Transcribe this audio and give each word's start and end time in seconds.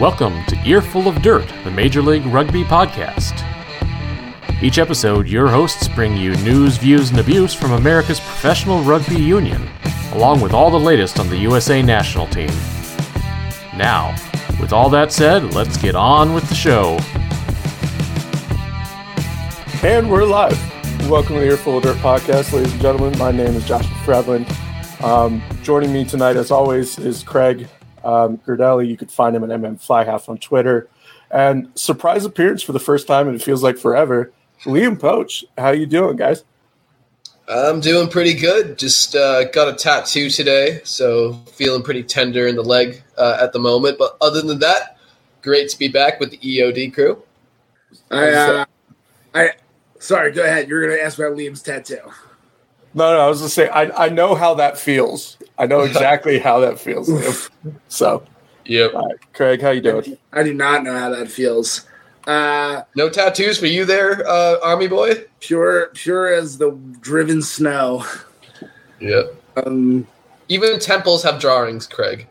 Welcome 0.00 0.42
to 0.46 0.56
Earful 0.64 1.08
of 1.08 1.20
Dirt, 1.20 1.46
the 1.62 1.70
Major 1.70 2.00
League 2.00 2.24
Rugby 2.24 2.64
podcast. 2.64 3.34
Each 4.62 4.78
episode, 4.78 5.28
your 5.28 5.46
hosts 5.46 5.88
bring 5.88 6.16
you 6.16 6.34
news, 6.36 6.78
views, 6.78 7.10
and 7.10 7.18
abuse 7.18 7.52
from 7.52 7.72
America's 7.72 8.18
professional 8.18 8.82
rugby 8.82 9.20
union, 9.20 9.68
along 10.12 10.40
with 10.40 10.54
all 10.54 10.70
the 10.70 10.80
latest 10.80 11.20
on 11.20 11.28
the 11.28 11.36
USA 11.36 11.82
national 11.82 12.26
team. 12.28 12.48
Now, 13.76 14.16
with 14.58 14.72
all 14.72 14.88
that 14.88 15.12
said, 15.12 15.52
let's 15.52 15.76
get 15.76 15.94
on 15.94 16.32
with 16.32 16.48
the 16.48 16.54
show. 16.54 16.98
And 19.86 20.10
we're 20.10 20.24
live. 20.24 20.58
Welcome 21.10 21.34
to 21.34 21.40
the 21.42 21.46
Earful 21.48 21.76
of 21.76 21.82
Dirt 21.82 21.98
podcast, 21.98 22.54
ladies 22.54 22.72
and 22.72 22.80
gentlemen. 22.80 23.18
My 23.18 23.32
name 23.32 23.54
is 23.54 23.68
Joshua 23.68 23.94
Fredland. 24.06 24.50
Um, 25.04 25.42
joining 25.62 25.92
me 25.92 26.06
tonight, 26.06 26.36
as 26.36 26.50
always, 26.50 26.98
is 26.98 27.22
Craig 27.22 27.68
um, 28.04 28.38
Gerdelli. 28.38 28.88
You 28.88 28.96
could 28.96 29.10
find 29.10 29.34
him 29.34 29.44
at 29.44 29.50
MM 29.50 29.84
Flyhalf 29.84 30.28
on 30.28 30.38
Twitter. 30.38 30.88
And 31.30 31.70
surprise 31.74 32.24
appearance 32.24 32.62
for 32.62 32.72
the 32.72 32.80
first 32.80 33.06
time, 33.06 33.28
and 33.28 33.36
it 33.36 33.42
feels 33.42 33.62
like 33.62 33.78
forever. 33.78 34.32
Liam 34.64 34.98
Poach, 34.98 35.44
how 35.56 35.70
you 35.70 35.86
doing, 35.86 36.16
guys? 36.16 36.44
I'm 37.48 37.80
doing 37.80 38.08
pretty 38.08 38.34
good. 38.34 38.78
Just 38.78 39.16
uh, 39.16 39.44
got 39.50 39.68
a 39.68 39.74
tattoo 39.74 40.30
today, 40.30 40.80
so 40.84 41.32
feeling 41.52 41.82
pretty 41.82 42.04
tender 42.04 42.46
in 42.46 42.54
the 42.54 42.62
leg 42.62 43.02
uh, 43.16 43.38
at 43.40 43.52
the 43.52 43.58
moment. 43.58 43.98
But 43.98 44.16
other 44.20 44.40
than 44.40 44.60
that, 44.60 44.98
great 45.42 45.68
to 45.70 45.78
be 45.78 45.88
back 45.88 46.20
with 46.20 46.30
the 46.30 46.38
EOD 46.38 46.94
crew. 46.94 47.22
I, 48.10 48.30
uh, 48.30 48.64
I, 49.34 49.50
sorry, 49.98 50.30
go 50.30 50.44
ahead. 50.44 50.68
You're 50.68 50.86
going 50.86 50.96
to 50.96 51.04
ask 51.04 51.18
about 51.18 51.36
Liam's 51.36 51.62
tattoo. 51.62 51.98
No, 52.94 53.12
no, 53.14 53.20
I 53.20 53.28
was 53.28 53.40
just 53.40 53.54
to 53.54 53.60
say, 53.62 53.68
I, 53.68 54.06
I 54.06 54.08
know 54.08 54.34
how 54.34 54.54
that 54.54 54.76
feels. 54.78 55.36
I 55.58 55.66
know 55.66 55.80
exactly 55.84 56.38
how 56.38 56.60
that 56.60 56.78
feels. 56.78 57.08
Liam. 57.08 57.50
So, 57.88 58.24
Yep. 58.66 58.94
all 58.94 59.06
right, 59.08 59.32
Craig, 59.32 59.62
how 59.62 59.70
you 59.70 59.80
doing? 59.80 60.16
I 60.32 60.42
do 60.42 60.54
not 60.54 60.84
know 60.84 60.96
how 60.98 61.10
that 61.10 61.28
feels. 61.30 61.86
Uh, 62.26 62.82
No 62.94 63.08
tattoos 63.08 63.58
for 63.58 63.66
you 63.66 63.84
there, 63.84 64.26
uh, 64.28 64.56
Army 64.62 64.86
boy. 64.88 65.24
pure, 65.40 65.88
pure 65.94 66.32
as 66.32 66.58
the 66.58 66.72
driven 67.00 67.42
snow. 67.42 68.04
Yep. 69.00 69.34
Um, 69.64 70.06
Even 70.48 70.78
temples 70.78 71.22
have 71.22 71.40
drawings, 71.40 71.86
Craig. 71.86 72.26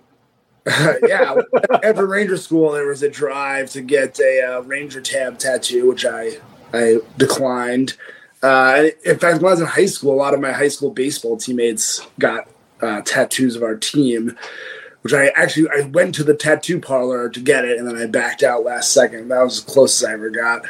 yeah, 1.07 1.35
after 1.83 2.05
Ranger 2.05 2.37
School, 2.37 2.71
there 2.73 2.85
was 2.87 3.01
a 3.01 3.09
drive 3.09 3.71
to 3.71 3.81
get 3.81 4.19
a 4.19 4.41
uh, 4.57 4.59
Ranger 4.61 5.01
tab 5.01 5.39
tattoo, 5.39 5.87
which 5.87 6.05
I 6.05 6.37
I 6.73 6.99
declined. 7.17 7.95
Uh, 8.41 8.87
in 9.03 9.19
fact, 9.19 9.41
when 9.41 9.49
I 9.49 9.53
was 9.53 9.61
in 9.61 9.67
high 9.67 9.85
school, 9.85 10.13
a 10.13 10.15
lot 10.15 10.33
of 10.33 10.39
my 10.39 10.51
high 10.51 10.69
school 10.69 10.91
baseball 10.91 11.37
teammates 11.37 12.05
got 12.17 12.47
uh, 12.81 13.01
tattoos 13.01 13.55
of 13.55 13.63
our 13.63 13.75
team, 13.75 14.37
which 15.01 15.13
I 15.13 15.27
actually 15.29 15.69
I 15.69 15.81
went 15.81 16.15
to 16.15 16.23
the 16.23 16.33
tattoo 16.33 16.79
parlor 16.79 17.29
to 17.29 17.39
get 17.39 17.65
it, 17.65 17.77
and 17.77 17.87
then 17.87 17.97
I 17.97 18.05
backed 18.05 18.43
out 18.43 18.63
last 18.63 18.93
second. 18.93 19.27
That 19.27 19.43
was 19.43 19.57
as 19.59 19.63
close 19.63 20.01
as 20.01 20.09
I 20.09 20.13
ever 20.13 20.29
got. 20.29 20.65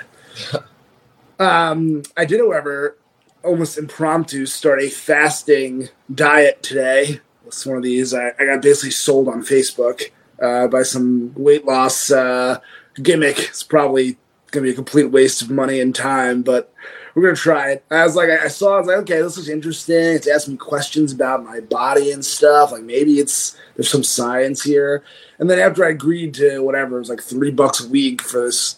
um, 1.40 2.04
I 2.18 2.26
did, 2.26 2.40
however, 2.40 2.98
almost 3.44 3.78
impromptu 3.78 4.46
start 4.46 4.82
a 4.82 4.90
fasting 4.90 5.90
diet 6.14 6.64
today. 6.64 7.22
It's 7.46 7.66
one 7.66 7.78
of 7.78 7.84
these 7.84 8.14
I, 8.14 8.30
I 8.40 8.46
got 8.46 8.62
basically 8.62 8.92
sold 8.92 9.28
on 9.28 9.42
Facebook 9.42 10.12
uh, 10.42 10.68
by 10.68 10.84
some 10.84 11.34
weight 11.36 11.66
loss 11.66 12.12
uh, 12.12 12.60
gimmick. 13.02 13.40
It's 13.40 13.64
probably 13.64 14.18
to 14.64 14.68
be 14.68 14.74
a 14.74 14.76
complete 14.76 15.12
waste 15.12 15.42
of 15.42 15.50
money 15.50 15.80
and 15.80 15.94
time, 15.94 16.42
but 16.42 16.74
we're 17.16 17.32
to 17.34 17.36
try 17.36 17.72
it. 17.72 17.84
I 17.92 18.04
was 18.04 18.16
like, 18.16 18.30
I 18.30 18.48
saw, 18.48 18.76
I 18.76 18.80
was 18.80 18.88
like, 18.88 18.98
okay, 18.98 19.22
this 19.22 19.38
looks 19.38 19.50
interesting. 19.50 19.96
It's 19.96 20.28
asking 20.28 20.54
me 20.54 20.58
questions 20.58 21.12
about 21.12 21.44
my 21.44 21.60
body 21.60 22.12
and 22.12 22.24
stuff. 22.24 22.72
Like 22.72 22.84
maybe 22.84 23.20
it's 23.20 23.58
there's 23.76 23.90
some 23.90 24.04
science 24.04 24.64
here. 24.64 25.04
And 25.40 25.50
then 25.50 25.60
after 25.60 25.86
I 25.86 25.90
agreed 25.90 26.34
to 26.36 26.60
whatever, 26.60 26.98
it 26.98 27.00
was 27.00 27.10
like 27.10 27.22
three 27.22 27.52
bucks 27.52 27.84
a 27.84 27.90
week 27.90 28.22
for 28.22 28.46
this 28.46 28.78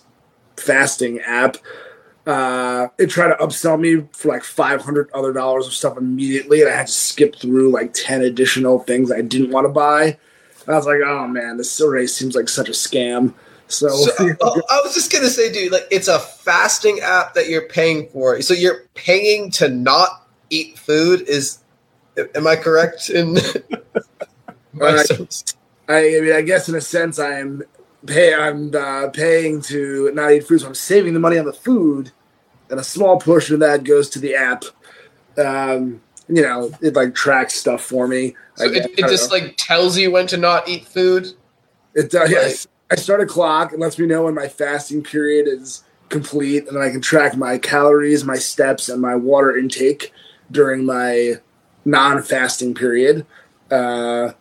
fasting 0.57 1.19
app 1.19 1.57
uh, 2.28 2.88
it 3.00 3.09
tried 3.09 3.29
to 3.29 3.35
upsell 3.44 3.79
me 3.79 4.07
for 4.12 4.28
like 4.28 4.44
500 4.44 5.09
other 5.13 5.34
dollars 5.34 5.66
of 5.66 5.73
stuff 5.73 5.97
immediately 5.97 6.62
and 6.62 6.69
i 6.69 6.75
had 6.75 6.88
to 6.88 6.94
skip 6.94 7.35
through 7.35 7.72
like 7.72 7.94
10 7.94 8.22
additional 8.22 8.79
things 8.79 9.12
i 9.12 9.22
didn't 9.22 9.51
want 9.51 9.66
to 9.66 9.69
buy 9.69 10.17
i 10.67 10.72
was 10.72 10.85
like 10.85 11.00
oh 11.03 11.28
man 11.28 11.57
this 11.57 11.81
already 11.81 12.07
seems 12.07 12.35
like 12.35 12.47
such 12.47 12.69
a 12.69 12.73
scam 12.73 13.34
so, 13.72 13.90
So, 13.90 14.12
oh, 14.42 14.62
I 14.70 14.82
was 14.84 14.94
just 14.94 15.12
gonna 15.12 15.28
say, 15.28 15.52
dude, 15.52 15.72
like 15.72 15.88
it's 15.92 16.08
a 16.08 16.20
fasting 16.20 17.00
app 17.02 17.34
that 17.34 17.50
you're 17.50 17.68
paying 17.68 18.08
for. 18.09 18.42
So 18.42 18.54
you're 18.54 18.84
paying 18.94 19.52
to 19.52 19.70
not 19.70 20.28
eat 20.50 20.78
food. 20.78 21.22
Is 21.22 21.59
am 22.36 22.48
I 22.48 22.56
correct 22.56 23.09
in? 23.09 23.38
Uh? 24.80 25.04
I, 25.90 26.18
I 26.18 26.22
mean 26.22 26.32
i 26.32 26.42
guess 26.42 26.70
in 26.70 26.76
a 26.76 26.82
sense 26.82 27.20
i'm 27.20 27.62
pay 28.08 28.34
i'm 28.34 28.74
uh, 28.74 29.09
paying 29.09 29.62
to 29.64 30.09
not 30.14 30.32
eat 30.32 30.48
food 30.48 30.62
so 30.62 30.68
i'm 30.68 30.74
saving 30.74 31.14
the 31.14 31.20
money 31.20 31.38
on 31.38 31.46
the 31.46 31.52
food 31.52 32.12
and 32.70 32.80
a 32.80 32.84
small 32.84 33.20
portion 33.20 33.56
of 33.56 33.59
that 33.59 33.84
goes 33.84 34.09
to 34.12 34.20
the 34.20 34.34
app 34.34 34.64
um, 35.38 36.02
you 36.30 36.42
know 36.42 36.72
it 36.82 36.96
like 36.96 37.14
tracks 37.14 37.53
stuff 37.53 37.84
for 37.84 38.08
me 38.08 38.34
So 38.56 38.66
it, 38.66 38.92
it 38.98 39.08
just 39.09 39.32
know. 39.32 39.38
like 39.38 39.56
tells 39.58 39.98
you 39.98 40.12
when 40.12 40.28
to 40.28 40.38
not 40.38 40.68
eat 40.68 40.86
food. 40.86 41.34
It 41.94 42.12
does. 42.12 42.30
Yes, 42.30 42.68
I 42.91 42.96
start 42.96 43.22
a 43.22 43.25
clock. 43.25 43.72
It 43.72 43.79
lets 43.79 43.97
me 43.97 44.06
know 44.06 44.24
when 44.24 44.35
my 44.35 44.50
fasting 44.50 45.02
period 45.02 45.47
is 45.47 45.84
complete, 46.09 46.68
and 46.68 46.75
then 46.75 46.84
I 46.84 46.90
can 46.90 47.00
track 47.00 47.38
my 47.38 47.57
calories, 47.57 48.25
my 48.25 48.35
steps, 48.35 48.90
and 48.90 49.02
my 49.02 49.16
water 49.16 49.57
intake 49.57 50.12
during 50.52 50.85
my 50.85 51.35
non-fasting 51.85 52.75
period. 52.75 53.25
Uh, 53.72 54.34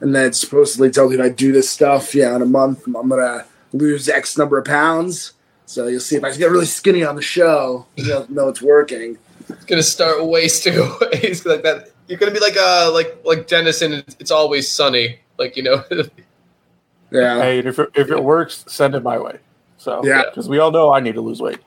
and 0.00 0.14
then 0.14 0.26
it 0.26 0.34
supposedly 0.34 0.90
tells 0.90 1.10
me 1.10 1.16
if 1.16 1.22
I 1.22 1.30
do 1.30 1.50
this 1.50 1.70
stuff, 1.70 2.14
yeah, 2.14 2.36
in 2.36 2.42
a 2.42 2.46
month, 2.46 2.86
I'm 2.86 3.08
gonna 3.08 3.46
lose 3.72 4.06
X 4.06 4.36
number 4.36 4.58
of 4.58 4.66
pounds. 4.66 5.32
So 5.64 5.86
you'll 5.86 6.00
see 6.00 6.16
if 6.16 6.24
I 6.24 6.36
get 6.36 6.50
really 6.50 6.66
skinny 6.66 7.04
on 7.04 7.16
the 7.16 7.22
show, 7.22 7.86
you'll 7.96 8.30
know 8.30 8.48
it's 8.48 8.60
working. 8.60 9.16
It's 9.48 9.64
gonna 9.64 9.82
start 9.82 10.22
wasting 10.26 10.74
away. 10.78 11.34
Like 11.46 11.62
that. 11.62 11.90
You're 12.06 12.18
gonna 12.18 12.32
be 12.32 12.40
like 12.40 12.56
uh 12.58 12.90
like 12.92 13.18
like 13.24 13.46
Dennis 13.46 13.80
It's, 13.80 14.16
it's 14.20 14.30
Always 14.30 14.70
Sunny. 14.70 15.20
Like 15.38 15.56
you 15.56 15.62
know. 15.62 15.82
Yeah. 17.14 17.40
Hey, 17.40 17.58
and 17.60 17.68
if 17.68 17.78
it, 17.78 17.90
if 17.94 18.10
it 18.10 18.22
works, 18.22 18.64
send 18.68 18.94
it 18.94 19.02
my 19.02 19.18
way. 19.18 19.38
So, 19.78 20.04
Yeah. 20.04 20.22
because 20.28 20.48
we 20.48 20.58
all 20.58 20.70
know 20.70 20.92
I 20.92 21.00
need 21.00 21.14
to 21.14 21.20
lose 21.20 21.40
weight. 21.40 21.58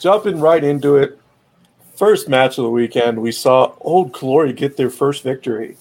Jumping 0.00 0.40
right 0.40 0.62
into 0.64 0.96
it, 0.96 1.18
first 1.94 2.28
match 2.28 2.58
of 2.58 2.64
the 2.64 2.70
weekend, 2.70 3.20
we 3.22 3.30
saw 3.32 3.72
Old 3.80 4.12
Glory 4.12 4.52
get 4.52 4.76
their 4.76 4.90
first 4.90 5.22
victory. 5.22 5.76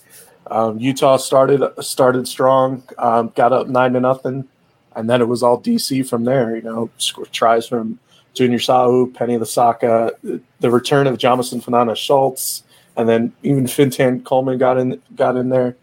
Um, 0.47 0.77
Utah 0.79 1.17
started 1.17 1.63
started 1.79 2.27
strong, 2.27 2.83
um, 2.97 3.31
got 3.35 3.53
up 3.53 3.67
nine 3.67 3.93
to 3.93 3.99
nothing, 3.99 4.47
and 4.95 5.09
then 5.09 5.21
it 5.21 5.27
was 5.27 5.41
all 5.41 5.59
DC 5.59 6.07
from 6.07 6.25
there. 6.25 6.55
You 6.55 6.61
know, 6.61 6.89
score 6.97 7.25
tries 7.25 7.65
from 7.67 7.97
Junior 8.33 8.59
Sahu, 8.59 9.13
Penny 9.13 9.37
Lasaka, 9.37 10.41
the 10.59 10.69
return 10.69 11.07
of 11.07 11.17
Jamason 11.17 11.63
Fa'anana-Schultz, 11.63 12.63
and 12.97 13.07
then 13.07 13.33
even 13.43 13.65
Fintan 13.65 14.23
Coleman 14.23 14.57
got 14.57 14.77
in 14.77 15.01
got 15.15 15.37
in 15.37 15.49
there. 15.49 15.77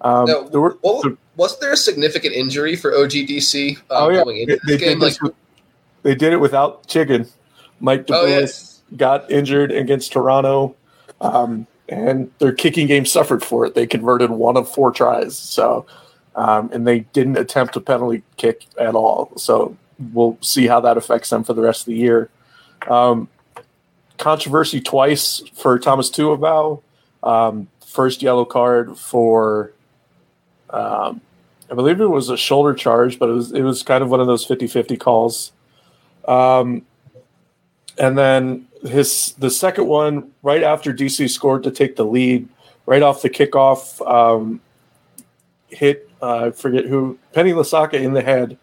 Um, 0.00 0.26
Now, 0.26 0.42
there 0.44 0.60
were, 0.60 0.78
what, 0.80 1.16
wasn't 1.36 1.60
there 1.60 1.72
a 1.72 1.76
significant 1.76 2.34
injury 2.34 2.76
for 2.76 2.92
OGDC 2.92 3.78
uh, 3.78 3.80
Oh, 3.90 4.08
yeah. 4.10 4.22
going 4.24 4.36
into 4.38 4.54
They, 4.66 4.72
this 4.72 4.80
they 4.80 4.86
game? 4.86 4.98
did 5.00 5.04
Like, 5.12 5.22
with- 5.22 5.34
they 6.02 6.14
did 6.14 6.32
it 6.32 6.38
without 6.38 6.86
Chicken. 6.88 7.26
Mike 7.80 8.06
oh 8.10 8.26
yeah, 8.26 8.46
got 8.96 9.28
injured 9.30 9.72
against 9.72 10.12
Toronto, 10.12 10.76
um, 11.20 11.66
and 11.88 12.30
their 12.38 12.52
kicking 12.52 12.86
game 12.86 13.04
suffered 13.06 13.42
for 13.44 13.66
it. 13.66 13.74
They 13.74 13.86
converted 13.88 14.30
one 14.30 14.56
of 14.56 14.68
four 14.72 14.92
tries, 14.92 15.36
so 15.36 15.84
um, 16.36 16.70
and 16.72 16.86
they 16.86 17.00
didn't 17.12 17.38
attempt 17.38 17.74
a 17.76 17.80
penalty 17.80 18.22
kick 18.36 18.66
at 18.78 18.94
all. 18.94 19.32
So 19.36 19.76
we'll 20.12 20.38
see 20.40 20.66
how 20.68 20.78
that 20.80 20.96
affects 20.96 21.30
them 21.30 21.42
for 21.44 21.54
the 21.54 21.62
rest 21.62 21.82
of 21.82 21.86
the 21.86 21.96
year. 21.96 22.30
Um, 22.88 23.28
controversy 24.18 24.80
twice 24.80 25.42
for 25.54 25.78
Thomas 25.78 26.08
Tuavau. 26.10 26.82
Um, 27.22 27.68
first 27.86 28.22
yellow 28.22 28.44
card 28.44 28.96
for 28.96 29.72
um, 30.72 31.20
I 31.70 31.74
believe 31.74 32.00
it 32.00 32.06
was 32.06 32.28
a 32.28 32.36
shoulder 32.36 32.74
charge, 32.74 33.18
but 33.18 33.28
it 33.28 33.32
was 33.32 33.52
it 33.52 33.62
was 33.62 33.82
kind 33.82 34.02
of 34.02 34.10
one 34.10 34.20
of 34.20 34.26
those 34.26 34.46
50-50 34.46 34.98
calls. 35.00 35.52
Um, 36.28 36.84
and 37.98 38.16
then 38.16 38.68
his 38.82 39.34
the 39.38 39.50
second 39.50 39.86
one 39.86 40.30
right 40.42 40.62
after 40.62 40.92
DC 40.92 41.30
scored 41.30 41.62
to 41.62 41.70
take 41.70 41.96
the 41.96 42.04
lead, 42.04 42.48
right 42.86 43.02
off 43.02 43.22
the 43.22 43.30
kickoff, 43.30 44.00
um, 44.06 44.60
hit 45.68 46.08
uh, 46.20 46.46
I 46.46 46.50
forget 46.50 46.84
who 46.84 47.18
Penny 47.32 47.52
Lasaka 47.52 47.94
in 47.94 48.12
the 48.12 48.22
head, 48.22 48.58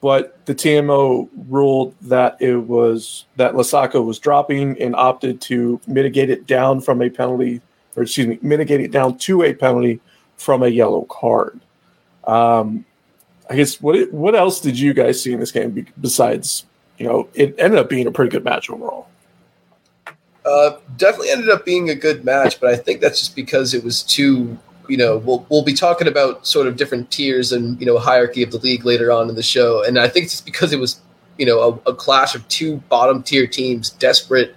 but 0.00 0.44
the 0.46 0.54
TMO 0.54 1.28
ruled 1.48 1.94
that 2.02 2.40
it 2.40 2.56
was 2.56 3.26
that 3.36 3.54
Lasaka 3.54 4.04
was 4.04 4.18
dropping 4.18 4.80
and 4.80 4.96
opted 4.96 5.40
to 5.42 5.80
mitigate 5.86 6.30
it 6.30 6.46
down 6.46 6.80
from 6.80 7.02
a 7.02 7.10
penalty, 7.10 7.60
or 7.94 8.04
excuse 8.04 8.26
me, 8.26 8.38
mitigate 8.42 8.80
it 8.80 8.90
down 8.90 9.18
to 9.18 9.42
a 9.42 9.54
penalty 9.54 10.00
from 10.38 10.62
a 10.62 10.68
yellow 10.68 11.02
card. 11.02 11.60
Um, 12.24 12.86
I 13.50 13.56
guess 13.56 13.80
what 13.80 14.10
what 14.12 14.34
else 14.34 14.60
did 14.60 14.78
you 14.78 14.94
guys 14.94 15.22
see 15.22 15.32
in 15.32 15.40
this 15.40 15.52
game 15.52 15.86
besides 16.00 16.64
you 16.96 17.06
know 17.06 17.28
it 17.34 17.54
ended 17.58 17.78
up 17.78 17.90
being 17.90 18.06
a 18.06 18.10
pretty 18.10 18.30
good 18.30 18.44
match 18.44 18.70
overall? 18.70 19.08
uh, 20.48 20.78
definitely 20.96 21.30
ended 21.30 21.50
up 21.50 21.64
being 21.64 21.90
a 21.90 21.94
good 21.94 22.24
match, 22.24 22.60
but 22.60 22.70
I 22.70 22.76
think 22.76 23.00
that's 23.00 23.18
just 23.18 23.36
because 23.36 23.74
it 23.74 23.84
was 23.84 24.02
two 24.02 24.58
you 24.88 24.96
know, 24.96 25.18
we'll 25.18 25.46
we'll 25.50 25.62
be 25.62 25.74
talking 25.74 26.08
about 26.08 26.46
sort 26.46 26.66
of 26.66 26.76
different 26.76 27.10
tiers 27.10 27.52
and 27.52 27.78
you 27.78 27.86
know 27.86 27.98
hierarchy 27.98 28.42
of 28.42 28.50
the 28.50 28.58
league 28.58 28.86
later 28.86 29.12
on 29.12 29.28
in 29.28 29.34
the 29.34 29.42
show, 29.42 29.84
and 29.84 29.98
I 29.98 30.08
think 30.08 30.24
it's 30.24 30.32
just 30.32 30.46
because 30.46 30.72
it 30.72 30.80
was 30.80 30.98
you 31.36 31.44
know 31.44 31.80
a, 31.86 31.90
a 31.90 31.94
clash 31.94 32.34
of 32.34 32.48
two 32.48 32.78
bottom 32.88 33.22
tier 33.22 33.46
teams 33.46 33.90
desperate, 33.90 34.56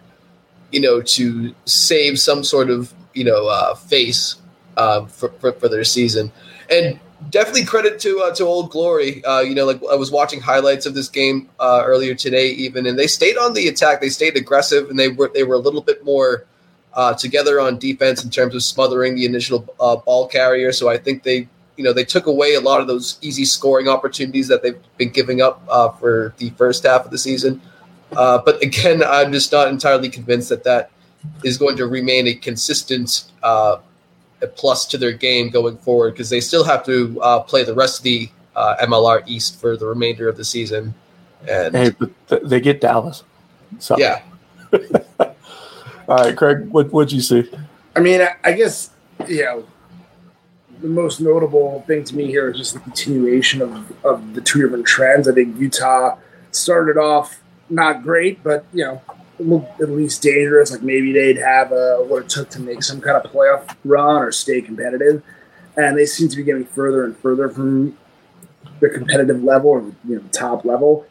you 0.71 0.79
know, 0.79 1.01
to 1.01 1.53
save 1.65 2.17
some 2.17 2.45
sort 2.45 2.69
of 2.69 2.93
you 3.13 3.25
know 3.25 3.47
uh, 3.47 3.75
face 3.75 4.37
uh, 4.77 5.05
for, 5.05 5.29
for 5.39 5.51
for 5.53 5.69
their 5.69 5.83
season, 5.83 6.31
and 6.69 6.99
definitely 7.29 7.65
credit 7.65 7.99
to 7.99 8.19
uh, 8.21 8.33
to 8.35 8.43
Old 8.43 8.71
Glory. 8.71 9.23
Uh, 9.23 9.41
you 9.41 9.53
know, 9.53 9.65
like 9.65 9.81
I 9.91 9.95
was 9.95 10.11
watching 10.11 10.39
highlights 10.41 10.85
of 10.85 10.93
this 10.93 11.09
game 11.09 11.49
uh, 11.59 11.83
earlier 11.85 12.15
today, 12.15 12.49
even, 12.51 12.85
and 12.85 12.97
they 12.97 13.07
stayed 13.07 13.37
on 13.37 13.53
the 13.53 13.67
attack. 13.67 14.01
They 14.01 14.09
stayed 14.09 14.35
aggressive, 14.35 14.89
and 14.89 14.97
they 14.97 15.09
were 15.09 15.29
they 15.33 15.43
were 15.43 15.55
a 15.55 15.59
little 15.59 15.81
bit 15.81 16.03
more 16.03 16.45
uh, 16.93 17.13
together 17.13 17.59
on 17.59 17.77
defense 17.77 18.23
in 18.23 18.29
terms 18.29 18.55
of 18.55 18.63
smothering 18.63 19.15
the 19.15 19.25
initial 19.25 19.67
uh, 19.79 19.95
ball 19.97 20.27
carrier. 20.27 20.71
So 20.71 20.89
I 20.89 20.97
think 20.97 21.23
they, 21.23 21.47
you 21.77 21.83
know, 21.83 21.93
they 21.93 22.03
took 22.03 22.25
away 22.25 22.55
a 22.55 22.61
lot 22.61 22.81
of 22.81 22.87
those 22.87 23.17
easy 23.21 23.45
scoring 23.45 23.87
opportunities 23.87 24.47
that 24.49 24.61
they've 24.61 24.79
been 24.97 25.09
giving 25.09 25.41
up 25.41 25.65
for 25.99 26.33
the 26.37 26.49
first 26.51 26.83
half 26.83 27.05
of 27.05 27.11
the 27.11 27.17
season. 27.17 27.61
but 28.11 28.61
again, 28.63 29.03
I'm 29.03 29.31
just 29.31 29.51
not 29.51 29.67
entirely 29.69 30.09
convinced 30.09 30.49
that 30.49 30.63
that 30.65 30.91
is 31.43 31.57
going 31.57 31.77
to 31.77 31.85
remain 31.85 32.27
a 32.27 32.33
consistent 32.33 33.25
a 34.41 34.47
plus 34.47 34.85
to 34.87 34.97
their 34.97 35.11
game 35.11 35.49
going 35.49 35.77
forward 35.77 36.11
because 36.11 36.29
they 36.29 36.41
still 36.41 36.63
have 36.63 36.85
to 36.85 37.19
uh, 37.21 37.39
play 37.41 37.63
the 37.63 37.73
rest 37.73 37.99
of 37.99 38.03
the 38.03 38.29
uh, 38.55 38.75
MLR 38.81 39.23
East 39.27 39.59
for 39.59 39.77
the 39.77 39.85
remainder 39.85 40.27
of 40.27 40.37
the 40.37 40.45
season. 40.45 40.93
And 41.47 41.75
hey, 41.75 41.91
they 42.43 42.59
get 42.59 42.81
Dallas. 42.81 43.23
So 43.79 43.97
yeah. 43.97 44.21
All 46.07 46.17
right, 46.17 46.35
Craig, 46.35 46.67
what 46.69 46.91
what'd 46.91 47.11
you 47.11 47.21
see? 47.21 47.49
I 47.95 47.99
mean, 47.99 48.21
I, 48.21 48.35
I 48.43 48.53
guess 48.53 48.91
you 49.27 49.43
know 49.43 49.65
the 50.81 50.87
most 50.87 51.21
notable 51.21 51.83
thing 51.87 52.03
to 52.03 52.15
me 52.15 52.27
here 52.27 52.49
is 52.49 52.57
just 52.57 52.73
the 52.73 52.79
continuation 52.79 53.61
of, 53.61 54.05
of 54.05 54.33
the 54.33 54.41
two 54.41 54.61
different 54.61 54.85
trends. 54.85 55.27
I 55.27 55.33
think 55.33 55.59
Utah 55.59 56.17
started 56.51 56.97
off 56.97 57.41
not 57.69 58.03
great, 58.03 58.43
but 58.43 58.65
you 58.73 58.83
know 58.83 59.01
at 59.41 59.89
least 59.89 60.21
dangerous. 60.21 60.71
Like 60.71 60.81
maybe 60.81 61.11
they'd 61.11 61.37
have 61.37 61.71
what 61.71 62.23
it 62.23 62.29
took 62.29 62.49
to 62.51 62.61
make 62.61 62.83
some 62.83 63.01
kind 63.01 63.17
of 63.17 63.31
playoff 63.31 63.75
run 63.83 64.21
or 64.23 64.31
stay 64.31 64.61
competitive. 64.61 65.23
And 65.77 65.97
they 65.97 66.05
seem 66.05 66.27
to 66.29 66.35
be 66.35 66.43
getting 66.43 66.65
further 66.65 67.03
and 67.03 67.15
further 67.17 67.49
from 67.49 67.97
the 68.79 68.89
competitive 68.89 69.43
level 69.43 69.69
or 69.69 69.81
you 70.07 70.15
know 70.15 70.23
top 70.31 70.65
level. 70.65 71.05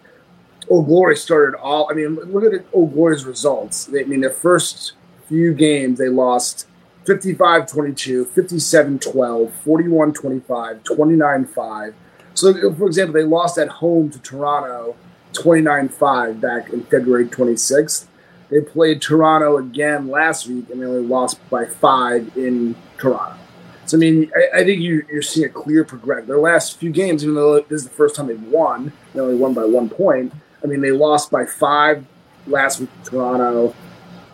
Old 0.68 0.86
Glory 0.86 1.16
started 1.16 1.56
all. 1.58 1.88
I 1.90 1.94
mean, 1.94 2.14
look 2.14 2.44
at 2.44 2.64
Old 2.72 2.92
Glory's 2.92 3.24
results. 3.24 3.86
They, 3.86 4.02
I 4.02 4.04
mean, 4.04 4.20
their 4.20 4.30
first 4.30 4.92
few 5.26 5.54
games 5.54 5.98
they 5.98 6.08
lost 6.08 6.66
55-22, 7.06 8.26
57-12, 8.26 9.52
41-25, 9.64 10.82
29-5. 10.82 11.94
So, 12.34 12.74
for 12.74 12.86
example, 12.86 13.14
they 13.14 13.24
lost 13.24 13.58
at 13.58 13.68
home 13.68 14.10
to 14.10 14.18
Toronto 14.20 14.96
29-5 15.32 16.40
back 16.40 16.70
in 16.70 16.84
February 16.84 17.26
26th. 17.26 18.06
They 18.50 18.60
played 18.60 19.00
Toronto 19.00 19.56
again 19.56 20.08
last 20.08 20.46
week 20.48 20.70
and 20.70 20.82
they 20.82 20.86
only 20.86 21.06
lost 21.06 21.38
by 21.50 21.66
five 21.66 22.36
in 22.36 22.74
Toronto. 22.98 23.38
So, 23.86 23.96
I 23.96 24.00
mean, 24.00 24.30
I, 24.36 24.60
I 24.60 24.64
think 24.64 24.80
you, 24.80 25.04
are 25.14 25.22
seeing 25.22 25.46
a 25.46 25.52
clear 25.52 25.84
progression. 25.84 26.28
Their 26.28 26.38
last 26.38 26.78
few 26.78 26.90
games, 26.90 27.22
even 27.22 27.34
though 27.34 27.60
this 27.60 27.82
is 27.82 27.84
the 27.84 27.94
first 27.94 28.14
time 28.14 28.26
they've 28.26 28.42
won, 28.42 28.92
they 29.14 29.20
only 29.20 29.36
won 29.36 29.54
by 29.54 29.64
one 29.64 29.88
point. 29.88 30.32
I 30.62 30.66
mean, 30.66 30.80
they 30.80 30.92
lost 30.92 31.30
by 31.30 31.46
five 31.46 32.04
last 32.46 32.80
week 32.80 32.90
to 33.04 33.10
Toronto 33.10 33.74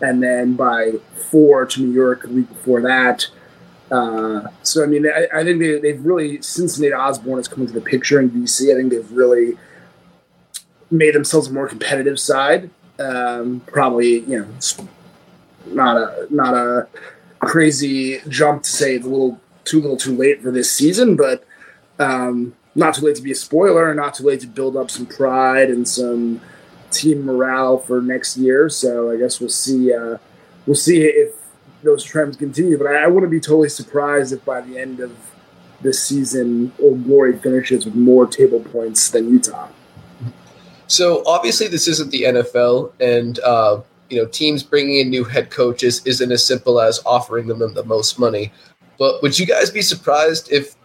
and 0.01 0.21
then 0.21 0.55
by 0.55 0.93
four 1.31 1.65
to 1.65 1.81
New 1.81 1.91
York 1.91 2.23
the 2.23 2.29
week 2.29 2.49
before 2.49 2.81
that. 2.81 3.27
Uh, 3.89 4.47
so, 4.63 4.83
I 4.83 4.87
mean, 4.87 5.07
I, 5.07 5.27
I 5.33 5.43
think 5.43 5.59
they, 5.59 5.91
have 5.91 6.05
really, 6.05 6.41
since 6.41 6.77
Nate 6.77 6.93
Osborne 6.93 7.37
has 7.37 7.47
come 7.47 7.61
into 7.61 7.73
the 7.73 7.81
picture 7.81 8.19
in 8.19 8.29
DC, 8.29 8.71
I 8.71 8.75
think 8.77 8.91
they've 8.91 9.11
really 9.11 9.57
made 10.91 11.15
themselves 11.15 11.47
a 11.47 11.53
more 11.53 11.67
competitive 11.67 12.19
side. 12.19 12.69
Um, 12.99 13.61
probably, 13.67 14.19
you 14.21 14.39
know, 14.39 14.47
not 15.67 15.97
a 15.97 16.27
not 16.29 16.53
a 16.53 16.87
crazy 17.39 18.19
jump 18.27 18.63
to 18.63 18.69
say 18.69 18.95
it's 18.95 19.05
a 19.05 19.09
little 19.09 19.39
too 19.65 19.81
little 19.81 19.97
too 19.97 20.15
late 20.15 20.41
for 20.41 20.51
this 20.51 20.71
season, 20.71 21.15
but 21.15 21.43
um, 21.99 22.55
not 22.75 22.95
too 22.95 23.05
late 23.05 23.15
to 23.15 23.21
be 23.21 23.31
a 23.31 23.35
spoiler, 23.35 23.93
not 23.93 24.15
too 24.15 24.23
late 24.23 24.39
to 24.41 24.47
build 24.47 24.75
up 24.75 24.89
some 24.89 25.05
pride 25.05 25.69
and 25.69 25.87
some 25.87 26.41
team 26.91 27.25
morale 27.25 27.77
for 27.77 28.01
next 28.01 28.37
year. 28.37 28.69
So 28.69 29.11
I 29.11 29.17
guess 29.17 29.39
we'll 29.39 29.49
see. 29.49 29.93
Uh, 29.93 30.17
we'll 30.65 30.75
see 30.75 31.03
if 31.03 31.33
those 31.83 32.03
trends 32.03 32.37
continue. 32.37 32.77
But 32.77 32.87
I, 32.87 33.03
I 33.03 33.07
wouldn't 33.07 33.31
be 33.31 33.39
totally 33.39 33.69
surprised 33.69 34.33
if 34.33 34.43
by 34.45 34.61
the 34.61 34.77
end 34.77 34.99
of 34.99 35.15
this 35.81 36.01
season, 36.01 36.73
Old 36.81 37.03
Glory 37.03 37.37
finishes 37.37 37.85
with 37.85 37.95
more 37.95 38.25
table 38.25 38.59
points 38.59 39.09
than 39.11 39.29
Utah. 39.29 39.69
So 40.87 41.23
obviously, 41.25 41.67
this 41.67 41.87
isn't 41.87 42.11
the 42.11 42.23
NFL, 42.23 42.93
and 42.99 43.39
uh, 43.39 43.81
you 44.09 44.17
know, 44.17 44.25
teams 44.27 44.63
bringing 44.63 44.97
in 44.97 45.09
new 45.09 45.23
head 45.23 45.51
coaches 45.51 46.01
isn't 46.05 46.31
as 46.31 46.45
simple 46.45 46.79
as 46.79 47.01
offering 47.05 47.47
them 47.47 47.59
the 47.73 47.83
most 47.83 48.17
money. 48.19 48.51
But 48.97 49.21
would 49.21 49.37
you 49.37 49.45
guys 49.45 49.69
be 49.69 49.81
surprised 49.81 50.51
if 50.51 50.75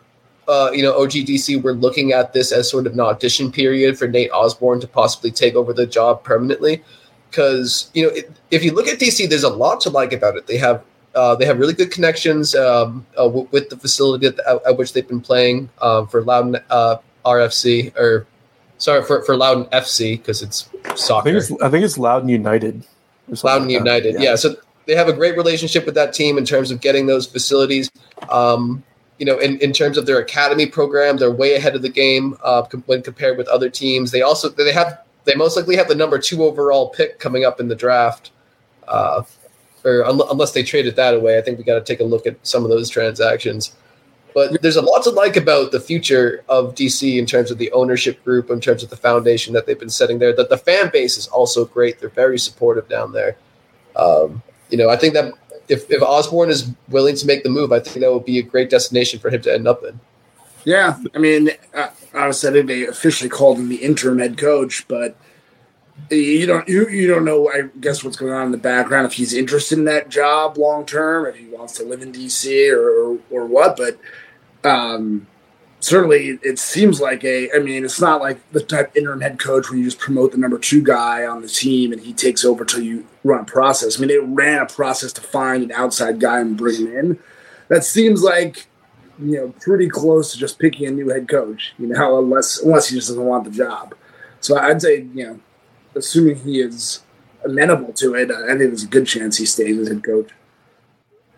uh, 0.49 0.70
you 0.72 0.82
know 0.82 0.93
OGDC 1.00 1.62
were 1.62 1.72
looking 1.72 2.12
at 2.12 2.32
this 2.32 2.52
as 2.52 2.69
sort 2.70 2.87
of 2.87 2.94
an 2.94 3.00
audition 3.00 3.52
period 3.52 3.99
for 3.99 4.08
Nate 4.08 4.31
Osborne 4.32 4.81
to 4.81 4.88
possibly 4.88 5.31
take 5.31 5.54
over 5.54 5.72
the 5.72 5.87
job 5.87 6.25
permanently? 6.25 6.82
Because 7.31 7.90
you 7.94 8.06
know, 8.06 8.12
if 8.50 8.64
you 8.64 8.72
look 8.72 8.88
at 8.88 8.99
DC, 8.99 9.28
there's 9.28 9.44
a 9.44 9.49
lot 9.49 9.81
to 9.82 9.90
like 9.90 10.12
about 10.12 10.37
it. 10.37 10.46
They 10.46 10.58
have 10.58 10.82
uh, 11.14 11.37
they 11.37 11.44
have 11.44 11.58
really 11.58 11.75
good 11.75 11.90
connections 11.90 12.54
um, 12.54 13.06
uh, 13.16 13.25
w- 13.25 13.49
with 13.50 13.69
the 13.69 13.76
facility 13.76 14.26
at, 14.26 14.37
the, 14.37 14.60
at, 14.66 14.76
which 14.76 14.93
they've 14.93 15.06
been 15.06 15.20
playing 15.20 15.69
um, 15.81 16.06
for 16.08 16.22
Loudoun 16.22 16.56
uh, 16.70 16.96
RFC 17.25 17.94
or 17.96 18.26
sorry 18.82 19.02
for 19.05 19.23
for 19.23 19.37
Loudoun 19.37 19.67
FC 19.67 20.19
because 20.19 20.43
it's 20.43 20.69
soccer. 20.96 21.29
I 21.29 21.32
think 21.32 21.37
it's, 21.37 21.62
I 21.62 21.69
think 21.70 21.84
it's 21.84 21.96
Loudoun 21.96 22.29
United. 22.29 22.84
Loudoun 23.43 23.69
like 23.69 23.70
United, 23.70 24.14
yeah. 24.14 24.31
yeah. 24.31 24.37
So 24.37 24.56
they 24.87 24.96
have 24.96 25.08
a 25.08 25.12
great 25.12 25.37
relationship 25.37 25.87
with 25.87 25.94
that 25.94 26.12
team 26.12 26.37
in 26.37 26.44
terms 26.44 26.70
of 26.70 26.81
getting 26.81 27.06
those 27.06 27.26
facilities. 27.26 27.90
Um, 28.29 28.82
you 29.19 29.26
know, 29.26 29.38
in, 29.38 29.58
in 29.61 29.73
terms 29.73 29.96
of 29.96 30.06
their 30.06 30.19
academy 30.19 30.67
program, 30.67 31.17
they're 31.17 31.31
way 31.31 31.55
ahead 31.55 31.76
of 31.76 31.82
the 31.82 31.88
game 31.88 32.37
uh, 32.43 32.64
when 32.87 33.02
compared 33.02 33.38
with 33.38 33.46
other 33.49 33.70
teams. 33.70 34.11
They 34.11 34.23
also 34.23 34.49
they 34.49 34.73
have 34.73 35.00
they 35.25 35.35
most 35.35 35.56
likely 35.56 35.76
have 35.76 35.88
the 35.88 35.94
number 35.94 36.19
two 36.19 36.43
overall 36.43 36.90
pick 36.90 37.20
coming 37.20 37.44
up 37.44 37.61
in 37.61 37.69
the 37.69 37.76
draft. 37.76 38.32
Uh, 38.88 39.23
or 39.85 40.05
un- 40.05 40.20
unless 40.31 40.52
they 40.52 40.62
traded 40.62 40.96
that 40.96 41.14
away, 41.14 41.38
I 41.38 41.40
think 41.40 41.58
we 41.58 41.64
got 41.64 41.75
to 41.75 41.85
take 41.85 42.00
a 42.00 42.05
look 42.05 42.26
at 42.26 42.37
some 42.47 42.64
of 42.64 42.71
those 42.71 42.88
transactions. 42.88 43.75
But 44.35 44.62
there's 44.62 44.77
a 44.77 44.83
lot 44.83 45.03
to 45.05 45.11
like 45.11 45.37
about 45.37 45.73
the 45.73 45.81
future 45.81 46.45
of 46.49 46.75
DC 46.75 47.19
in 47.19 47.27
terms 47.27 47.51
of 47.51 47.59
the 47.59 47.71
ownership 47.73 48.23
group, 48.25 48.51
in 48.51 48.61
terms 48.61 48.83
of 48.83 48.91
the 48.91 48.97
foundation 48.97 49.53
that 49.55 49.67
they've 49.67 49.79
been 49.79 49.91
setting 49.91 50.19
there. 50.19 50.35
That 50.35 50.49
the 50.49 50.59
fan 50.59 50.91
base 50.93 51.19
is 51.19 51.27
also 51.29 51.65
great. 51.65 52.01
They're 52.01 52.09
very 52.09 52.39
supportive 52.39 52.89
down 52.89 53.12
there. 53.12 53.37
Um, 53.97 54.43
you 54.71 54.79
know, 54.79 54.89
I 54.89 54.97
think 54.97 55.15
that 55.15 55.35
if, 55.69 55.91
if 55.91 56.03
Osborne 56.03 56.51
is 56.51 56.71
willing 56.89 57.17
to 57.17 57.27
make 57.27 57.43
the 57.43 57.49
move, 57.49 57.73
I 57.73 57.81
think 57.81 58.01
that 58.01 58.12
would 58.12 58.25
be 58.25 58.39
a 58.39 58.43
great 58.43 58.71
destination 58.71 59.21
for 59.21 59.31
him 59.31 59.43
to 59.43 59.53
end 59.53 59.69
up 59.69 59.83
in. 59.85 60.01
Yeah, 60.65 60.99
I 61.15 61.19
mean, 61.19 61.51
uh, 61.75 61.89
obviously, 62.15 62.51
I 62.51 62.53
think 62.53 62.67
they 62.69 62.87
officially 62.87 63.29
called 63.29 63.59
him 63.59 63.69
the 63.69 63.77
interim 63.77 64.19
head 64.19 64.39
coach, 64.39 64.87
but 64.87 65.17
you 66.11 66.46
don't 66.46 66.68
you, 66.68 66.88
you 66.88 67.08
don't 67.08 67.25
know 67.25 67.49
I 67.49 67.62
guess 67.80 68.04
what's 68.04 68.16
going 68.16 68.32
on 68.32 68.46
in 68.46 68.52
the 68.52 68.58
background 68.58 69.06
if 69.06 69.14
he's 69.14 69.32
interested 69.32 69.78
in 69.78 69.84
that 69.87 70.08
job 70.08 70.58
long 70.58 70.84
term 70.84 71.26
if 71.26 71.37
he 71.37 71.46
wants 71.46 71.75
to 71.75 71.84
live 71.84 72.02
in 72.02 72.12
DC 72.12 72.72
or 72.72 73.14
or, 73.14 73.18
or 73.30 73.46
what 73.46 73.76
but 73.76 73.99
um, 74.64 75.26
certainly 75.80 76.38
it 76.42 76.58
seems 76.58 77.00
like 77.00 77.25
a 77.25 77.50
i 77.54 77.58
mean 77.58 77.84
it's 77.84 78.00
not 78.00 78.20
like 78.20 78.38
the 78.52 78.62
type 78.62 78.96
interim 78.96 79.20
head 79.20 79.38
coach 79.38 79.68
where 79.68 79.78
you 79.78 79.84
just 79.84 79.99
promote 79.99 80.30
the 80.32 80.38
number 80.38 80.58
two 80.58 80.82
guy 80.82 81.26
on 81.26 81.42
the 81.42 81.49
team 81.49 81.92
and 81.92 82.02
he 82.02 82.12
takes 82.12 82.44
over 82.44 82.64
till 82.64 82.82
you 82.82 83.06
run 83.25 83.40
a 83.40 83.44
process. 83.44 83.96
I 83.96 84.00
mean 84.00 84.08
they 84.08 84.18
ran 84.18 84.62
a 84.62 84.66
process 84.66 85.12
to 85.14 85.20
find 85.20 85.62
an 85.62 85.72
outside 85.72 86.20
guy 86.20 86.40
and 86.40 86.56
bring 86.56 86.87
him 86.87 86.96
in. 86.96 87.18
That 87.68 87.84
seems 87.84 88.22
like 88.22 88.66
you 89.18 89.37
know 89.37 89.54
pretty 89.61 89.88
close 89.88 90.32
to 90.32 90.38
just 90.38 90.58
picking 90.58 90.87
a 90.87 90.90
new 90.90 91.08
head 91.08 91.28
coach 91.28 91.75
you 91.78 91.88
know 91.88 92.18
unless 92.22 92.61
unless 92.61 92.88
he 92.88 92.96
just 92.96 93.08
doesn't 93.08 93.25
want 93.25 93.44
the 93.44 93.50
job. 93.50 93.94
So 94.40 94.56
i'd 94.58 94.82
say 94.82 95.06
you 95.14 95.26
know 95.26 95.40
assuming 95.94 96.37
he 96.37 96.61
is 96.61 97.00
amenable 97.44 97.92
to 97.92 98.14
it 98.14 98.30
i 98.30 98.49
think 98.49 98.58
there's 98.58 98.84
a 98.84 98.88
good 98.88 99.06
chance 99.06 99.37
he 99.37 99.46
stays 99.46 99.78
as 99.78 99.88
head 99.88 100.04
coach 100.04 100.30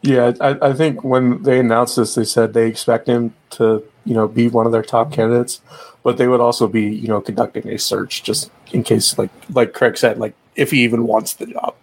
yeah, 0.05 0.33
I, 0.39 0.59
I, 0.61 0.73
think 0.75 1.03
when 1.03 1.43
they 1.45 1.59
announced 1.59 1.97
this, 1.97 2.15
they 2.15 2.25
said 2.25 2.53
they 2.53 2.69
expect 2.69 3.07
him 3.07 3.33
to, 3.53 3.83
you 4.05 4.13
know, 4.13 4.29
be 4.29 4.49
one 4.49 4.67
of 4.67 4.73
their 4.73 4.83
top 4.83 5.11
candidates, 5.11 5.63
but 6.03 6.19
they 6.19 6.29
would 6.29 6.43
also 6.43 6.69
be, 6.69 6.83
you 6.83 7.09
know, 7.09 7.23
conducting 7.23 7.67
a 7.71 7.79
search 7.79 8.23
just 8.23 8.51
in 8.71 8.83
case, 8.83 9.17
like 9.17 9.31
like 9.49 9.73
Craig 9.73 9.97
said, 9.97 10.19
like 10.19 10.35
if 10.57 10.73
he 10.73 10.85
even 10.85 11.07
wants 11.07 11.33
the 11.33 11.47
job. 11.47 11.75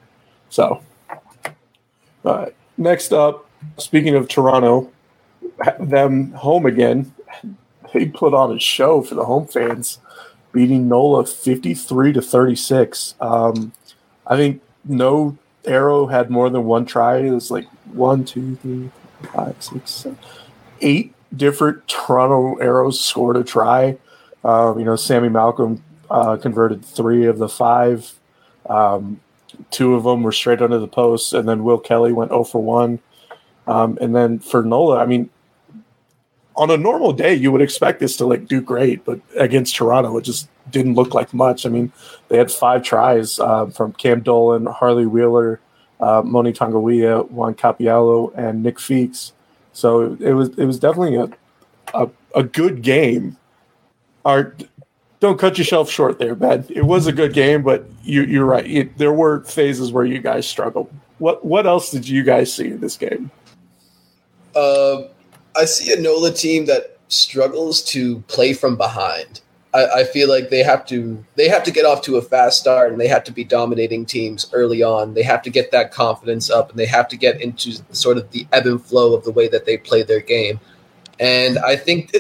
So, 0.50 0.84
uh, 2.24 2.50
next 2.78 3.12
up, 3.12 3.50
speaking 3.78 4.14
of 4.14 4.28
Toronto, 4.28 4.92
them 5.80 6.32
home 6.34 6.68
again. 6.68 7.14
They 7.94 8.06
put 8.06 8.34
on 8.34 8.56
a 8.56 8.60
show 8.60 9.02
for 9.02 9.16
the 9.16 9.26
home 9.26 9.48
fans, 9.48 10.00
beating 10.52 10.88
Nola 10.88 11.26
fifty 11.26 11.74
three 11.74 12.14
to 12.14 12.22
thirty 12.22 12.56
six. 12.56 13.16
Um, 13.20 13.72
I 14.28 14.36
think 14.36 14.62
no 14.86 15.38
arrow 15.66 16.08
had 16.08 16.30
more 16.30 16.50
than 16.50 16.66
one 16.66 16.86
try. 16.86 17.18
It 17.18 17.32
was 17.32 17.52
like 17.52 17.68
one, 17.94 18.26
two, 18.26 18.56
three, 18.58 18.90
five, 19.34 19.56
six, 19.60 19.92
seven. 19.92 20.18
eight 20.82 21.14
different 21.36 21.88
Toronto 21.88 22.56
arrows 22.56 23.00
scored 23.00 23.38
a 23.38 23.44
try. 23.44 23.98
Uh, 24.44 24.74
you 24.78 24.84
know, 24.84 24.96
Sammy 24.96 25.30
Malcolm 25.30 25.84
uh, 26.10 26.38
converted 26.38 26.84
three 26.84 27.26
of 27.26 27.38
the 27.38 27.50
five. 27.50 28.14
Um, 28.70 29.20
two 29.70 29.96
of 29.96 30.04
them 30.04 30.24
were 30.24 30.32
straight 30.32 30.62
under 30.62 30.80
the 30.80 30.88
post, 30.88 31.34
and 31.34 31.48
then 31.48 31.64
Will 31.64 31.80
Kelly 31.80 32.12
went 32.12 32.32
0 32.32 32.44
for 32.46 32.62
1. 32.62 33.00
Um, 33.68 33.98
and 34.02 34.16
then 34.16 34.40
for 34.40 34.64
Nola, 34.64 34.98
I 34.98 35.06
mean, 35.06 35.30
on 36.56 36.70
a 36.70 36.78
normal 36.78 37.14
day, 37.14 37.34
you 37.34 37.52
would 37.52 37.62
expect 37.62 38.00
this 38.00 38.18
to 38.18 38.26
like 38.26 38.48
do 38.48 38.62
great, 38.62 39.06
but 39.06 39.20
against 39.38 39.76
Toronto, 39.76 40.18
it 40.18 40.24
just 40.24 40.50
didn't 40.70 40.96
look 40.96 41.14
like 41.14 41.34
much. 41.34 41.66
I 41.66 41.70
mean, 41.70 41.92
they 42.28 42.38
had 42.38 42.52
five 42.52 42.84
tries 42.84 43.40
uh, 43.40 43.68
from 43.68 43.94
Cam 43.94 44.22
Dolan, 44.22 44.66
Harley 44.66 45.06
Wheeler, 45.06 45.60
uh, 46.00 46.22
Moni 46.24 46.52
Tonga'uiha, 46.52 47.30
Juan 47.32 47.54
Cappiello, 47.56 48.34
and 48.36 48.64
Nick 48.64 48.78
Feeks. 48.78 49.32
So 49.74 50.18
it 50.20 50.34
was 50.34 50.50
it 50.58 50.66
was 50.66 50.80
definitely 50.80 51.16
a 51.16 51.30
a, 51.94 52.10
a 52.36 52.44
good 52.44 52.82
game. 52.82 53.38
Our 54.26 54.56
don't 55.20 55.40
cut 55.40 55.58
yourself 55.58 55.90
short 55.90 56.20
there, 56.20 56.36
Ben. 56.36 56.66
It 56.70 56.84
was 56.84 57.08
a 57.08 57.12
good 57.12 57.34
game, 57.34 57.62
but 57.62 57.86
you, 58.04 58.24
you're 58.24 58.46
right. 58.46 58.66
It, 58.66 58.98
there 58.98 59.14
were 59.14 59.44
phases 59.44 59.92
where 59.92 60.04
you 60.04 60.20
guys 60.20 60.48
struggled. 60.48 60.92
What 61.20 61.46
what 61.46 61.66
else 61.66 61.92
did 61.92 62.08
you 62.08 62.24
guys 62.24 62.54
see 62.54 62.68
in 62.68 62.82
this 62.82 62.98
game? 62.98 63.32
Uh, 64.56 65.04
I 65.56 65.66
see 65.66 65.94
a 65.94 66.00
NOLA 66.00 66.34
team 66.34 66.66
that 66.66 66.98
struggles 67.08 67.82
to 67.84 68.20
play 68.22 68.54
from 68.54 68.78
behind. 68.78 69.42
I, 69.74 69.86
I, 69.86 70.04
feel 70.04 70.28
like 70.28 70.50
they 70.50 70.64
have 70.64 70.86
to 70.88 71.24
they 71.36 71.48
have 71.48 71.64
to 71.64 71.72
get 71.72 71.86
off 71.86 72.02
to 72.04 72.18
a 72.18 72.22
fast 72.22 72.60
start 72.60 72.92
and 72.92 73.00
they 73.00 73.08
have 73.08 73.24
to 73.26 73.32
be 73.32 73.44
dominating 73.44 74.06
teams 74.06 74.50
early 74.54 74.84
on. 74.84 75.14
They 75.14 75.24
have 75.24 75.42
to 75.44 75.50
get 75.50 75.72
that 75.72 75.92
confidence 75.92 76.50
up 76.50 76.70
and 76.70 76.80
they 76.80 76.86
have 76.86 77.08
to 77.10 77.18
get 77.18 77.42
into 77.42 77.82
sort 77.94 78.18
of 78.18 78.30
the 78.32 78.46
ebb 78.52 78.66
and 78.66 78.82
flow 78.82 79.16
of 79.16 79.24
the 79.24 79.32
way 79.32 79.48
that 79.48 79.66
they 79.66 79.78
play 79.78 80.04
their 80.04 80.20
game. 80.20 80.60
And 81.20 81.60
I 81.60 81.76
think 81.76 82.16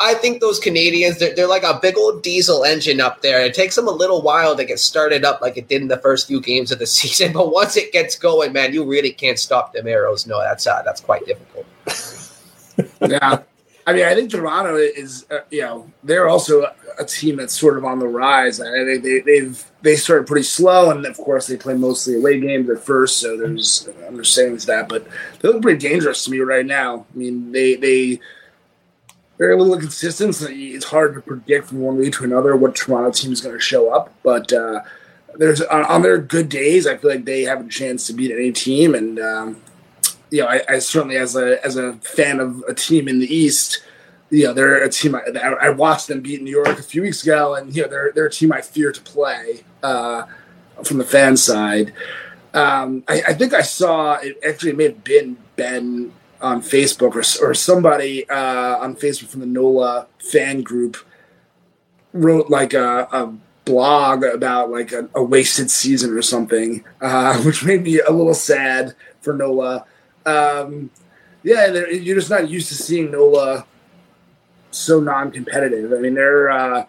I 0.00 0.14
think 0.14 0.40
those 0.40 0.58
Canadians 0.58 1.18
they're, 1.18 1.34
they're 1.34 1.46
like 1.46 1.62
a 1.62 1.78
big 1.80 1.96
old 1.96 2.22
diesel 2.22 2.64
engine 2.64 3.00
up 3.00 3.22
there. 3.22 3.44
It 3.44 3.54
takes 3.54 3.76
them 3.76 3.86
a 3.86 3.92
little 3.92 4.22
while 4.22 4.56
to 4.56 4.64
get 4.64 4.80
started 4.80 5.24
up 5.24 5.40
like 5.40 5.56
it 5.56 5.68
did 5.68 5.82
in 5.82 5.88
the 5.88 5.98
first 5.98 6.26
few 6.26 6.40
games 6.40 6.72
of 6.72 6.78
the 6.78 6.86
season, 6.98 7.32
but 7.32 7.52
once 7.52 7.76
it 7.76 7.92
gets 7.92 8.16
going, 8.16 8.52
man, 8.52 8.72
you 8.72 8.84
really 8.84 9.12
can't 9.12 9.38
stop 9.38 9.72
them 9.72 9.86
arrows. 9.86 10.26
No, 10.26 10.40
that's 10.40 10.66
uh, 10.66 10.82
that's 10.82 11.00
quite 11.00 11.24
difficult. 11.26 11.66
yeah. 13.00 13.42
I 13.88 13.92
mean, 13.92 14.04
I 14.04 14.16
think 14.16 14.32
Toronto 14.32 14.74
is, 14.76 15.26
uh, 15.30 15.40
you 15.50 15.60
know, 15.60 15.88
they're 16.02 16.28
also 16.28 16.72
a 16.98 17.04
team 17.04 17.36
that's 17.36 17.58
sort 17.58 17.78
of 17.78 17.84
on 17.84 18.00
the 18.00 18.08
rise. 18.08 18.60
I 18.60 18.84
think 18.84 19.04
they, 19.04 19.20
they've 19.20 19.64
they 19.82 19.94
started 19.94 20.26
pretty 20.26 20.42
slow, 20.42 20.90
and 20.90 21.06
of 21.06 21.16
course 21.16 21.46
they 21.46 21.56
play 21.56 21.74
mostly 21.74 22.16
away 22.16 22.40
games 22.40 22.68
at 22.68 22.82
first, 22.82 23.20
so 23.20 23.36
there's 23.36 23.88
understanding 24.08 24.58
to 24.58 24.66
that. 24.66 24.88
But 24.88 25.06
they 25.40 25.48
look 25.48 25.62
pretty 25.62 25.78
dangerous 25.78 26.24
to 26.24 26.32
me 26.32 26.40
right 26.40 26.66
now. 26.66 27.06
I 27.14 27.16
mean, 27.16 27.52
they 27.52 27.76
they 27.76 28.20
a 29.38 29.56
little 29.56 29.74
inconsistent. 29.74 30.34
So 30.34 30.46
it's 30.50 30.86
hard 30.86 31.14
to 31.14 31.20
predict 31.20 31.68
from 31.68 31.80
one 31.80 31.96
week 31.96 32.14
to 32.14 32.24
another 32.24 32.56
what 32.56 32.74
Toronto 32.74 33.10
team 33.10 33.32
is 33.32 33.40
going 33.40 33.54
to 33.54 33.60
show 33.60 33.92
up. 33.94 34.12
But 34.22 34.52
uh, 34.52 34.80
there's 35.36 35.60
on, 35.62 35.84
on, 35.84 36.02
their 36.02 36.18
good 36.18 36.48
days, 36.48 36.86
I 36.86 36.96
feel 36.96 37.10
like 37.10 37.24
they 37.24 37.42
have 37.42 37.64
a 37.64 37.68
chance 37.68 38.06
to 38.06 38.12
beat 38.12 38.32
any 38.32 38.52
team. 38.52 38.94
And 38.94 39.18
um, 39.18 39.62
you 40.30 40.42
know, 40.42 40.48
I, 40.48 40.62
I, 40.68 40.78
certainly 40.78 41.16
as 41.16 41.36
a 41.36 41.64
as 41.64 41.76
a 41.76 41.94
fan 41.94 42.40
of 42.40 42.62
a 42.68 42.74
team 42.74 43.08
in 43.08 43.18
the 43.18 43.32
East, 43.32 43.82
you 44.30 44.44
know, 44.44 44.52
they're 44.52 44.82
a 44.82 44.90
team 44.90 45.14
I, 45.14 45.20
I 45.60 45.70
watched 45.70 46.08
them 46.08 46.20
beat 46.20 46.42
New 46.42 46.50
York 46.50 46.78
a 46.78 46.82
few 46.82 47.02
weeks 47.02 47.22
ago, 47.22 47.54
and 47.54 47.74
you 47.74 47.82
know, 47.82 47.88
they're 47.88 48.12
they're 48.12 48.26
a 48.26 48.30
team 48.30 48.52
I 48.52 48.60
fear 48.60 48.92
to 48.92 49.00
play 49.00 49.64
uh, 49.82 50.24
from 50.84 50.98
the 50.98 51.04
fan 51.04 51.36
side. 51.36 51.92
Um, 52.54 53.04
I, 53.06 53.22
I, 53.28 53.34
think 53.34 53.52
I 53.52 53.60
saw 53.60 54.14
it 54.14 54.38
actually 54.46 54.72
may 54.72 54.84
have 54.84 55.04
been 55.04 55.36
Ben 55.56 56.10
on 56.40 56.62
Facebook 56.62 57.14
or, 57.14 57.46
or 57.46 57.54
somebody 57.54 58.28
uh, 58.30 58.78
on 58.78 58.96
Facebook 58.96 59.28
from 59.28 59.40
the 59.40 59.46
NOLA 59.46 60.06
fan 60.18 60.62
group 60.62 60.96
wrote 62.14 62.48
like 62.48 62.72
a, 62.72 63.08
a 63.12 63.34
blog 63.66 64.22
about 64.22 64.70
like 64.70 64.92
a, 64.92 65.08
a, 65.14 65.22
wasted 65.22 65.70
season 65.70 66.16
or 66.16 66.22
something, 66.22 66.84
uh, 67.00 67.38
which 67.42 67.64
made 67.64 67.82
me 67.82 68.00
a 68.00 68.10
little 68.10 68.34
sad 68.34 68.94
for 69.20 69.34
NOLA. 69.34 69.84
Um, 70.26 70.90
yeah, 71.42 71.66
you're 71.68 72.16
just 72.16 72.30
not 72.30 72.48
used 72.48 72.68
to 72.68 72.74
seeing 72.74 73.10
NOLA 73.10 73.64
so 74.72 75.00
non-competitive. 75.00 75.92
I 75.92 75.96
mean, 75.96 76.14
their 76.14 76.50
uh, 76.50 76.86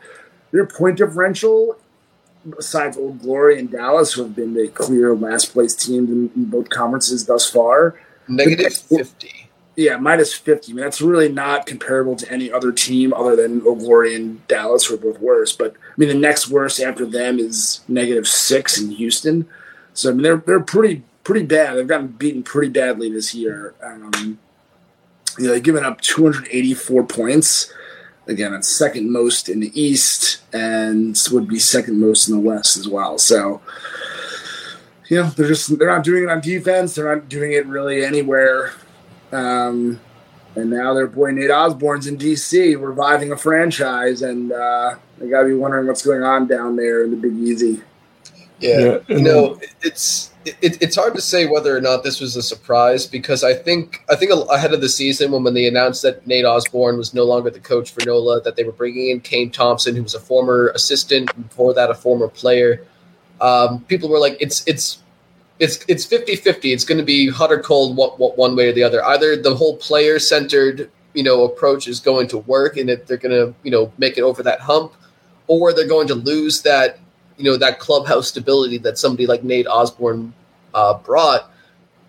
their 0.51 0.65
point 0.65 0.97
differential, 0.97 1.77
besides 2.55 2.97
Old 2.97 3.21
Glory 3.21 3.59
and 3.59 3.71
Dallas, 3.71 4.13
who 4.13 4.23
have 4.23 4.35
been 4.35 4.55
the 4.55 4.67
clear 4.69 5.15
last 5.15 5.53
place 5.53 5.75
teams 5.75 6.09
in, 6.09 6.31
in 6.35 6.45
both 6.45 6.69
conferences 6.69 7.25
thus 7.27 7.49
far, 7.49 7.95
Negative 8.27 8.73
50. 8.73 9.49
Yeah, 9.75 9.97
minus 9.97 10.33
50. 10.33 10.71
I 10.71 10.75
mean, 10.75 10.83
that's 10.83 11.01
really 11.01 11.29
not 11.29 11.65
comparable 11.65 12.15
to 12.15 12.31
any 12.31 12.51
other 12.51 12.71
team 12.71 13.13
other 13.13 13.35
than 13.35 13.61
Old 13.61 13.79
Glory 13.79 14.15
and 14.15 14.45
Dallas, 14.47 14.85
who 14.85 14.95
are 14.95 14.97
both 14.97 15.19
worse. 15.19 15.53
But, 15.53 15.73
I 15.73 15.93
mean, 15.97 16.09
the 16.09 16.15
next 16.15 16.49
worst 16.49 16.79
after 16.79 17.05
them 17.05 17.37
is 17.37 17.81
negative 17.87 18.27
six 18.27 18.79
in 18.79 18.89
Houston. 18.91 19.47
So, 19.93 20.09
I 20.09 20.13
mean, 20.13 20.23
they're, 20.23 20.37
they're 20.37 20.59
pretty 20.59 21.03
pretty 21.27 21.45
bad. 21.45 21.75
They've 21.75 21.85
gotten 21.85 22.07
beaten 22.07 22.41
pretty 22.41 22.69
badly 22.69 23.11
this 23.11 23.35
year. 23.35 23.75
Um, 23.83 24.39
you 25.37 25.45
know, 25.45 25.51
they've 25.51 25.61
given 25.61 25.83
up 25.83 25.99
284 25.99 27.03
points. 27.03 27.73
Again, 28.27 28.53
that's 28.53 28.69
second 28.69 29.11
most 29.11 29.49
in 29.49 29.59
the 29.59 29.69
East 29.79 30.41
and 30.53 31.21
would 31.29 31.45
be 31.49 31.59
second 31.59 31.99
most 31.99 32.29
in 32.29 32.33
the 32.33 32.39
West 32.39 32.77
as 32.77 32.87
well. 32.87 33.17
So, 33.17 33.61
you 35.09 35.17
know, 35.17 35.29
they're 35.31 35.49
just 35.49 35.77
they're 35.77 35.89
not 35.89 36.05
doing 36.05 36.23
it 36.23 36.29
on 36.29 36.39
defense. 36.39 36.95
They're 36.95 37.13
not 37.13 37.27
doing 37.27 37.51
it 37.51 37.65
really 37.65 38.05
anywhere. 38.05 38.71
Um, 39.33 39.99
and 40.55 40.69
now 40.69 40.93
their 40.93 41.07
boy 41.07 41.31
Nate 41.31 41.51
Osborne's 41.51 42.07
in 42.07 42.17
DC, 42.17 42.81
reviving 42.81 43.33
a 43.33 43.37
franchise, 43.37 44.21
and 44.21 44.53
uh, 44.53 44.95
they 45.17 45.29
got 45.29 45.41
to 45.41 45.49
be 45.49 45.55
wondering 45.55 45.87
what's 45.87 46.05
going 46.05 46.23
on 46.23 46.47
down 46.47 46.77
there 46.77 47.03
in 47.03 47.11
the 47.11 47.17
Big 47.17 47.33
Easy. 47.33 47.81
Yeah, 48.59 48.79
yeah. 48.79 48.99
you 49.09 49.21
know, 49.21 49.59
it's 49.81 50.31
it, 50.61 50.81
it's 50.81 50.95
hard 50.95 51.15
to 51.15 51.21
say 51.21 51.45
whether 51.45 51.75
or 51.75 51.81
not 51.81 52.03
this 52.03 52.19
was 52.19 52.35
a 52.35 52.41
surprise 52.41 53.05
because 53.05 53.43
I 53.43 53.53
think 53.53 54.03
I 54.09 54.15
think 54.15 54.31
ahead 54.51 54.73
of 54.73 54.81
the 54.81 54.89
season 54.89 55.31
when 55.31 55.43
when 55.43 55.53
they 55.53 55.67
announced 55.67 56.01
that 56.03 56.25
Nate 56.27 56.45
Osborne 56.45 56.97
was 56.97 57.13
no 57.13 57.23
longer 57.23 57.49
the 57.49 57.59
coach 57.59 57.91
for 57.91 58.05
NOLA, 58.05 58.41
that 58.41 58.55
they 58.55 58.63
were 58.63 58.71
bringing 58.71 59.09
in 59.09 59.21
Kane 59.21 59.51
Thompson, 59.51 59.95
who 59.95 60.03
was 60.03 60.15
a 60.15 60.19
former 60.19 60.69
assistant, 60.75 61.33
before 61.47 61.73
that 61.73 61.89
a 61.89 61.95
former 61.95 62.27
player 62.27 62.85
um, 63.41 63.81
people 63.81 64.09
were 64.09 64.19
like, 64.19 64.37
it's 64.39 64.63
it's 64.67 64.99
it's 65.59 65.83
it's 65.87 66.05
50-50. 66.05 66.73
It's 66.73 66.85
going 66.85 66.97
to 66.99 67.03
be 67.03 67.29
hot 67.29 67.51
or 67.51 67.59
cold, 67.59 67.97
what, 67.97 68.19
what 68.19 68.37
one 68.37 68.55
way 68.55 68.69
or 68.69 68.73
the 68.73 68.83
other. 68.83 69.03
Either 69.03 69.35
the 69.35 69.55
whole 69.55 69.77
player 69.77 70.19
centered 70.19 70.91
you 71.13 71.23
know 71.23 71.45
approach 71.45 71.87
is 71.87 71.99
going 71.99 72.27
to 72.29 72.39
work, 72.39 72.77
and 72.77 72.89
that 72.89 73.07
they're 73.07 73.17
going 73.17 73.35
to 73.35 73.53
you 73.63 73.71
know 73.71 73.91
make 73.97 74.17
it 74.17 74.21
over 74.21 74.43
that 74.43 74.61
hump, 74.61 74.93
or 75.47 75.73
they're 75.73 75.87
going 75.87 76.07
to 76.07 76.15
lose 76.15 76.61
that 76.63 76.99
you 77.37 77.43
know 77.43 77.57
that 77.57 77.79
clubhouse 77.79 78.27
stability 78.27 78.77
that 78.79 78.97
somebody 78.97 79.27
like 79.27 79.43
Nate 79.43 79.67
Osborne 79.67 80.33
uh, 80.73 80.95
brought, 80.95 81.51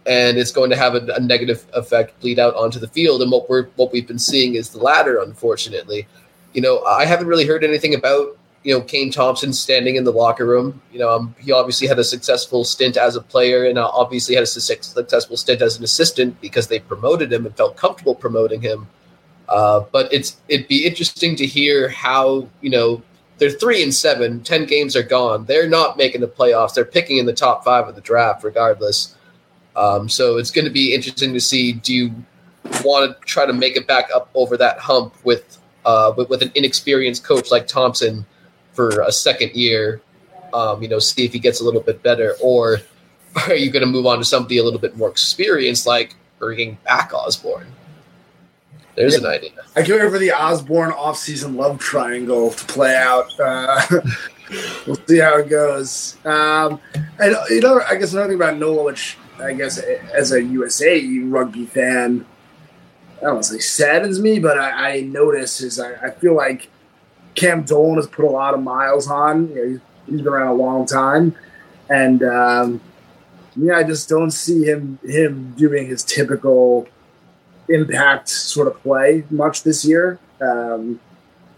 and 0.06 0.38
it's 0.38 0.52
going 0.52 0.70
to 0.70 0.76
have 0.76 0.94
a, 0.94 1.06
a, 1.14 1.20
negative 1.20 1.66
effect 1.75 2.18
bleed 2.20 2.38
out 2.38 2.54
onto 2.54 2.78
the 2.78 2.88
field. 2.88 3.23
And 3.23 3.30
what 3.30 3.49
we're 3.49 3.66
what 3.76 3.92
we've 3.92 4.06
been 4.06 4.18
seeing 4.18 4.54
is 4.54 4.70
the 4.70 4.78
latter, 4.78 5.20
unfortunately. 5.20 6.06
You 6.54 6.62
know, 6.62 6.82
I 6.85 7.04
haven't 7.04 7.26
really 7.26 7.47
heard 7.47 7.62
anything 7.62 7.94
about 7.94 8.37
you 8.64 8.75
know 8.75 8.80
Kane 8.80 9.11
Thompson 9.11 9.52
standing 9.52 9.97
in 9.97 10.04
the 10.04 10.12
locker 10.12 10.47
room. 10.47 10.80
You 10.92 11.00
know, 11.00 11.11
um, 11.11 11.35
he 11.38 11.52
obviously 11.52 11.87
had 11.87 11.99
a 11.99 12.04
successful 12.04 12.64
stint 12.64 12.97
as 12.97 13.16
a 13.16 13.20
player, 13.20 13.66
and 13.66 13.78
uh, 13.78 13.88
obviously 13.88 14.35
had 14.35 14.44
a 14.44 14.47
successful 14.47 15.37
stint 15.37 15.62
as 15.62 15.76
an 15.76 15.85
assistant 15.85 16.40
because 16.40 16.68
they 16.68 16.78
promoted 16.80 17.32
him 17.32 17.47
and 17.47 17.56
felt 17.56 17.76
comfortable 17.76 18.14
promoting 18.14 18.61
him. 18.61 18.88
Uh, 19.49 19.80
but 19.92 20.12
it's 20.12 20.37
it'd 20.49 20.68
be 20.68 20.87
interesting 20.87 21.37
to 21.37 21.47
hear 21.47 21.88
how 21.88 22.47
you 22.61 22.70
know 22.70 23.02
they're 23.38 23.50
three 23.50 23.83
and 23.83 23.95
seven. 23.95 24.42
Ten 24.42 24.66
games 24.66 24.97
are 24.97 25.02
gone. 25.02 25.45
They're 25.47 25.68
not 25.68 25.97
making 25.97 26.21
the 26.21 26.28
playoffs. 26.28 26.75
They're 26.75 26.85
picking 26.85 27.18
in 27.18 27.26
the 27.26 27.33
top 27.33 27.64
five 27.64 27.88
of 27.88 27.95
the 27.95 28.00
draft, 28.00 28.45
regardless. 28.45 29.16
Um, 29.76 30.09
so 30.09 30.38
it's 30.38 30.50
going 30.50 30.64
to 30.64 30.71
be 30.71 30.95
interesting 30.95 31.33
to 31.35 31.40
see. 31.40 31.73
Do 31.73 31.95
you 31.95 32.14
want 32.85 33.18
to 33.18 33.26
try 33.26 33.47
to 33.47 33.52
make 33.52 33.76
it 33.76 33.87
back 33.87 34.11
up 34.14 34.28
over 34.35 34.57
that 34.57 34.78
hump 34.78 35.14
with 35.25 35.59
uh, 35.85 36.12
with, 36.16 36.28
with 36.28 36.42
an 36.42 36.52
inexperienced 36.54 37.25
coach 37.25 37.50
like 37.50 37.66
Thompson? 37.66 38.26
for 38.78 39.00
a 39.00 39.11
second 39.11 39.57
year, 39.57 40.00
um, 40.54 40.80
you 40.80 40.88
know, 40.88 41.00
see 41.00 41.25
if 41.25 41.33
he 41.33 41.40
gets 41.40 41.61
a 41.61 41.64
little 41.64 41.80
bit 41.80 42.00
better, 42.00 42.37
or 42.40 42.78
are 43.49 43.57
you 43.57 43.73
going 43.73 43.85
to 43.85 43.90
move 43.90 44.07
on 44.07 44.18
to 44.18 44.25
somebody 44.25 44.59
a 44.59 44.62
little 44.62 44.78
bit 44.78 44.97
more 44.97 45.11
experienced, 45.11 45.85
like 45.85 46.14
bringing 46.38 46.78
back 46.85 47.12
Osborne? 47.12 47.66
There's 48.99 49.14
yeah. 49.14 49.28
an 49.28 49.35
idea. 49.35 49.50
I 49.76 49.83
can't 49.83 50.00
wait 50.02 50.11
for 50.11 50.19
the 50.19 50.33
Osborne 50.33 50.90
off-season 50.90 51.57
love 51.57 51.78
triangle 51.78 52.50
to 52.50 52.64
play 52.64 52.97
out. 52.97 53.31
Uh, 53.38 53.81
we'll 54.88 54.97
see 55.07 55.19
how 55.19 55.38
it 55.38 55.49
goes. 55.49 56.17
Um, 56.25 56.81
and 57.21 57.37
you 57.49 57.61
know, 57.61 57.81
I 57.88 57.95
guess 57.95 58.12
another 58.12 58.31
thing 58.31 58.37
about 58.37 58.57
Nola, 58.57 58.83
which 58.83 59.17
I 59.38 59.52
guess 59.52 59.78
as 59.78 60.33
a 60.33 60.43
USA 60.43 61.19
rugby 61.21 61.67
fan, 61.67 62.26
I 63.19 63.21
don't 63.21 63.35
want 63.35 63.45
to 63.45 63.52
say 63.52 63.61
saddens 63.61 64.21
me, 64.21 64.40
but 64.40 64.59
I, 64.59 64.97
I 64.97 65.00
notice 65.02 65.61
is 65.61 65.78
I, 65.78 65.93
I 66.07 66.11
feel 66.11 66.35
like 66.35 66.69
Cam 67.37 67.62
Dolan 67.62 67.97
has 67.97 68.09
put 68.09 68.25
a 68.25 68.31
lot 68.31 68.52
of 68.52 68.61
miles 68.61 69.09
on. 69.09 69.49
You 69.50 69.55
know, 69.55 69.81
he's 70.07 70.23
been 70.23 70.26
around 70.26 70.49
a 70.49 70.55
long 70.55 70.87
time, 70.87 71.37
and 71.88 72.25
um, 72.25 72.81
yeah, 73.55 73.76
I 73.76 73.85
just 73.85 74.09
don't 74.09 74.33
see 74.33 74.64
him 74.64 74.99
him 75.05 75.55
doing 75.57 75.87
his 75.87 76.02
typical 76.02 76.88
impact 77.68 78.28
sort 78.28 78.68
of 78.68 78.80
play 78.82 79.25
much 79.30 79.62
this 79.62 79.84
year. 79.84 80.18
Um, 80.40 81.00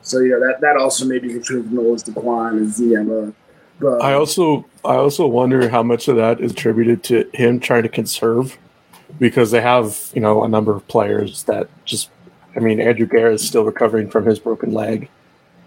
so 0.02 0.18
you 0.18 0.30
know 0.30 0.40
that 0.40 0.60
that 0.60 0.76
also 0.76 1.04
maybe 1.04 1.28
contributed 1.28 1.70
to 1.70 1.76
Nola's 1.76 2.02
decline. 2.02 2.56
Know 2.56 2.66
the, 2.68 3.34
the 3.78 3.90
I 4.02 4.14
also 4.14 4.64
I 4.84 4.94
also 4.94 5.26
wonder 5.26 5.68
how 5.68 5.82
much 5.82 6.08
of 6.08 6.16
that 6.16 6.40
is 6.40 6.52
attributed 6.52 7.02
to 7.04 7.28
him 7.34 7.60
trying 7.60 7.82
to 7.82 7.88
conserve 7.88 8.58
because 9.18 9.50
they 9.50 9.60
have 9.60 10.10
you 10.14 10.20
know 10.20 10.42
a 10.42 10.48
number 10.48 10.74
of 10.74 10.86
players 10.88 11.44
that 11.44 11.68
just 11.84 12.10
I 12.56 12.60
mean 12.60 12.80
Andrew 12.80 13.06
Guerra 13.06 13.34
is 13.34 13.46
still 13.46 13.64
recovering 13.64 14.10
from 14.10 14.24
his 14.24 14.38
broken 14.38 14.72
leg. 14.72 15.08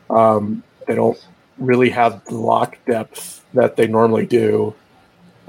Um, 0.09 0.63
they 0.87 0.95
don't 0.95 1.23
really 1.57 1.91
have 1.91 2.25
the 2.25 2.35
lock 2.35 2.77
depth 2.85 3.45
that 3.53 3.75
they 3.75 3.87
normally 3.87 4.25
do. 4.25 4.75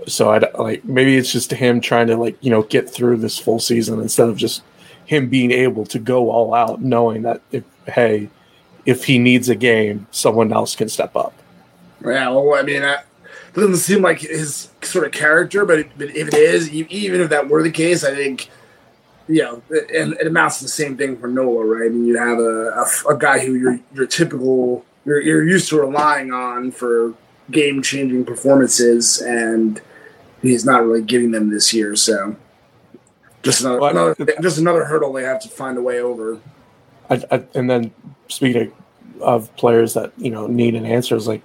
So 0.07 0.31
I 0.31 0.39
like 0.59 0.85
maybe 0.85 1.17
it's 1.17 1.33
just 1.33 1.51
him 1.51 1.81
trying 1.81 2.09
to 2.09 2.17
like 2.17 2.37
you 2.43 2.51
know 2.51 2.63
get 2.63 2.91
through 2.91 3.19
this 3.19 3.39
full 3.39 3.59
season 3.59 4.01
instead 4.01 4.29
of 4.29 4.37
just 4.37 4.63
him 5.07 5.29
being 5.29 5.51
able 5.51 5.85
to 5.87 5.99
go 5.99 6.31
all 6.31 6.55
out, 6.55 6.81
knowing 6.83 7.23
that 7.23 7.41
if 7.53 7.65
hey, 7.87 8.29
if 8.87 9.05
he 9.05 9.19
needs 9.19 9.49
a 9.49 9.55
game, 9.55 10.07
someone 10.11 10.53
else 10.53 10.75
can 10.75 10.89
step 10.89 11.17
up. 11.17 11.35
Yeah, 12.05 12.29
well, 12.31 12.55
I 12.55 12.63
mean, 12.63 12.83
it 12.83 13.01
doesn't 13.55 13.77
seem 13.77 14.03
like 14.03 14.21
his 14.21 14.69
sort 14.83 15.07
of 15.07 15.13
character, 15.13 15.65
but, 15.65 15.79
if 15.99 16.29
it 16.29 16.35
is, 16.35 16.71
even 16.71 17.21
if 17.21 17.31
that 17.31 17.49
were 17.49 17.63
the 17.63 17.71
case, 17.71 18.05
I 18.05 18.15
think, 18.15 18.51
you 19.27 19.43
know, 19.43 19.63
and 19.71 20.13
it 20.15 20.27
amounts 20.27 20.59
to 20.59 20.65
the 20.65 20.71
same 20.71 20.97
thing 20.97 21.17
for 21.17 21.29
Nola, 21.29 21.65
right? 21.65 21.87
I 21.87 21.89
mean, 21.89 22.05
you 22.05 22.19
have 22.19 22.39
a, 22.39 22.71
a, 22.71 23.15
a 23.15 23.19
guy 23.19 23.39
who 23.39 23.55
you're, 23.95 24.07
typical, 24.07 24.85
you're, 25.07 25.21
you're 25.21 25.49
used 25.49 25.71
to 25.71 25.81
relying 25.81 26.31
on 26.31 26.71
for 26.71 27.15
game 27.51 27.81
changing 27.83 28.25
performances, 28.27 29.21
and 29.21 29.81
he's 30.43 30.65
not 30.65 30.85
really 30.85 31.03
getting 31.03 31.31
them 31.31 31.51
this 31.51 31.73
year. 31.73 31.97
So 31.97 32.37
just 33.45 33.61
another, 33.61 33.81
well, 33.81 33.91
another 33.91 34.35
just 34.41 34.59
another 34.59 34.85
hurdle 34.85 35.13
they 35.13 35.23
have 35.23 35.41
to 35.43 35.49
find 35.49 35.79
a 35.79 35.83
way 35.83 36.01
over. 36.01 36.41
I, 37.11 37.23
I, 37.31 37.45
and 37.55 37.69
then 37.69 37.93
speaking 38.29 38.73
of 39.21 39.55
players 39.57 39.95
that 39.95 40.13
you 40.17 40.31
know 40.31 40.47
need 40.47 40.75
an 40.75 40.87
answer, 40.87 41.15
is 41.15 41.29
like 41.29 41.43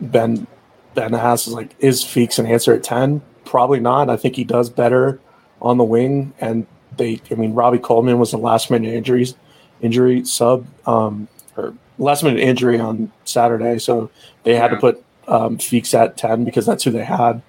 Ben 0.00 0.46
Ben 0.94 1.12
Haas 1.12 1.46
is 1.46 1.52
like 1.52 1.74
is 1.78 2.02
Feeks 2.02 2.38
an 2.38 2.46
answer 2.46 2.72
at 2.72 2.82
ten? 2.82 3.22
Probably 3.44 3.80
not. 3.80 4.08
I 4.08 4.16
think 4.16 4.36
he 4.36 4.44
does 4.44 4.70
better 4.70 5.20
on 5.60 5.78
the 5.78 5.84
wing, 5.84 6.32
and 6.40 6.66
they. 6.96 7.20
I 7.30 7.34
mean, 7.34 7.54
Robbie 7.54 7.78
Coleman 7.78 8.18
was 8.18 8.30
the 8.30 8.38
last 8.38 8.70
minute 8.70 8.94
injuries 8.94 9.34
injury 9.80 10.24
sub 10.24 10.66
um, 10.86 11.28
or 11.56 11.74
last 11.98 12.22
minute 12.22 12.40
injury 12.40 12.78
on 12.78 13.12
Saturday, 13.24 13.78
so 13.78 14.10
they 14.44 14.54
had 14.54 14.70
yeah. 14.70 14.74
to 14.74 14.76
put 14.76 15.04
um, 15.28 15.58
Feeks 15.58 15.94
at 15.94 16.16
ten 16.16 16.44
because 16.44 16.66
that's 16.66 16.84
who 16.84 16.90
they 16.90 17.04
had. 17.04 17.42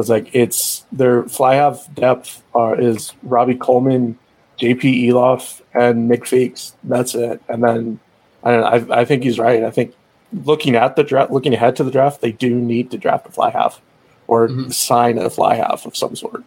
Was 0.00 0.08
like, 0.08 0.34
it's 0.34 0.86
their 0.90 1.24
fly 1.24 1.56
half 1.56 1.86
depth 1.94 2.42
are, 2.54 2.80
is 2.80 3.12
Robbie 3.22 3.54
Coleman, 3.54 4.18
JP 4.58 5.08
Eloff, 5.08 5.60
and 5.74 6.08
Nick 6.08 6.24
Fakes. 6.24 6.74
That's 6.84 7.14
it. 7.14 7.42
And 7.50 7.62
then 7.62 8.00
I, 8.42 8.52
I, 8.52 9.00
I 9.00 9.04
think 9.04 9.24
he's 9.24 9.38
right. 9.38 9.62
I 9.62 9.70
think 9.70 9.94
looking 10.32 10.74
at 10.74 10.96
the 10.96 11.04
draft, 11.04 11.32
looking 11.32 11.52
ahead 11.52 11.76
to 11.76 11.84
the 11.84 11.90
draft, 11.90 12.22
they 12.22 12.32
do 12.32 12.54
need 12.54 12.90
to 12.92 12.96
draft 12.96 13.26
a 13.26 13.30
fly 13.30 13.50
half 13.50 13.78
or 14.26 14.48
mm-hmm. 14.48 14.70
sign 14.70 15.18
a 15.18 15.28
fly 15.28 15.56
half 15.56 15.84
of 15.84 15.94
some 15.94 16.16
sort. 16.16 16.44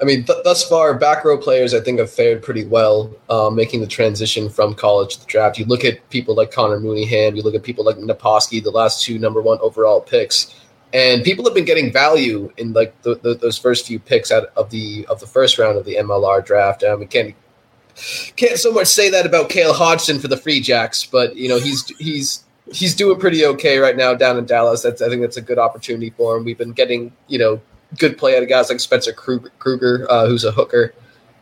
I 0.00 0.04
mean, 0.04 0.22
th- 0.22 0.44
thus 0.44 0.62
far, 0.68 0.94
back 0.94 1.24
row 1.24 1.36
players 1.36 1.74
I 1.74 1.80
think 1.80 1.98
have 1.98 2.10
fared 2.10 2.40
pretty 2.40 2.66
well, 2.66 3.10
um, 3.30 3.56
making 3.56 3.80
the 3.80 3.88
transition 3.88 4.48
from 4.48 4.76
college 4.76 5.14
to 5.14 5.20
the 5.20 5.26
draft. 5.26 5.58
You 5.58 5.64
look 5.64 5.84
at 5.84 6.08
people 6.10 6.36
like 6.36 6.52
Connor 6.52 6.78
Mooneyhan, 6.78 7.34
you 7.34 7.42
look 7.42 7.56
at 7.56 7.64
people 7.64 7.84
like 7.84 7.96
Naposki, 7.96 8.62
the 8.62 8.70
last 8.70 9.02
two 9.02 9.18
number 9.18 9.42
one 9.42 9.58
overall 9.60 10.00
picks, 10.00 10.54
and 10.94 11.24
people 11.24 11.44
have 11.44 11.54
been 11.54 11.64
getting 11.64 11.92
value 11.92 12.52
in 12.56 12.72
like 12.72 13.02
the, 13.02 13.16
the, 13.16 13.34
those 13.34 13.58
first 13.58 13.86
few 13.86 13.98
picks 13.98 14.30
out 14.30 14.44
of 14.56 14.70
the 14.70 15.04
of 15.10 15.18
the 15.18 15.26
first 15.26 15.58
round 15.58 15.76
of 15.76 15.84
the 15.84 15.96
MLR 15.96 16.42
draft. 16.44 16.84
Um, 16.84 17.00
we 17.00 17.06
can't 17.06 17.34
can't 18.36 18.58
so 18.58 18.72
much 18.72 18.86
say 18.86 19.10
that 19.10 19.26
about 19.26 19.50
Kale 19.50 19.74
Hodgson 19.74 20.20
for 20.20 20.28
the 20.28 20.36
Free 20.36 20.60
Jacks, 20.60 21.04
but 21.04 21.34
you 21.36 21.48
know 21.48 21.58
he's 21.58 21.86
he's 21.98 22.44
he's 22.72 22.94
doing 22.94 23.18
pretty 23.18 23.44
okay 23.44 23.78
right 23.78 23.96
now 23.96 24.14
down 24.14 24.38
in 24.38 24.46
Dallas. 24.46 24.82
That's 24.82 25.02
I 25.02 25.08
think 25.08 25.20
that's 25.20 25.36
a 25.36 25.42
good 25.42 25.58
opportunity 25.58 26.10
for 26.10 26.36
him. 26.36 26.44
We've 26.44 26.56
been 26.56 26.72
getting 26.72 27.12
you 27.26 27.40
know 27.40 27.60
good 27.98 28.16
play 28.16 28.36
out 28.36 28.44
of 28.44 28.48
guys 28.48 28.70
like 28.70 28.78
Spencer 28.78 29.12
Kruger, 29.12 30.06
uh, 30.08 30.26
who's 30.28 30.44
a 30.44 30.52
hooker 30.52 30.94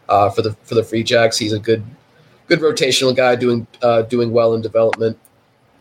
uh, 0.08 0.30
for 0.30 0.40
the 0.40 0.54
for 0.64 0.74
the 0.74 0.82
Free 0.82 1.02
Jacks. 1.02 1.36
He's 1.36 1.52
a 1.52 1.58
good 1.58 1.84
good 2.46 2.60
rotational 2.60 3.14
guy 3.14 3.36
doing 3.36 3.66
uh, 3.82 4.02
doing 4.02 4.32
well 4.32 4.54
in 4.54 4.62
development. 4.62 5.18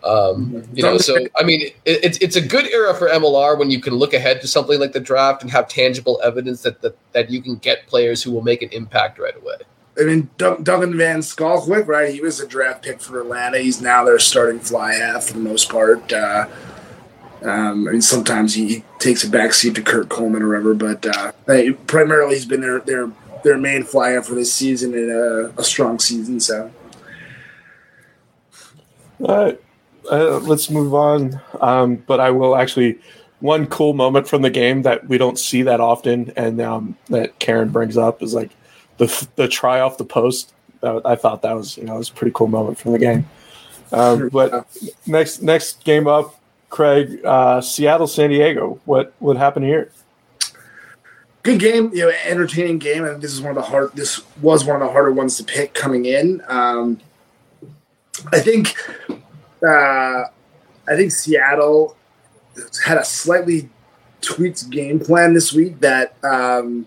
Um, 0.03 0.63
you 0.73 0.81
know, 0.81 0.97
so 0.97 1.15
I 1.39 1.43
mean, 1.43 1.61
it, 1.61 1.75
it's 1.85 2.17
it's 2.17 2.35
a 2.35 2.41
good 2.41 2.65
era 2.67 2.93
for 2.95 3.07
MLR 3.07 3.57
when 3.57 3.69
you 3.69 3.79
can 3.79 3.93
look 3.95 4.13
ahead 4.13 4.41
to 4.41 4.47
something 4.47 4.79
like 4.79 4.93
the 4.93 4.99
draft 4.99 5.43
and 5.43 5.51
have 5.51 5.67
tangible 5.67 6.19
evidence 6.23 6.63
that 6.63 6.81
that, 6.81 6.97
that 7.11 7.29
you 7.29 7.41
can 7.41 7.55
get 7.57 7.87
players 7.87 8.23
who 8.23 8.31
will 8.31 8.41
make 8.41 8.61
an 8.61 8.69
impact 8.71 9.19
right 9.19 9.35
away. 9.35 9.57
I 9.99 10.03
mean, 10.03 10.29
Duncan 10.37 10.97
Van 10.97 11.19
Schalkwyk, 11.19 11.85
right? 11.85 12.13
He 12.13 12.21
was 12.21 12.39
a 12.39 12.47
draft 12.47 12.83
pick 12.83 13.01
for 13.01 13.19
Atlanta. 13.19 13.59
He's 13.59 13.81
now 13.81 14.05
their 14.05 14.19
starting 14.19 14.59
fly 14.59 14.93
half 14.93 15.25
for 15.25 15.33
the 15.33 15.39
most 15.39 15.69
part. 15.69 16.11
Uh, 16.11 16.47
um, 17.43 17.87
I 17.87 17.91
mean, 17.91 18.01
sometimes 18.01 18.53
he 18.53 18.83
takes 18.99 19.23
a 19.23 19.27
backseat 19.27 19.75
to 19.75 19.81
Kurt 19.81 20.09
Coleman 20.09 20.43
or 20.43 20.49
whatever, 20.49 20.73
but 20.73 21.05
uh, 21.05 21.31
primarily 21.87 22.35
he's 22.35 22.45
been 22.45 22.61
their 22.61 22.79
their 22.79 23.11
their 23.43 23.57
main 23.57 23.83
fly 23.83 24.11
half 24.11 24.27
for 24.27 24.35
this 24.35 24.53
season 24.53 24.93
and 24.93 25.11
a, 25.11 25.53
a 25.57 25.63
strong 25.63 25.99
season. 25.99 26.39
So, 26.39 26.71
all 29.19 29.45
right, 29.45 29.61
uh, 30.09 30.37
let's 30.39 30.69
move 30.69 30.93
on. 30.93 31.41
Um, 31.59 31.95
but 31.97 32.19
I 32.19 32.31
will 32.31 32.55
actually 32.55 32.99
one 33.39 33.65
cool 33.67 33.93
moment 33.93 34.27
from 34.27 34.43
the 34.43 34.49
game 34.49 34.83
that 34.83 35.07
we 35.07 35.17
don't 35.17 35.37
see 35.37 35.63
that 35.63 35.79
often, 35.79 36.31
and 36.35 36.61
um, 36.61 36.97
that 37.09 37.39
Karen 37.39 37.69
brings 37.69 37.97
up 37.97 38.21
is 38.21 38.33
like 38.33 38.51
the 38.97 39.27
the 39.35 39.47
try 39.47 39.79
off 39.79 39.97
the 39.97 40.05
post. 40.05 40.53
I 40.83 41.15
thought 41.15 41.43
that 41.43 41.53
was 41.53 41.77
you 41.77 41.83
know 41.83 41.95
was 41.95 42.09
a 42.09 42.13
pretty 42.13 42.31
cool 42.33 42.47
moment 42.47 42.79
from 42.79 42.93
the 42.93 42.99
game. 42.99 43.27
Um, 43.91 44.29
but 44.29 44.67
next 45.05 45.41
next 45.41 45.83
game 45.83 46.07
up, 46.07 46.39
Craig, 46.69 47.19
uh, 47.25 47.61
Seattle 47.61 48.07
San 48.07 48.29
Diego. 48.29 48.79
What 48.85 49.13
what 49.19 49.37
happened 49.37 49.65
here? 49.65 49.91
Good 51.43 51.59
game, 51.59 51.89
you 51.91 52.01
know, 52.01 52.13
entertaining 52.23 52.77
game. 52.77 53.03
and 53.03 53.21
this 53.21 53.33
is 53.33 53.41
one 53.41 53.49
of 53.49 53.55
the 53.55 53.69
hard. 53.69 53.91
This 53.93 54.21
was 54.41 54.63
one 54.63 54.79
of 54.79 54.87
the 54.87 54.91
harder 54.91 55.11
ones 55.11 55.37
to 55.37 55.43
pick 55.43 55.73
coming 55.73 56.05
in. 56.05 56.43
Um, 56.47 56.99
I 58.31 58.39
think, 58.39 58.75
uh, 59.63 60.25
I 60.87 60.95
think 60.95 61.11
Seattle 61.11 61.95
had 62.85 62.97
a 62.97 63.05
slightly 63.05 63.69
tweaked 64.21 64.69
game 64.69 64.99
plan 64.99 65.33
this 65.33 65.53
week 65.53 65.79
that 65.79 66.15
um, 66.23 66.85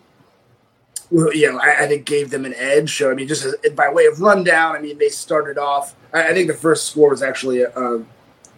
you 1.11 1.51
know, 1.51 1.59
I, 1.59 1.85
I, 1.85 1.87
think 1.87 2.07
gave 2.07 2.31
them 2.31 2.45
an 2.45 2.55
edge. 2.57 2.97
So 2.97 3.11
I 3.11 3.15
mean, 3.15 3.29
just 3.29 3.45
as, 3.45 3.55
by 3.73 3.93
way 3.93 4.07
of 4.07 4.21
rundown, 4.21 4.77
I 4.77 4.81
mean 4.81 4.99
they 4.99 5.09
started 5.09 5.59
off. 5.59 5.95
I, 6.13 6.31
I 6.31 6.35
think 6.35 6.49
the 6.49 6.55
first 6.55 6.89
score 6.89 7.11
was 7.11 7.23
actually 7.23 7.63
a, 7.63 8.05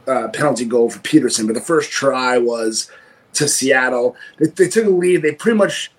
a, 0.06 0.28
penalty 0.28 0.64
goal 0.64 0.90
for 0.90 0.98
Pietersen, 1.00 1.46
but 1.46 1.54
the 1.54 1.60
first 1.60 1.90
try 1.90 2.38
was 2.38 2.90
to 3.34 3.48
Seattle. 3.48 4.16
They, 4.38 4.46
they 4.46 4.68
took 4.68 4.86
a 4.86 4.90
lead. 4.90 5.22
They 5.22 5.32
pretty 5.32 5.58
much 5.58 5.90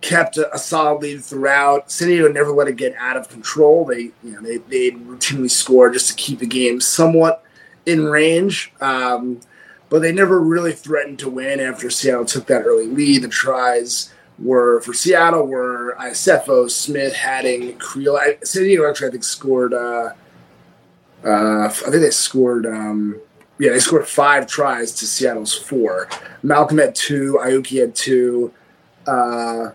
kept 0.00 0.38
a, 0.38 0.54
a, 0.54 0.58
solid 0.58 1.02
lead 1.02 1.24
throughout. 1.24 1.90
San 1.90 2.08
Diego 2.08 2.30
never 2.30 2.52
let 2.52 2.68
it 2.68 2.76
get 2.76 2.94
out 2.96 3.16
of 3.16 3.28
control. 3.28 3.84
They 3.84 4.12
you 4.22 4.32
know 4.32 4.40
they 4.40 4.58
they 4.58 4.90
routinely 4.92 5.50
score 5.50 5.90
just 5.90 6.08
to 6.08 6.14
keep 6.14 6.38
the 6.38 6.46
game 6.46 6.80
somewhat 6.80 7.42
in 7.88 8.04
range. 8.04 8.72
Um, 8.80 9.40
but 9.88 10.00
they 10.00 10.12
never 10.12 10.38
really 10.40 10.72
threatened 10.72 11.18
to 11.20 11.30
win 11.30 11.60
after 11.60 11.88
Seattle 11.88 12.26
took 12.26 12.46
that 12.46 12.66
early 12.66 12.86
lead. 12.86 13.22
The 13.22 13.28
tries 13.28 14.12
were 14.38 14.80
for 14.82 14.92
Seattle 14.92 15.46
were 15.46 15.96
Icefo, 15.98 16.70
Smith, 16.70 17.14
Hadding, 17.14 17.78
Creel. 17.78 18.18
Diego 18.52 18.88
actually 18.88 19.08
I 19.08 19.10
think 19.12 19.24
scored. 19.24 19.72
Uh, 19.72 20.10
uh, 21.24 21.64
I 21.64 21.68
think 21.70 22.02
they 22.02 22.10
scored. 22.10 22.66
Um, 22.66 23.18
yeah, 23.58 23.72
they 23.72 23.80
scored 23.80 24.06
five 24.06 24.46
tries 24.46 24.92
to 24.92 25.06
Seattle's 25.06 25.54
four. 25.54 26.08
Malcolm 26.42 26.78
had 26.78 26.94
two. 26.94 27.38
Ayuki 27.42 27.80
had 27.80 27.94
two. 27.94 28.52
Uh, 29.06 29.70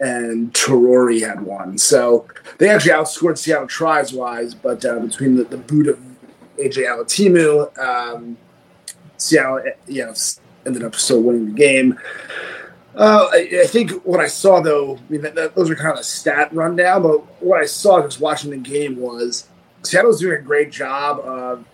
and 0.00 0.52
Torori 0.52 1.26
had 1.26 1.42
one. 1.42 1.78
So 1.78 2.26
they 2.58 2.68
actually 2.68 2.92
outscored 2.92 3.38
Seattle 3.38 3.68
tries 3.68 4.12
wise, 4.12 4.54
but 4.54 4.84
uh, 4.84 4.98
between 4.98 5.36
the, 5.36 5.44
the 5.44 5.56
boot 5.56 5.86
of 5.86 5.98
AJ 6.58 6.86
Alatimu, 6.86 7.78
um, 7.78 8.36
Seattle 9.16 9.62
you 9.86 10.04
know, 10.04 10.14
ended 10.66 10.84
up 10.84 10.94
still 10.94 11.22
winning 11.22 11.46
the 11.46 11.52
game. 11.52 11.98
Uh, 12.94 13.28
I, 13.32 13.62
I, 13.62 13.66
think 13.66 13.90
what 14.04 14.20
I 14.20 14.28
saw, 14.28 14.60
though, 14.60 14.96
I 14.96 15.00
mean, 15.08 15.22
that, 15.22 15.34
that, 15.34 15.56
those 15.56 15.68
are 15.68 15.74
kind 15.74 15.92
of 15.92 15.98
a 15.98 16.04
stat 16.04 16.54
rundown, 16.54 17.02
but 17.02 17.42
what 17.42 17.60
I 17.60 17.66
saw 17.66 18.00
just 18.02 18.20
watching 18.20 18.52
the 18.52 18.56
game 18.56 18.96
was 18.96 19.48
Seattle's 19.82 20.20
doing 20.20 20.38
a 20.38 20.42
great 20.42 20.70
job 20.70 21.18
of 21.20 21.64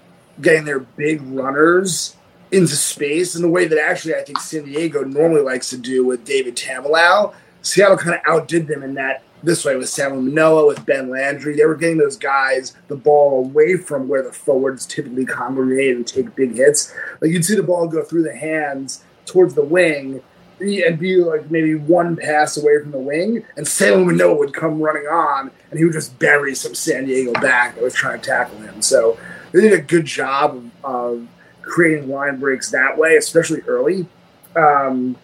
getting 0.40 0.64
their 0.64 0.80
big 0.80 1.20
runners 1.22 2.16
into 2.52 2.74
space 2.74 3.36
in 3.36 3.42
the 3.42 3.48
way 3.48 3.66
that 3.66 3.78
actually 3.78 4.14
I 4.14 4.22
think 4.22 4.40
San 4.40 4.64
Diego 4.64 5.04
normally 5.04 5.42
likes 5.42 5.70
to 5.70 5.76
do 5.76 6.06
with 6.06 6.24
David 6.24 6.56
Tameilau. 6.56 7.34
Seattle 7.62 7.98
kind 7.98 8.16
of 8.16 8.22
outdid 8.26 8.66
them 8.66 8.82
in 8.82 8.94
that 8.94 9.22
this 9.42 9.64
way 9.64 9.76
with 9.76 9.86
Samu 9.86 10.22
Manoa, 10.22 10.66
with 10.66 10.84
Ben 10.86 11.08
Landry. 11.08 11.56
They 11.56 11.64
were 11.64 11.76
getting 11.76 11.98
those 11.98 12.16
guys 12.16 12.74
the 12.88 12.96
ball 12.96 13.44
away 13.44 13.76
from 13.76 14.08
where 14.08 14.22
the 14.22 14.32
forwards 14.32 14.86
typically 14.86 15.24
congregate 15.24 15.96
and 15.96 16.06
take 16.06 16.34
big 16.34 16.56
hits. 16.56 16.94
Like 17.20 17.30
you'd 17.30 17.44
see 17.44 17.56
the 17.56 17.62
ball 17.62 17.88
go 17.88 18.02
through 18.02 18.24
the 18.24 18.36
hands 18.36 19.04
towards 19.26 19.54
the 19.54 19.64
wing 19.64 20.22
and 20.60 20.98
be 20.98 21.16
like 21.16 21.50
maybe 21.50 21.74
one 21.74 22.16
pass 22.16 22.56
away 22.56 22.80
from 22.82 22.90
the 22.90 22.98
wing, 22.98 23.44
and 23.56 23.66
Samu 23.66 24.04
Manoa 24.04 24.34
would 24.34 24.52
come 24.52 24.80
running 24.80 25.06
on, 25.06 25.50
and 25.70 25.78
he 25.78 25.84
would 25.84 25.94
just 25.94 26.18
bury 26.18 26.54
some 26.54 26.74
San 26.74 27.06
Diego 27.06 27.32
back 27.40 27.74
that 27.74 27.84
was 27.84 27.94
trying 27.94 28.20
to 28.20 28.26
tackle 28.26 28.58
him. 28.58 28.82
So 28.82 29.18
they 29.52 29.62
did 29.62 29.72
a 29.72 29.80
good 29.80 30.04
job 30.04 30.70
of 30.84 31.26
creating 31.62 32.10
line 32.10 32.38
breaks 32.38 32.70
that 32.70 32.98
way, 32.98 33.16
especially 33.16 33.62
early. 33.62 34.06
Um, 34.54 35.16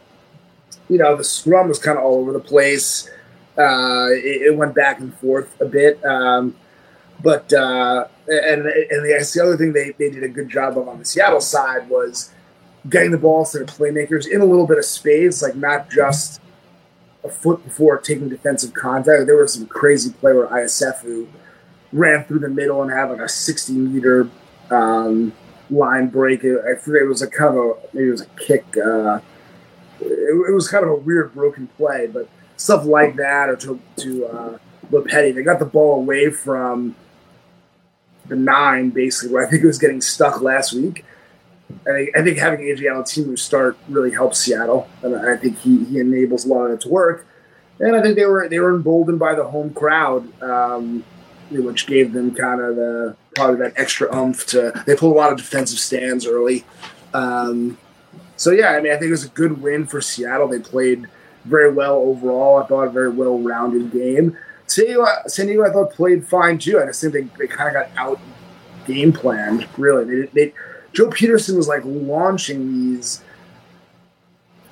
you 0.88 0.98
know, 0.98 1.16
the 1.16 1.24
scrum 1.24 1.68
was 1.68 1.78
kind 1.78 1.98
of 1.98 2.04
all 2.04 2.20
over 2.20 2.32
the 2.32 2.40
place. 2.40 3.10
Uh, 3.58 4.08
it, 4.10 4.42
it, 4.42 4.56
went 4.56 4.74
back 4.74 5.00
and 5.00 5.14
forth 5.14 5.58
a 5.60 5.64
bit. 5.64 6.04
Um, 6.04 6.54
but 7.22 7.50
uh, 7.52 8.06
and 8.28 8.66
and 8.66 9.04
the, 9.04 9.30
the 9.34 9.42
other 9.42 9.56
thing 9.56 9.72
they, 9.72 9.92
they 9.98 10.10
did 10.10 10.22
a 10.22 10.28
good 10.28 10.48
job 10.48 10.76
of 10.76 10.88
on 10.88 10.98
the 10.98 11.04
Seattle 11.04 11.40
side 11.40 11.88
was 11.88 12.32
getting 12.88 13.10
the 13.10 13.18
ball 13.18 13.44
to 13.46 13.58
the 13.58 13.64
playmakers 13.64 14.28
in 14.28 14.40
a 14.40 14.44
little 14.44 14.66
bit 14.66 14.78
of 14.78 14.84
space, 14.84 15.42
like 15.42 15.56
not 15.56 15.90
just 15.90 16.40
a 17.24 17.28
foot 17.28 17.64
before 17.64 17.98
taking 17.98 18.28
defensive 18.28 18.74
contact. 18.74 19.26
There 19.26 19.36
was 19.36 19.54
some 19.54 19.66
crazy 19.66 20.12
play 20.12 20.32
where 20.32 20.46
Iosefu 20.46 21.26
ran 21.92 22.24
through 22.24 22.40
the 22.40 22.48
middle 22.48 22.82
and 22.82 22.90
had 22.90 23.10
like 23.10 23.20
a 23.20 23.28
60 23.28 23.72
meter 23.72 24.28
um, 24.70 25.32
line 25.70 26.08
break. 26.08 26.40
I 26.44 26.76
forget 26.76 27.02
it 27.02 27.08
was 27.08 27.22
a 27.22 27.28
kind 27.28 27.56
of 27.56 27.64
a 27.64 27.74
maybe 27.92 28.08
it 28.08 28.12
was 28.12 28.20
a 28.22 28.26
kick. 28.26 28.64
Uh, 28.76 29.20
it, 30.00 30.50
it, 30.50 30.54
was 30.54 30.68
kind 30.68 30.84
of 30.84 30.90
a 30.90 30.96
weird 30.96 31.34
broken 31.34 31.68
play, 31.76 32.06
but 32.06 32.28
stuff 32.56 32.84
like 32.84 33.16
that 33.16 33.48
or 33.48 33.56
to 33.56 33.80
to 33.96 34.26
uh, 34.26 34.58
Lopeti, 34.90 35.34
they 35.34 35.42
got 35.42 35.58
the 35.58 35.66
ball 35.66 35.96
away 35.96 36.30
from 36.30 36.94
the 38.26 38.36
nine 38.36 38.90
basically 38.90 39.32
where 39.32 39.46
I 39.46 39.50
think 39.50 39.62
it 39.62 39.66
was 39.66 39.78
getting 39.78 40.00
stuck 40.00 40.40
last 40.40 40.72
week 40.72 41.04
I, 41.86 42.08
I 42.14 42.22
think 42.22 42.38
having 42.38 42.60
AJ 42.60 42.82
Alatimu 42.82 43.38
start 43.38 43.76
really 43.88 44.12
helps 44.12 44.38
Seattle, 44.38 44.88
and 45.02 45.16
I 45.16 45.36
think 45.36 45.58
he, 45.58 45.84
he 45.84 45.98
enables 45.98 46.44
a 46.44 46.48
lot 46.48 46.66
of 46.66 46.72
it 46.72 46.80
to 46.82 46.88
work. 46.88 47.26
And 47.78 47.94
I 47.94 48.02
think 48.02 48.16
they 48.16 48.24
were 48.24 48.48
they 48.48 48.58
were 48.58 48.74
emboldened 48.74 49.18
by 49.18 49.34
the 49.34 49.44
home 49.44 49.70
crowd, 49.74 50.42
um, 50.42 51.04
which 51.50 51.86
gave 51.86 52.12
them 52.12 52.34
kind 52.34 52.60
of 52.60 52.76
the 52.76 53.16
probably 53.34 53.56
that 53.58 53.74
extra 53.76 54.14
oomph 54.16 54.46
to. 54.46 54.72
They 54.86 54.96
pulled 54.96 55.14
a 55.14 55.18
lot 55.18 55.32
of 55.32 55.38
defensive 55.38 55.78
stands 55.78 56.26
early, 56.26 56.64
um, 57.12 57.78
so 58.36 58.50
yeah. 58.50 58.70
I 58.70 58.80
mean, 58.80 58.92
I 58.92 58.96
think 58.96 59.08
it 59.08 59.12
was 59.12 59.24
a 59.24 59.28
good 59.28 59.60
win 59.60 59.86
for 59.86 60.00
Seattle. 60.00 60.48
They 60.48 60.60
played 60.60 61.06
very 61.46 61.72
well 61.72 61.96
overall. 61.96 62.62
I 62.62 62.66
thought 62.66 62.88
a 62.88 62.90
very 62.90 63.10
well 63.10 63.38
rounded 63.38 63.92
game. 63.92 64.36
San 64.66 64.86
Diego, 64.86 65.06
San 65.26 65.46
Diego, 65.46 65.64
I 65.64 65.72
thought 65.72 65.92
played 65.92 66.26
fine 66.26 66.58
too. 66.58 66.80
I 66.80 66.86
just 66.86 67.00
think 67.00 67.12
they, 67.12 67.22
they 67.38 67.46
kind 67.46 67.68
of 67.68 67.74
got 67.74 67.90
out 67.96 68.20
game 68.86 69.12
planned. 69.12 69.66
Really, 69.76 70.04
they, 70.04 70.26
they 70.32 70.54
Joe 70.92 71.08
Pietersen 71.08 71.56
was 71.56 71.68
like 71.68 71.82
launching 71.84 72.72
these 72.72 73.22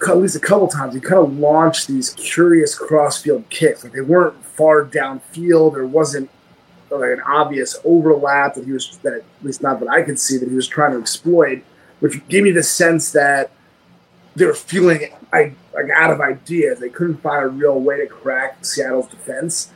at 0.08 0.18
least 0.18 0.36
a 0.36 0.40
couple 0.40 0.68
times. 0.68 0.94
He 0.94 1.00
kind 1.00 1.20
of 1.20 1.38
launched 1.38 1.88
these 1.88 2.10
curious 2.10 2.74
crossfield 2.74 3.48
kicks. 3.48 3.84
Like 3.84 3.92
they 3.92 4.00
weren't 4.00 4.44
far 4.44 4.84
downfield. 4.84 5.74
There 5.74 5.86
wasn't 5.86 6.30
like 6.90 7.10
an 7.10 7.22
obvious 7.22 7.78
overlap 7.84 8.54
that 8.54 8.64
he 8.64 8.72
was 8.72 8.98
that 9.02 9.14
at 9.14 9.24
least 9.42 9.62
not 9.62 9.80
that 9.80 9.88
I 9.88 10.02
could 10.02 10.18
see 10.18 10.38
that 10.38 10.48
he 10.48 10.54
was 10.54 10.68
trying 10.68 10.92
to 10.92 10.98
exploit, 10.98 11.62
which 12.00 12.26
gave 12.28 12.42
me 12.42 12.50
the 12.50 12.62
sense 12.62 13.12
that 13.12 13.50
they 14.36 14.46
were 14.46 14.54
feeling 14.54 15.12
like 15.32 15.56
out 15.94 16.10
of 16.10 16.20
ideas. 16.20 16.80
They 16.80 16.88
couldn't 16.88 17.18
find 17.18 17.44
a 17.44 17.48
real 17.48 17.78
way 17.80 17.98
to 17.98 18.06
crack 18.06 18.64
Seattle's 18.64 19.08
defense. 19.08 19.70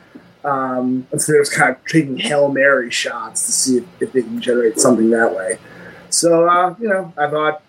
Um, 0.44 1.06
and 1.10 1.20
so 1.20 1.32
they 1.32 1.38
was 1.38 1.50
kind 1.50 1.70
of 1.70 1.84
taking 1.86 2.16
hail 2.16 2.48
mary 2.48 2.90
shots 2.90 3.46
to 3.46 3.52
see 3.52 3.78
if, 3.78 3.84
if 4.00 4.12
they 4.12 4.22
can 4.22 4.40
generate 4.40 4.78
something 4.78 5.10
that 5.10 5.34
way. 5.34 5.58
So 6.10 6.48
uh, 6.48 6.74
you 6.80 6.88
know, 6.88 7.12
I 7.16 7.28
thought 7.28 7.62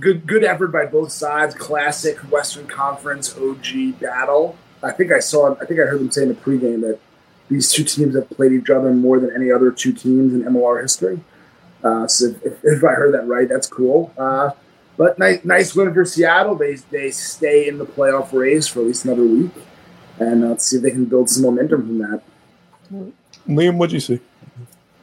good 0.00 0.26
good 0.26 0.44
effort 0.44 0.68
by 0.68 0.86
both 0.86 1.12
sides. 1.12 1.54
Classic 1.54 2.18
Western 2.30 2.66
Conference 2.66 3.36
OG 3.36 4.00
battle. 4.00 4.56
I 4.82 4.92
think 4.92 5.12
I 5.12 5.20
saw. 5.20 5.54
I 5.60 5.66
think 5.66 5.80
I 5.80 5.84
heard 5.84 6.00
them 6.00 6.10
say 6.10 6.22
in 6.22 6.28
the 6.28 6.34
pregame 6.34 6.80
that 6.82 6.98
these 7.48 7.70
two 7.70 7.84
teams 7.84 8.14
have 8.14 8.28
played 8.30 8.52
each 8.52 8.70
other 8.70 8.92
more 8.92 9.20
than 9.20 9.30
any 9.34 9.50
other 9.50 9.70
two 9.70 9.92
teams 9.92 10.32
in 10.32 10.42
MLR 10.42 10.82
history. 10.82 11.20
Uh, 11.82 12.08
so 12.08 12.34
if, 12.42 12.64
if, 12.64 12.82
I 12.82 12.94
heard 12.94 13.12
that 13.12 13.26
right, 13.26 13.46
that's 13.46 13.66
cool. 13.66 14.12
Uh, 14.16 14.50
but 14.96 15.18
nice, 15.18 15.44
nice 15.44 15.74
win 15.74 15.92
for 15.92 16.04
Seattle. 16.04 16.54
They 16.54 16.74
they 16.74 17.10
stay 17.10 17.68
in 17.68 17.78
the 17.78 17.86
playoff 17.86 18.32
race 18.32 18.66
for 18.66 18.80
at 18.80 18.86
least 18.86 19.04
another 19.04 19.24
week, 19.24 19.52
and 20.18 20.44
uh, 20.44 20.48
let's 20.48 20.64
see 20.66 20.76
if 20.76 20.82
they 20.82 20.90
can 20.90 21.04
build 21.04 21.28
some 21.30 21.42
momentum 21.42 21.82
from 21.82 21.98
that. 21.98 22.22
Liam, 23.48 23.76
what'd 23.76 23.92
you 23.92 24.00
see? 24.00 24.20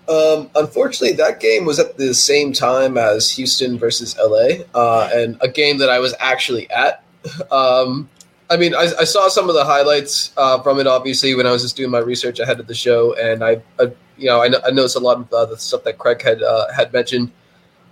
Um, 0.08 0.50
unfortunately, 0.56 1.16
that 1.18 1.40
game 1.40 1.66
was 1.66 1.80
at 1.80 1.98
the 1.98 2.14
same 2.14 2.52
time 2.54 2.98
as 2.98 3.32
Houston 3.32 3.78
versus 3.78 4.18
LA, 4.18 4.64
uh, 4.74 5.10
and 5.14 5.38
a 5.42 5.48
game 5.48 5.78
that 5.78 5.90
I 5.90 6.00
was 6.00 6.14
actually 6.20 6.70
at. 6.70 7.04
Um, 7.52 8.10
I 8.50 8.58
mean, 8.58 8.76
I, 8.76 8.90
I, 9.00 9.04
saw 9.06 9.30
some 9.30 9.48
of 9.48 9.56
the 9.56 9.64
highlights 9.64 10.34
uh, 10.36 10.62
from 10.62 10.80
it, 10.80 10.88
obviously, 10.88 11.36
when 11.36 11.48
I 11.48 11.52
was 11.52 11.62
just 11.62 11.78
doing 11.78 11.90
my 11.90 12.00
research 12.00 12.40
ahead 12.40 12.60
of 12.60 12.68
the 12.68 12.74
show, 12.74 13.14
and 13.14 13.44
I, 13.44 13.62
I 13.80 13.92
you 14.18 14.26
know, 14.26 14.42
I, 14.42 14.48
I, 14.66 14.72
noticed 14.72 14.98
a 14.98 15.00
lot 15.00 15.20
of 15.20 15.32
uh, 15.32 15.46
the 15.46 15.58
stuff 15.58 15.84
that 15.86 15.98
Craig 15.98 16.22
had 16.22 16.42
uh, 16.42 16.72
had 16.74 16.92
mentioned. 16.92 17.32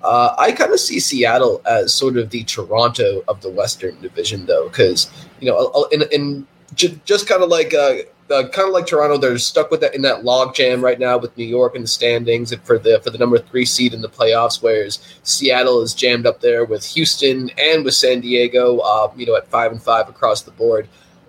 Uh, 0.04 0.34
I 0.38 0.52
kind 0.52 0.72
of 0.72 0.80
see 0.80 1.00
Seattle 1.00 1.62
as 1.66 1.94
sort 1.94 2.18
of 2.18 2.30
the 2.30 2.44
Toronto 2.44 3.24
of 3.28 3.42
the 3.42 3.50
Western 3.50 4.00
Division, 4.02 4.46
though, 4.46 4.70
because 4.70 5.12
you 5.40 5.50
know, 5.50 5.88
in, 5.92 6.04
in 6.12 6.48
just 6.76 7.28
kind 7.28 7.44
of 7.44 7.50
like 7.50 7.74
uh, 7.74 7.96
uh, 8.32 8.48
kind 8.50 8.68
of 8.68 8.74
like 8.74 8.86
Toronto, 8.86 9.18
they're 9.18 9.38
stuck 9.38 9.72
with 9.72 9.82
that 9.82 9.96
in 9.96 10.02
that 10.04 10.24
log 10.24 10.54
jam 10.54 10.84
right 10.84 11.00
now 11.00 11.18
with 11.18 11.36
New 11.38 11.46
York 11.46 11.76
in 11.76 11.82
the 11.82 11.88
standings 11.88 12.54
for 12.64 12.78
the 12.78 13.02
for 13.04 13.10
the 13.10 13.18
number 13.18 13.38
three 13.38 13.66
seed 13.66 13.94
in 13.94 14.02
the 14.02 14.10
playoffs. 14.10 14.62
Whereas 14.62 15.00
Seattle 15.24 15.82
is 15.82 15.94
jammed 15.94 16.26
up 16.26 16.42
there 16.42 16.66
with 16.66 16.86
Houston 16.86 17.50
and 17.58 17.84
with 17.84 17.94
San 17.94 18.22
Diego, 18.22 18.80
uh, 18.80 19.12
you 19.16 19.26
know, 19.26 19.36
at 19.36 19.48
five 19.48 19.72
and 19.72 19.82
five 19.82 20.10
across 20.10 20.44
the 20.44 20.52
board. 20.52 20.88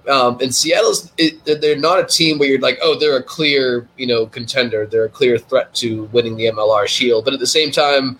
Um, 0.08 0.38
and 0.40 0.54
Seattle's 0.54 1.12
it, 1.18 1.44
they're 1.44 1.78
not 1.78 2.00
a 2.00 2.04
team 2.04 2.38
where 2.38 2.48
you're 2.48 2.60
like, 2.60 2.78
oh, 2.82 2.98
they're 2.98 3.16
a 3.16 3.22
clear 3.22 3.88
you 3.96 4.06
know 4.06 4.26
contender, 4.26 4.86
they're 4.86 5.04
a 5.04 5.10
clear 5.10 5.38
threat 5.38 5.74
to 5.76 6.04
winning 6.04 6.36
the 6.36 6.46
MLR 6.46 6.86
Shield. 6.86 7.24
But 7.24 7.34
at 7.34 7.40
the 7.40 7.46
same 7.46 7.70
time, 7.70 8.18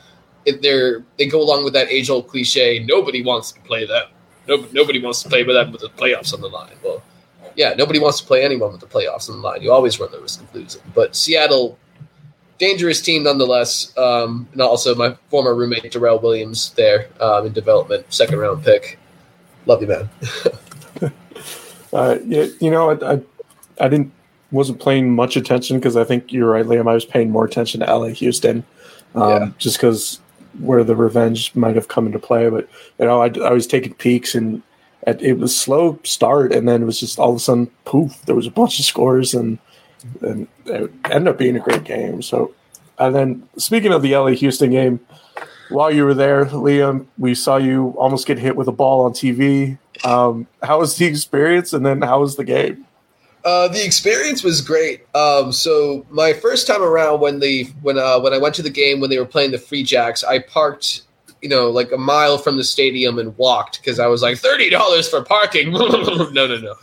they're 0.53 1.05
they 1.19 1.27
go 1.27 1.41
along 1.41 1.65
with 1.65 1.73
that 1.75 1.89
age 1.89 2.11
old 2.11 2.29
cliche, 2.29 2.85
nobody 2.85 3.23
wants 3.23 3.53
to 3.53 3.61
play 3.61 3.87
them. 3.87 4.07
No, 4.49 4.67
nobody 4.73 5.01
wants 5.01 5.23
to 5.23 5.29
play 5.29 5.45
with 5.45 5.55
them 5.55 5.71
with 5.71 5.83
the 5.83 5.89
playoffs 5.89 6.35
on 6.35 6.41
the 6.41 6.49
line. 6.49 6.75
Well 6.83 7.03
yeah, 7.57 7.75
nobody 7.77 7.99
wants 7.99 8.21
to 8.21 8.27
play 8.27 8.45
anyone 8.45 8.73
with 8.73 8.81
the 8.81 8.87
playoffs 8.87 9.29
on 9.29 9.41
the 9.41 9.47
line. 9.47 9.63
You 9.63 9.73
always 9.73 9.99
run 10.01 10.11
the 10.11 10.21
risk 10.21 10.41
of 10.41 10.55
losing. 10.55 10.83
But 10.95 11.17
Seattle, 11.17 11.79
dangerous 12.59 13.01
team 13.01 13.25
nonetheless. 13.25 13.97
Um, 13.99 14.49
and 14.53 14.63
also 14.63 14.95
my 14.95 15.17
former 15.29 15.55
roommate 15.55 15.91
Darrell 15.93 16.19
Williams 16.19 16.71
there 16.75 17.09
um, 17.21 17.47
in 17.47 17.53
development, 17.53 18.07
second 18.13 18.39
round 18.39 18.65
pick. 18.65 18.99
Love 19.67 19.83
you, 19.83 19.89
man. 19.89 20.09
uh, 21.93 22.19
yeah, 22.25 22.47
you 22.61 22.71
know, 22.71 22.91
I, 22.91 23.15
I, 23.15 23.21
I 23.81 23.89
didn't 23.89 24.13
wasn't 24.53 24.83
paying 24.83 25.15
much 25.15 25.37
attention 25.37 25.79
because 25.79 25.97
I 25.97 26.05
think 26.05 26.33
you're 26.33 26.51
right, 26.51 26.65
Liam. 26.65 26.89
I 26.89 26.95
was 26.95 27.05
paying 27.05 27.31
more 27.31 27.45
attention 27.45 27.81
to 27.81 27.95
LA 27.95 28.09
Houston, 28.09 28.65
um, 29.15 29.31
yeah. 29.31 29.51
just 29.59 29.77
because 29.77 30.19
where 30.59 30.85
the 30.85 30.97
revenge 30.97 31.55
might 31.55 31.77
have 31.77 31.89
come 31.89 32.07
into 32.07 32.19
play. 32.19 32.49
But 32.51 32.69
you 32.99 33.07
know, 33.07 33.23
I, 33.23 33.31
I 33.45 33.53
was 33.53 33.67
taking 33.67 33.95
peaks 33.95 34.35
and 34.35 34.63
it 35.07 35.39
was 35.39 35.59
slow 35.59 35.99
start, 36.05 36.53
and 36.53 36.69
then 36.69 36.83
it 36.83 36.85
was 36.85 37.01
just 37.01 37.19
all 37.19 37.31
of 37.31 37.37
a 37.37 37.41
sudden, 37.41 37.71
poof, 37.85 38.21
there 38.27 38.35
was 38.35 38.47
a 38.47 38.51
bunch 38.51 38.79
of 38.79 38.85
scores, 38.85 39.35
and 39.35 39.59
and 40.21 40.47
it 40.67 40.91
ended 41.11 41.29
up 41.29 41.39
being 41.39 41.57
a 41.57 41.61
great 41.61 41.85
game. 41.85 42.23
So, 42.23 42.55
and 42.99 43.15
then 43.15 43.49
speaking 43.57 43.93
of 43.93 44.03
the 44.03 44.15
LA 44.15 44.31
Houston 44.31 44.71
game, 44.71 45.01
while 45.71 45.91
you 45.91 46.05
were 46.05 46.15
there, 46.15 46.47
Liam, 46.47 47.07
we 47.19 47.35
saw 47.35 47.57
you 47.57 47.95
almost 47.97 48.27
get 48.27 48.39
hit 48.39 48.57
with 48.57 48.69
a 48.69 48.73
ball 48.73 49.05
on 49.05 49.13
TV. 49.13 49.79
Um, 50.05 50.47
how 50.63 50.81
was 50.81 50.97
the 50.97 51.07
experience, 51.07 51.73
and 51.73 51.85
then 51.85 52.03
how 52.03 52.21
was 52.21 52.37
the 52.37 52.45
game? 52.45 52.87
Uh, 53.44 53.68
the 53.68 53.85
experience 53.85 54.42
was 54.42 54.61
great. 54.61 55.07
Um, 55.14 55.50
so 55.50 56.05
my 56.11 56.33
first 56.33 56.66
time 56.66 56.83
around 56.83 57.20
when 57.20 57.40
the 57.40 57.64
when 57.83 57.98
uh, 57.98 58.20
when 58.20 58.35
I 58.35 58.38
went 58.38 58.55
to 58.57 58.62
the 58.62 58.70
game 58.70 59.00
when 59.00 59.11
they 59.11 59.18
were 59.18 59.26
playing 59.26 59.50
the 59.50 59.59
Free 59.59 59.83
Jacks, 59.83 60.22
I 60.22 60.40
parked 60.40 61.03
you 61.42 61.48
know, 61.48 61.70
like 61.70 61.90
a 61.92 61.96
mile 61.96 62.38
from 62.38 62.57
the 62.57 62.64
stadium 62.64 63.18
and 63.18 63.37
walked 63.38 63.81
because 63.81 63.98
I 63.98 64.07
was 64.07 64.22
like 64.22 64.38
thirty 64.38 64.70
dollars 64.70 65.09
for 65.09 65.22
parking. 65.22 65.72
no, 65.72 66.31
no, 66.33 66.59
no. 66.59 66.74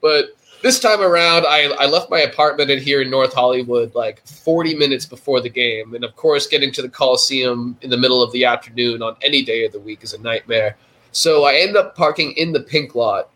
But 0.00 0.36
this 0.62 0.80
time 0.80 1.00
around, 1.00 1.44
I, 1.46 1.74
I 1.78 1.86
left 1.86 2.10
my 2.10 2.20
apartment 2.20 2.70
in 2.70 2.80
here 2.80 3.02
in 3.02 3.10
North 3.10 3.34
Hollywood 3.34 3.94
like 3.94 4.26
40 4.26 4.74
minutes 4.74 5.04
before 5.04 5.42
the 5.42 5.50
game. 5.50 5.94
And 5.94 6.04
of 6.04 6.16
course, 6.16 6.46
getting 6.46 6.72
to 6.72 6.80
the 6.80 6.88
Coliseum 6.88 7.76
in 7.82 7.90
the 7.90 7.98
middle 7.98 8.22
of 8.22 8.32
the 8.32 8.46
afternoon 8.46 9.02
on 9.02 9.14
any 9.20 9.42
day 9.42 9.66
of 9.66 9.72
the 9.72 9.80
week 9.80 10.02
is 10.02 10.14
a 10.14 10.20
nightmare. 10.22 10.76
So 11.12 11.44
I 11.44 11.56
ended 11.56 11.76
up 11.76 11.94
parking 11.94 12.32
in 12.32 12.52
the 12.52 12.60
pink 12.60 12.94
lot, 12.94 13.28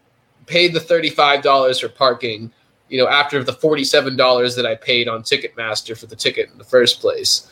paid 0.47 0.73
the 0.73 0.81
$35 0.81 1.81
for 1.81 1.89
parking, 1.91 2.51
you 2.89 2.99
know, 2.99 3.09
after 3.09 3.43
the 3.43 3.53
$47 3.53 4.57
that 4.57 4.67
I 4.67 4.75
paid 4.75 5.09
on 5.09 5.23
Ticketmaster 5.23 5.97
for 5.97 6.07
the 6.07 6.17
ticket 6.17 6.51
in 6.51 6.59
the 6.59 6.65
first 6.65 7.01
place. 7.01 7.51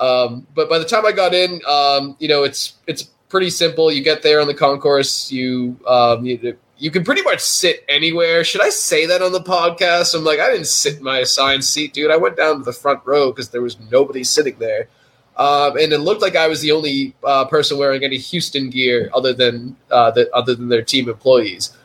Um, 0.00 0.46
but 0.54 0.68
by 0.68 0.78
the 0.78 0.84
time 0.84 1.04
I 1.04 1.12
got 1.12 1.34
in, 1.34 1.60
um, 1.68 2.16
you 2.20 2.28
know, 2.28 2.44
it's 2.44 2.74
it's 2.86 3.02
pretty 3.28 3.50
simple. 3.50 3.90
You 3.90 4.02
get 4.02 4.22
there 4.22 4.40
on 4.40 4.46
the 4.46 4.54
concourse, 4.54 5.30
you 5.32 5.78
um, 5.86 6.24
you, 6.24 6.56
you 6.78 6.90
can 6.90 7.02
pretty 7.04 7.22
much 7.22 7.40
sit 7.40 7.84
anywhere. 7.88 8.44
Should 8.44 8.62
I 8.62 8.70
say 8.70 9.06
that 9.06 9.22
on 9.22 9.32
the 9.32 9.40
podcast? 9.40 10.14
I'm 10.14 10.24
like, 10.24 10.38
I 10.38 10.52
didn't 10.52 10.68
sit 10.68 10.98
in 10.98 11.02
my 11.02 11.18
assigned 11.18 11.64
seat, 11.64 11.92
dude. 11.92 12.12
I 12.12 12.16
went 12.16 12.36
down 12.36 12.58
to 12.58 12.62
the 12.62 12.72
front 12.72 13.00
row 13.04 13.32
because 13.32 13.48
there 13.50 13.60
was 13.60 13.76
nobody 13.90 14.22
sitting 14.22 14.56
there. 14.60 14.88
um, 15.36 15.76
and 15.76 15.92
it 15.92 15.98
looked 15.98 16.22
like 16.22 16.36
I 16.36 16.48
was 16.48 16.60
the 16.60 16.72
only 16.72 17.14
uh, 17.24 17.44
person 17.46 17.78
wearing 17.78 18.04
any 18.04 18.18
Houston 18.18 18.70
gear 18.70 19.10
other 19.14 19.32
than 19.32 19.76
uh, 19.90 20.10
the, 20.12 20.32
other 20.34 20.54
than 20.54 20.68
their 20.68 20.82
team 20.82 21.08
employees. 21.08 21.76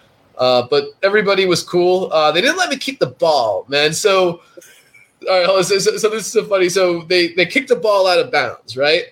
Uh, 0.44 0.68
but 0.70 0.90
everybody 1.04 1.46
was 1.46 1.64
cool. 1.64 2.12
Uh, 2.12 2.30
they 2.30 2.42
didn't 2.42 2.58
let 2.58 2.70
me 2.70 2.76
keep 2.76 3.00
the 3.00 3.08
ball, 3.08 3.64
man. 3.70 3.94
So, 3.94 4.42
all 5.30 5.56
right, 5.56 5.66
so, 5.66 5.80
so, 5.80 5.96
so 5.96 6.10
this 6.10 6.26
is 6.26 6.34
so 6.34 6.44
funny. 6.44 6.68
So 6.68 7.04
they 7.04 7.30
they 7.30 7.46
kicked 7.46 7.70
the 7.70 7.78
ball 7.78 8.08
out 8.08 8.20
of 8.20 8.30
bounds, 8.30 8.76
right? 8.76 9.06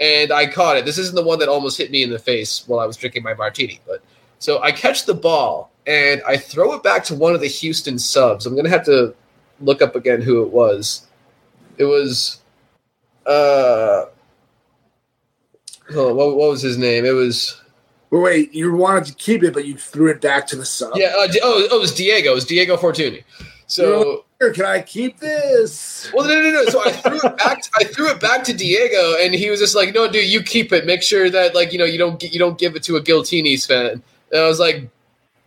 And 0.00 0.32
I 0.32 0.46
caught 0.46 0.78
it. 0.78 0.86
This 0.86 0.96
isn't 0.96 1.14
the 1.14 1.22
one 1.22 1.40
that 1.40 1.48
almost 1.50 1.76
hit 1.76 1.90
me 1.90 2.02
in 2.02 2.08
the 2.08 2.18
face 2.18 2.64
while 2.66 2.80
I 2.80 2.86
was 2.86 2.96
drinking 2.96 3.22
my 3.22 3.34
martini, 3.34 3.80
but 3.86 4.02
so 4.38 4.62
I 4.62 4.72
catch 4.72 5.04
the 5.04 5.12
ball 5.12 5.70
and 5.86 6.22
I 6.26 6.38
throw 6.38 6.72
it 6.72 6.82
back 6.82 7.04
to 7.04 7.14
one 7.14 7.34
of 7.34 7.42
the 7.42 7.48
Houston 7.48 7.98
subs. 7.98 8.46
I'm 8.46 8.56
gonna 8.56 8.70
have 8.70 8.86
to 8.86 9.14
look 9.60 9.82
up 9.82 9.94
again 9.94 10.22
who 10.22 10.42
it 10.42 10.48
was. 10.50 11.06
It 11.76 11.84
was 11.84 12.40
uh 13.26 14.06
what, 15.92 16.16
what 16.16 16.48
was 16.48 16.62
his 16.62 16.78
name? 16.78 17.04
It 17.04 17.10
was 17.10 17.60
But 18.10 18.20
wait, 18.20 18.54
you 18.54 18.74
wanted 18.74 19.04
to 19.06 19.14
keep 19.14 19.42
it, 19.42 19.52
but 19.52 19.66
you 19.66 19.76
threw 19.76 20.10
it 20.10 20.20
back 20.20 20.46
to 20.48 20.56
the 20.56 20.64
sub. 20.64 20.92
yeah. 20.96 21.08
Uh, 21.08 21.28
oh, 21.42 21.68
oh, 21.70 21.76
it 21.76 21.80
was 21.80 21.94
Diego. 21.94 22.32
It 22.32 22.34
was 22.34 22.46
Diego 22.46 22.76
Fortuny. 22.76 23.22
So 23.66 24.24
Here, 24.40 24.52
can 24.54 24.64
I 24.64 24.80
keep 24.80 25.20
this? 25.20 26.10
well, 26.14 26.26
no, 26.26 26.40
no, 26.40 26.50
no. 26.50 26.64
So 26.66 26.82
I 26.82 26.90
threw 26.90 27.20
it 27.22 27.36
back. 27.36 27.62
I 27.78 27.84
threw 27.84 28.08
it 28.08 28.18
back 28.18 28.42
to 28.44 28.54
Diego, 28.54 29.16
and 29.20 29.34
he 29.34 29.50
was 29.50 29.60
just 29.60 29.76
like, 29.76 29.94
"No, 29.94 30.10
dude, 30.10 30.26
you 30.26 30.42
keep 30.42 30.72
it. 30.72 30.86
Make 30.86 31.02
sure 31.02 31.28
that 31.28 31.54
like 31.54 31.72
you 31.72 31.78
know 31.78 31.84
you 31.84 31.98
don't 31.98 32.22
you 32.22 32.38
don't 32.38 32.58
give 32.58 32.76
it 32.76 32.82
to 32.84 32.96
a 32.96 33.02
Giltinis 33.02 33.66
fan." 33.66 34.02
And 34.32 34.40
I 34.40 34.48
was 34.48 34.58
like, 34.58 34.88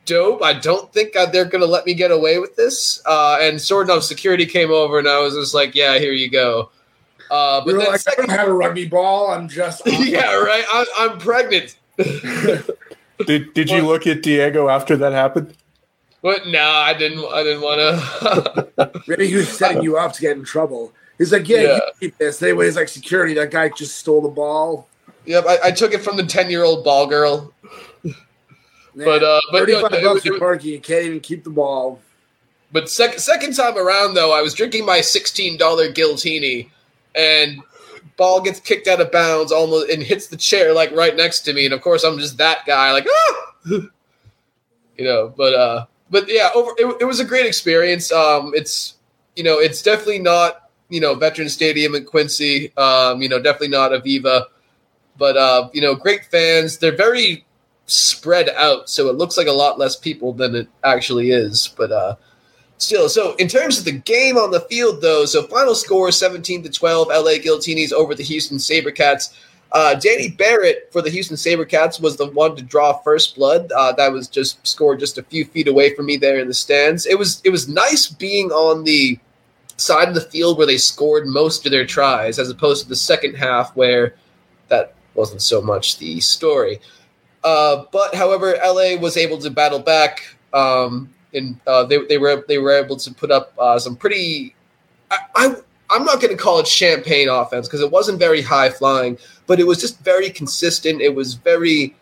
"Dope. 0.05 0.43
I 0.43 0.53
don't 0.53 0.93
think 0.93 1.13
they're 1.13 1.45
gonna 1.45 1.65
let 1.65 1.87
me 1.87 1.95
get 1.95 2.11
away 2.11 2.37
with 2.37 2.55
this." 2.55 3.01
Uh, 3.07 3.39
and 3.41 3.59
sort 3.59 3.89
of 3.89 4.03
security 4.03 4.45
came 4.45 4.69
over, 4.69 4.99
and 4.99 5.07
I 5.07 5.19
was 5.19 5.33
just 5.33 5.55
like, 5.55 5.73
"Yeah, 5.73 5.97
here 5.97 6.13
you 6.13 6.29
go." 6.29 6.69
Uh, 7.31 7.63
but 7.65 7.77
then 7.77 7.87
like, 7.87 8.01
I 8.07 8.15
don't 8.17 8.29
have 8.29 8.49
a 8.49 8.53
rugby 8.53 8.87
ball. 8.87 9.31
I'm 9.31 9.47
just 9.47 9.81
yeah, 9.85 10.35
right. 10.35 10.65
I'm, 10.71 10.85
I'm 10.99 11.17
pregnant. 11.17 11.75
Did 13.25 13.53
Did 13.53 13.69
you 13.69 13.85
look 13.85 14.07
at 14.07 14.23
Diego 14.23 14.67
after 14.69 14.95
that 14.97 15.11
happened? 15.13 15.53
But 16.21 16.47
no, 16.47 16.63
I 16.63 16.93
didn't. 16.93 17.23
I 17.33 17.43
didn't 17.43 17.61
want 17.61 17.79
to. 17.79 19.01
Maybe 19.07 19.27
he 19.27 19.35
was 19.35 19.49
setting 19.49 19.81
you 19.83 19.97
up 19.97 20.13
to 20.13 20.21
get 20.21 20.37
in 20.37 20.43
trouble. 20.43 20.93
He's 21.17 21.31
like, 21.31 21.47
yeah, 21.47 21.61
Yeah. 21.61 21.75
you 21.75 21.81
keep 21.99 22.17
this. 22.17 22.41
Anyways, 22.41 22.75
like 22.75 22.87
security, 22.87 23.33
that 23.35 23.51
guy 23.51 23.69
just 23.69 23.97
stole 23.97 24.21
the 24.21 24.29
ball. 24.29 24.87
yep, 25.25 25.45
I, 25.47 25.57
I 25.65 25.71
took 25.71 25.93
it 25.93 26.01
from 26.01 26.17
the 26.17 26.25
ten-year-old 26.25 26.83
ball 26.83 27.07
girl. 27.07 27.53
But 28.95 29.23
uh, 29.23 29.39
but 29.51 29.53
no, 29.53 29.59
thirty-five 29.59 29.93
it 29.93 30.03
bucks 30.03 30.13
was- 30.13 30.25
for 30.25 30.39
parking. 30.39 30.71
You 30.71 30.79
can't 30.79 31.05
even 31.05 31.19
keep 31.21 31.43
the 31.43 31.49
ball. 31.49 31.99
But 32.73 32.89
second 32.89 33.19
second 33.19 33.53
time 33.55 33.77
around 33.77 34.13
though, 34.15 34.31
I 34.31 34.41
was 34.41 34.53
drinking 34.53 34.85
my 34.85 35.01
sixteen 35.01 35.57
dollar 35.57 35.89
Giltini, 35.91 36.69
and 37.15 37.59
ball 38.21 38.39
gets 38.39 38.59
kicked 38.59 38.87
out 38.87 39.01
of 39.01 39.11
bounds 39.11 39.51
almost 39.51 39.89
and 39.89 40.03
hits 40.03 40.27
the 40.27 40.37
chair 40.37 40.75
like 40.75 40.91
right 40.91 41.15
next 41.15 41.39
to 41.39 41.53
me, 41.53 41.65
and 41.65 41.73
of 41.73 41.81
course 41.81 42.03
I'm 42.03 42.19
just 42.19 42.37
that 42.37 42.59
guy 42.67 42.91
like 42.91 43.07
ah, 43.09 43.51
you 43.65 43.89
know. 44.99 45.33
But 45.35 45.55
uh, 45.55 45.85
but 46.11 46.25
yeah, 46.27 46.49
over 46.53 46.69
it, 46.77 46.97
it 47.01 47.05
was 47.05 47.19
a 47.19 47.25
great 47.25 47.47
experience. 47.47 48.11
Um, 48.11 48.51
it's 48.53 48.93
you 49.35 49.43
know 49.43 49.57
it's 49.57 49.81
definitely 49.81 50.19
not 50.19 50.69
you 50.89 51.01
know 51.01 51.15
Veteran 51.15 51.49
Stadium 51.49 51.95
in 51.95 52.05
Quincy. 52.05 52.71
Um, 52.77 53.23
you 53.23 53.27
know 53.27 53.41
definitely 53.41 53.69
not 53.69 53.89
Aviva, 53.89 54.45
but 55.17 55.35
uh, 55.35 55.69
you 55.73 55.81
know 55.81 55.95
great 55.95 56.25
fans. 56.25 56.77
They're 56.77 56.95
very 56.95 57.43
spread 57.87 58.49
out, 58.49 58.87
so 58.87 59.09
it 59.09 59.15
looks 59.15 59.35
like 59.35 59.47
a 59.47 59.51
lot 59.51 59.79
less 59.79 59.95
people 59.95 60.31
than 60.31 60.53
it 60.53 60.67
actually 60.83 61.31
is. 61.31 61.73
But 61.75 61.91
uh, 61.91 62.15
still, 62.81 63.09
so 63.09 63.35
in 63.35 63.47
terms 63.47 63.77
of 63.77 63.85
the 63.85 63.91
game 63.91 64.37
on 64.37 64.51
the 64.51 64.61
field, 64.61 65.01
though, 65.01 65.25
so 65.25 65.43
final 65.43 65.75
score 65.75 66.11
17 66.11 66.63
to 66.63 66.69
12, 66.69 67.07
LA 67.07 67.37
Giltinis 67.39 67.91
over 67.91 68.15
the 68.15 68.23
Houston 68.23 68.57
Sabercats. 68.57 69.33
Uh, 69.73 69.95
Danny 69.95 70.29
Barrett 70.29 70.89
for 70.91 71.01
the 71.01 71.09
Houston 71.09 71.37
Sabercats 71.37 72.01
was 72.01 72.17
the 72.17 72.27
one 72.27 72.57
to 72.57 72.61
draw 72.61 72.93
first 73.03 73.35
blood. 73.35 73.71
Uh, 73.71 73.93
that 73.93 74.11
was 74.11 74.27
just 74.27 74.65
scored 74.67 74.99
just 74.99 75.17
a 75.17 75.23
few 75.23 75.45
feet 75.45 75.69
away 75.69 75.95
from 75.95 76.07
me 76.07 76.17
there 76.17 76.39
in 76.39 76.47
the 76.47 76.53
stands. 76.53 77.05
It 77.05 77.17
was 77.17 77.41
it 77.45 77.51
was 77.51 77.69
nice 77.69 78.07
being 78.07 78.51
on 78.51 78.83
the 78.83 79.17
side 79.77 80.09
of 80.09 80.13
the 80.13 80.21
field 80.21 80.57
where 80.57 80.67
they 80.67 80.77
scored 80.77 81.25
most 81.25 81.65
of 81.65 81.71
their 81.71 81.85
tries, 81.85 82.37
as 82.37 82.49
opposed 82.49 82.83
to 82.83 82.89
the 82.89 82.95
second 82.97 83.35
half 83.35 83.73
where 83.75 84.15
that 84.67 84.93
wasn't 85.15 85.41
so 85.41 85.61
much 85.61 85.97
the 85.99 86.19
story. 86.19 86.81
Uh, 87.43 87.85
but 87.91 88.13
however, 88.13 88.57
LA 88.63 88.95
was 88.99 89.15
able 89.15 89.37
to 89.37 89.49
battle 89.49 89.79
back. 89.79 90.35
Um, 90.53 91.09
and 91.33 91.59
uh, 91.67 91.83
they, 91.83 92.03
they 92.05 92.17
were 92.17 92.43
they 92.47 92.57
were 92.57 92.71
able 92.71 92.97
to 92.97 93.13
put 93.13 93.31
up 93.31 93.53
uh, 93.57 93.79
some 93.79 93.95
pretty. 93.95 94.55
I, 95.09 95.17
I 95.35 95.55
I'm 95.91 96.05
not 96.05 96.21
going 96.21 96.35
to 96.35 96.41
call 96.41 96.59
it 96.59 96.67
champagne 96.67 97.27
offense 97.27 97.67
because 97.67 97.81
it 97.81 97.91
wasn't 97.91 98.17
very 98.17 98.41
high 98.41 98.69
flying, 98.69 99.17
but 99.45 99.59
it 99.59 99.67
was 99.67 99.79
just 99.81 99.99
very 99.99 100.29
consistent. 100.29 101.01
It 101.01 101.13
was 101.13 101.33
very, 101.33 101.93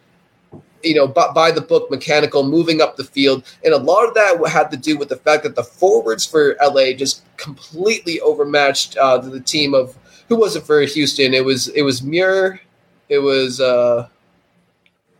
you 0.83 0.93
know, 0.93 1.07
by, 1.07 1.31
by 1.33 1.51
the 1.51 1.61
book, 1.61 1.89
mechanical, 1.89 2.43
moving 2.43 2.81
up 2.81 2.97
the 2.97 3.03
field, 3.03 3.43
and 3.65 3.73
a 3.73 3.77
lot 3.77 4.07
of 4.07 4.13
that 4.13 4.39
had 4.47 4.69
to 4.71 4.77
do 4.77 4.97
with 4.97 5.09
the 5.09 5.15
fact 5.15 5.41
that 5.43 5.55
the 5.55 5.63
forwards 5.63 6.23
for 6.23 6.55
LA 6.61 6.93
just 6.93 7.23
completely 7.37 8.19
overmatched 8.21 8.95
uh, 8.97 9.17
the 9.17 9.39
team 9.39 9.73
of 9.73 9.97
who 10.27 10.35
was 10.35 10.55
it 10.55 10.63
for 10.63 10.79
Houston? 10.81 11.33
It 11.33 11.43
was 11.43 11.69
it 11.69 11.81
was 11.81 12.03
Muir, 12.03 12.61
it 13.09 13.19
was. 13.19 13.59
Uh, 13.59 14.07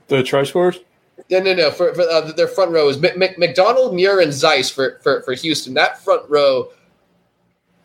The 0.10 0.22
try 0.22 0.43
scores? 0.43 0.80
No, 1.30 1.39
no, 1.39 1.54
no. 1.54 1.72
For, 1.72 1.94
for 1.94 2.02
uh, 2.02 2.32
their 2.32 2.48
front 2.48 2.72
row 2.72 2.89
is 2.89 2.98
Mc, 2.98 3.38
McDonald, 3.38 3.94
Muir, 3.94 4.20
and 4.20 4.34
Zeiss 4.34 4.70
for, 4.70 5.00
for, 5.04 5.22
for 5.22 5.34
Houston. 5.34 5.74
That 5.76 6.04
front 6.04 6.30
row, 6.30 6.70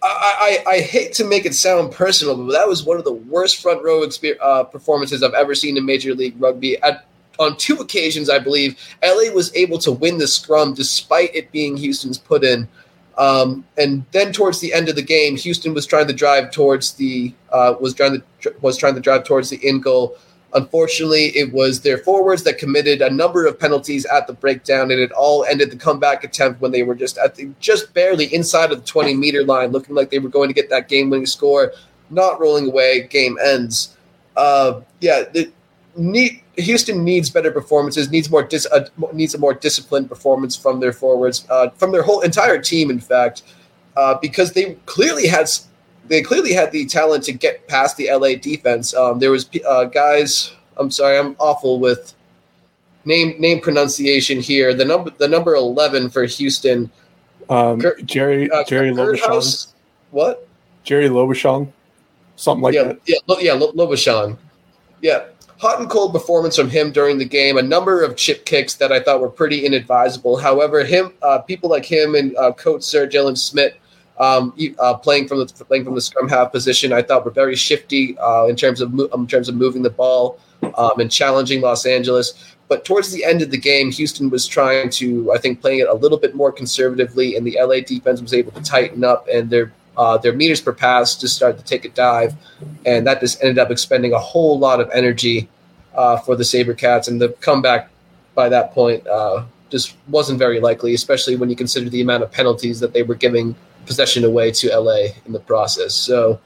I, 0.03 0.63
I, 0.67 0.71
I 0.73 0.81
hate 0.81 1.13
to 1.15 1.25
make 1.25 1.47
it 1.47 1.55
sound 1.55 1.93
personal, 1.93 2.37
but 2.37 2.53
that 2.53 2.69
was 2.69 2.85
one 2.85 2.99
of 2.99 3.05
the 3.05 3.13
worst 3.13 3.61
front 3.63 3.83
row 3.83 4.01
exper- 4.01 4.39
uh, 4.41 4.65
performances 4.65 5.23
I've 5.23 5.35
ever 5.35 5.55
seen 5.55 5.77
in 5.77 5.85
Major 5.85 6.15
League 6.15 6.35
Rugby. 6.39 6.81
At, 6.83 7.07
on 7.39 7.57
two 7.57 7.77
occasions, 7.77 8.31
I 8.31 8.39
believe, 8.39 8.79
LA 9.03 9.33
was 9.33 9.55
able 9.55 9.79
to 9.79 9.93
win 9.93 10.19
the 10.19 10.29
scrum 10.29 10.75
despite 10.75 11.35
it 11.35 11.51
being 11.53 11.77
Houston's 11.77 12.19
put 12.19 12.45
in. 12.45 12.69
Um, 13.17 13.65
and 13.79 14.05
then 14.13 14.33
towards 14.33 14.61
the 14.61 14.73
end 14.73 14.89
of 14.89 14.97
the 14.97 15.03
game, 15.03 15.37
Houston 15.37 15.75
was 15.75 15.87
trying 15.87 16.07
to 16.09 16.13
drive 16.13 16.51
towards 16.51 16.95
the 16.95 17.33
uh, 17.53 17.75
was 17.81 17.95
trying 17.95 18.21
to 18.43 18.55
was 18.61 18.77
trying 18.77 18.95
to 18.95 19.01
drive 19.01 19.25
towards 19.25 19.51
the 19.51 19.57
in 19.67 19.81
goal. 19.81 20.17
Unfortunately, 20.55 21.37
it 21.37 21.53
was 21.53 21.81
their 21.81 21.99
forwards 21.99 22.45
that 22.45 22.59
committed 22.59 23.03
a 23.03 23.11
number 23.11 23.45
of 23.45 23.59
penalties 23.59 24.07
at 24.07 24.29
the 24.29 24.33
breakdown, 24.33 24.93
and 24.93 25.01
it 25.01 25.11
all 25.11 25.45
ended 25.45 25.71
the 25.71 25.77
comeback 25.77 26.23
attempt 26.23 26.61
when 26.61 26.71
they 26.71 26.85
were 26.85 26.95
just 26.95 27.19
at 27.19 27.35
the, 27.35 27.51
just 27.59 27.93
barely 27.93 28.33
inside 28.33 28.71
of 28.71 28.79
the 28.79 28.87
20 28.87 29.15
meter 29.15 29.43
line, 29.43 29.73
looking 29.73 29.97
like 29.97 30.11
they 30.11 30.21
were 30.21 30.29
going 30.29 30.49
to 30.49 30.55
get 30.55 30.71
that 30.71 30.89
game 30.89 31.11
winning 31.11 31.27
score. 31.27 31.73
Not 32.09 32.41
rolling 32.41 32.69
away, 32.69 33.09
game 33.09 33.37
ends. 33.45 33.97
Uh, 34.37 34.83
yeah, 35.01 35.25
the, 35.33 35.51
need, 35.97 36.41
Houston 36.57 37.03
needs 37.03 37.31
better 37.31 37.51
performances, 37.51 38.11
needs 38.11 38.31
more 38.31 38.45
dis, 38.45 38.67
uh, 38.67 38.87
needs 39.13 39.35
a 39.35 39.39
more 39.39 39.55
disciplined 39.55 40.09
performance 40.09 40.57
from 40.57 40.79
their 40.79 40.93
forwards, 40.93 41.45
uh, 41.51 41.71
from 41.71 41.91
their 41.91 42.03
whole 42.03 42.21
entire 42.21 42.61
team, 42.61 42.91
in 42.91 43.01
fact, 43.01 43.43
uh, 43.97 44.17
because 44.21 44.53
they 44.53 44.75
clearly 44.87 45.27
had 45.27 45.49
they 46.09 46.23
clearly 46.23 46.53
had 46.53 46.71
the 46.73 46.85
talent 46.87 47.25
to 47.25 47.33
get 47.33 47.67
past 47.69 47.97
the 47.97 48.09
LA 48.13 48.35
defense. 48.37 48.95
Um, 48.95 49.19
there 49.19 49.31
was 49.31 49.49
uh, 49.67 49.85
guys. 49.85 50.53
I'm 50.77 50.91
sorry, 50.91 51.19
I'm 51.19 51.37
awful 51.39 51.79
with 51.81 52.15
name 53.05 53.35
name 53.39 53.61
pronunciation 53.61 54.41
here. 54.41 54.75
The 54.75 54.85
number 54.85 55.11
the 55.11 55.29
number 55.29 55.55
eleven 55.55 56.11
for 56.11 56.25
Houston. 56.25 56.91
Um, 57.49 57.81
Kurt- 57.81 58.05
Jerry 58.07 58.51
Uh, 58.51 58.65
Jerry 58.65 58.91
Lobachon, 58.91 59.73
What? 60.13 60.49
Jerry 60.83 61.09
Lobachon, 61.11 61.71
something 62.37 62.63
like 62.63 62.75
yeah, 62.75 62.85
that. 62.85 62.99
yeah, 63.07 63.19
Lo- 63.27 63.39
yeah, 63.39 63.53
Lo-. 63.53 64.39
Yeah, 65.03 65.25
hot 65.59 65.79
and 65.81 65.91
cold 65.91 66.13
performance 66.15 66.57
from 66.57 66.71
him 66.71 66.91
during 66.91 67.19
the 67.19 67.25
game. 67.27 67.59
A 67.59 67.63
number 67.63 68.03
of 68.03 68.17
chip 68.17 68.47
kicks 68.47 68.75
that 68.77 68.93
I 68.93 69.01
thought 69.01 69.21
were 69.21 69.29
pretty 69.29 69.67
inadvisable. 69.67 70.39
However, 70.39 70.85
him, 70.85 71.13
uh, 71.21 71.39
people 71.41 71.69
like 71.69 71.85
him 71.85 72.15
and 72.15 72.35
uh, 72.39 72.53
Coach 72.53 72.83
Sir 72.83 73.07
Dylan 73.07 73.37
Smith. 73.37 73.75
Um, 74.19 74.55
uh, 74.79 74.95
playing 74.95 75.27
from 75.27 75.39
the 75.39 75.47
playing 75.47 75.85
from 75.85 75.97
the 75.97 76.01
scrum 76.01 76.29
half 76.29 76.53
position, 76.53 76.93
I 76.93 77.03
thought 77.03 77.25
were 77.25 77.33
very 77.33 77.57
shifty 77.57 78.17
uh, 78.19 78.47
in 78.47 78.55
terms 78.55 78.81
of 78.81 78.93
mo- 78.93 79.09
in 79.13 79.27
terms 79.27 79.49
of 79.49 79.57
moving 79.57 79.83
the 79.83 79.91
ball 79.91 80.39
um, 80.77 81.01
and 81.01 81.11
challenging 81.11 81.61
Los 81.61 81.85
Angeles. 81.85 82.55
But 82.69 82.85
towards 82.85 83.13
the 83.13 83.25
end 83.25 83.43
of 83.43 83.51
the 83.51 83.59
game, 83.59 83.91
Houston 83.91 84.31
was 84.31 84.47
trying 84.47 84.89
to, 84.91 85.33
I 85.33 85.39
think, 85.39 85.61
playing 85.61 85.81
it 85.81 85.89
a 85.89 85.95
little 85.95 86.17
bit 86.17 86.35
more 86.35 86.51
conservatively, 86.51 87.37
and 87.37 87.47
the 87.47 87.59
LA 87.61 87.81
defense 87.81 88.23
was 88.23 88.33
able 88.33 88.53
to 88.53 88.63
tighten 88.63 89.05
up, 89.05 89.27
and 89.33 89.51
their 89.51 89.73
uh, 89.97 90.17
their 90.19 90.33
meters 90.33 90.61
per 90.61 90.73
pass 90.73 91.17
just 91.17 91.37
started 91.37 91.59
to 91.59 91.65
take 91.65 91.85
a 91.85 91.89
dive, 91.91 92.35
and 92.87 93.07
that 93.07 93.21
just 93.21 93.41
ended 93.43 93.59
up 93.59 93.71
expending 93.71 94.13
a 94.13 94.19
whole 94.19 94.59
lot 94.59 94.81
of 94.81 94.91
energy 94.93 95.49
uh, 95.95 96.17
for 96.19 96.37
the 96.37 96.45
SaberCats, 96.45 97.09
and 97.09 97.21
the 97.21 97.31
comeback 97.41 97.91
by 98.35 98.49
that 98.49 98.73
point 98.73 99.07
uh, 99.07 99.45
just 99.71 99.97
wasn't 100.09 100.39
very 100.39 100.61
likely, 100.61 100.95
especially 100.95 101.37
when 101.37 101.51
you 101.51 101.57
consider 101.57 101.89
the 101.91 102.01
amount 102.01 102.23
of 102.23 102.33
penalties 102.33 102.81
that 102.81 102.93
they 102.93 103.03
were 103.03 103.15
giving 103.15 103.55
possession 103.87 104.25
away 104.25 104.51
to 104.53 104.69
LA 104.77 105.09
in 105.27 105.33
the 105.33 105.41
process. 105.41 105.95
So, 105.95 106.41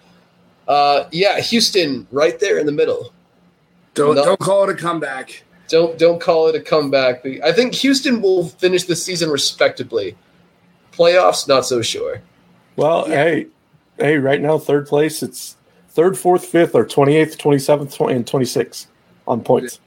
uh, 0.67 1.05
yeah, 1.13 1.41
Houston 1.41 2.07
right 2.11 2.39
there 2.39 2.59
in 2.59 2.67
the 2.67 2.73
middle. 2.73 3.13
Don't 3.95 4.15
No. 4.17 4.25
don't 4.25 4.41
call 4.41 4.65
it 4.65 4.71
a 4.71 4.75
comeback. 4.75 5.43
Don't 5.69 5.99
don't 5.99 6.21
call 6.21 6.49
it 6.49 6.55
a 6.55 6.61
comeback. 6.61 7.25
I 7.45 7.53
think 7.53 7.75
Houston 7.75 8.21
will 8.23 8.45
finish 8.49 8.85
the 8.85 8.97
season 8.97 9.31
respectably. 9.31 10.17
Playoffs, 10.93 11.47
not 11.49 11.67
so 11.67 11.83
sure. 11.83 12.23
Well, 12.77 13.07
Yeah. 13.09 13.25
hey, 13.25 13.47
hey, 13.99 14.19
right 14.19 14.41
now 14.41 14.59
third 14.59 14.87
place. 14.87 15.23
It's 15.23 15.57
third, 15.91 16.17
fourth, 16.19 16.45
fifth 16.45 16.75
are 16.75 16.85
28th, 16.85 17.37
27th, 17.37 18.11
and 18.11 18.25
26th 18.27 18.87
on 19.27 19.41
points. 19.43 19.81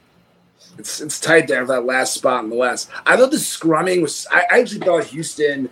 It's 0.77 1.01
it's 1.01 1.19
tight 1.19 1.47
there 1.47 1.65
for 1.65 1.73
that 1.73 1.85
last 1.85 2.13
spot 2.13 2.43
in 2.43 2.49
the 2.49 2.55
West. 2.55 2.89
I 3.05 3.17
thought 3.17 3.31
the 3.31 3.37
scrumming 3.37 4.01
was. 4.01 4.25
I, 4.31 4.43
I 4.51 4.59
actually 4.59 4.79
thought 4.81 5.03
Houston. 5.05 5.69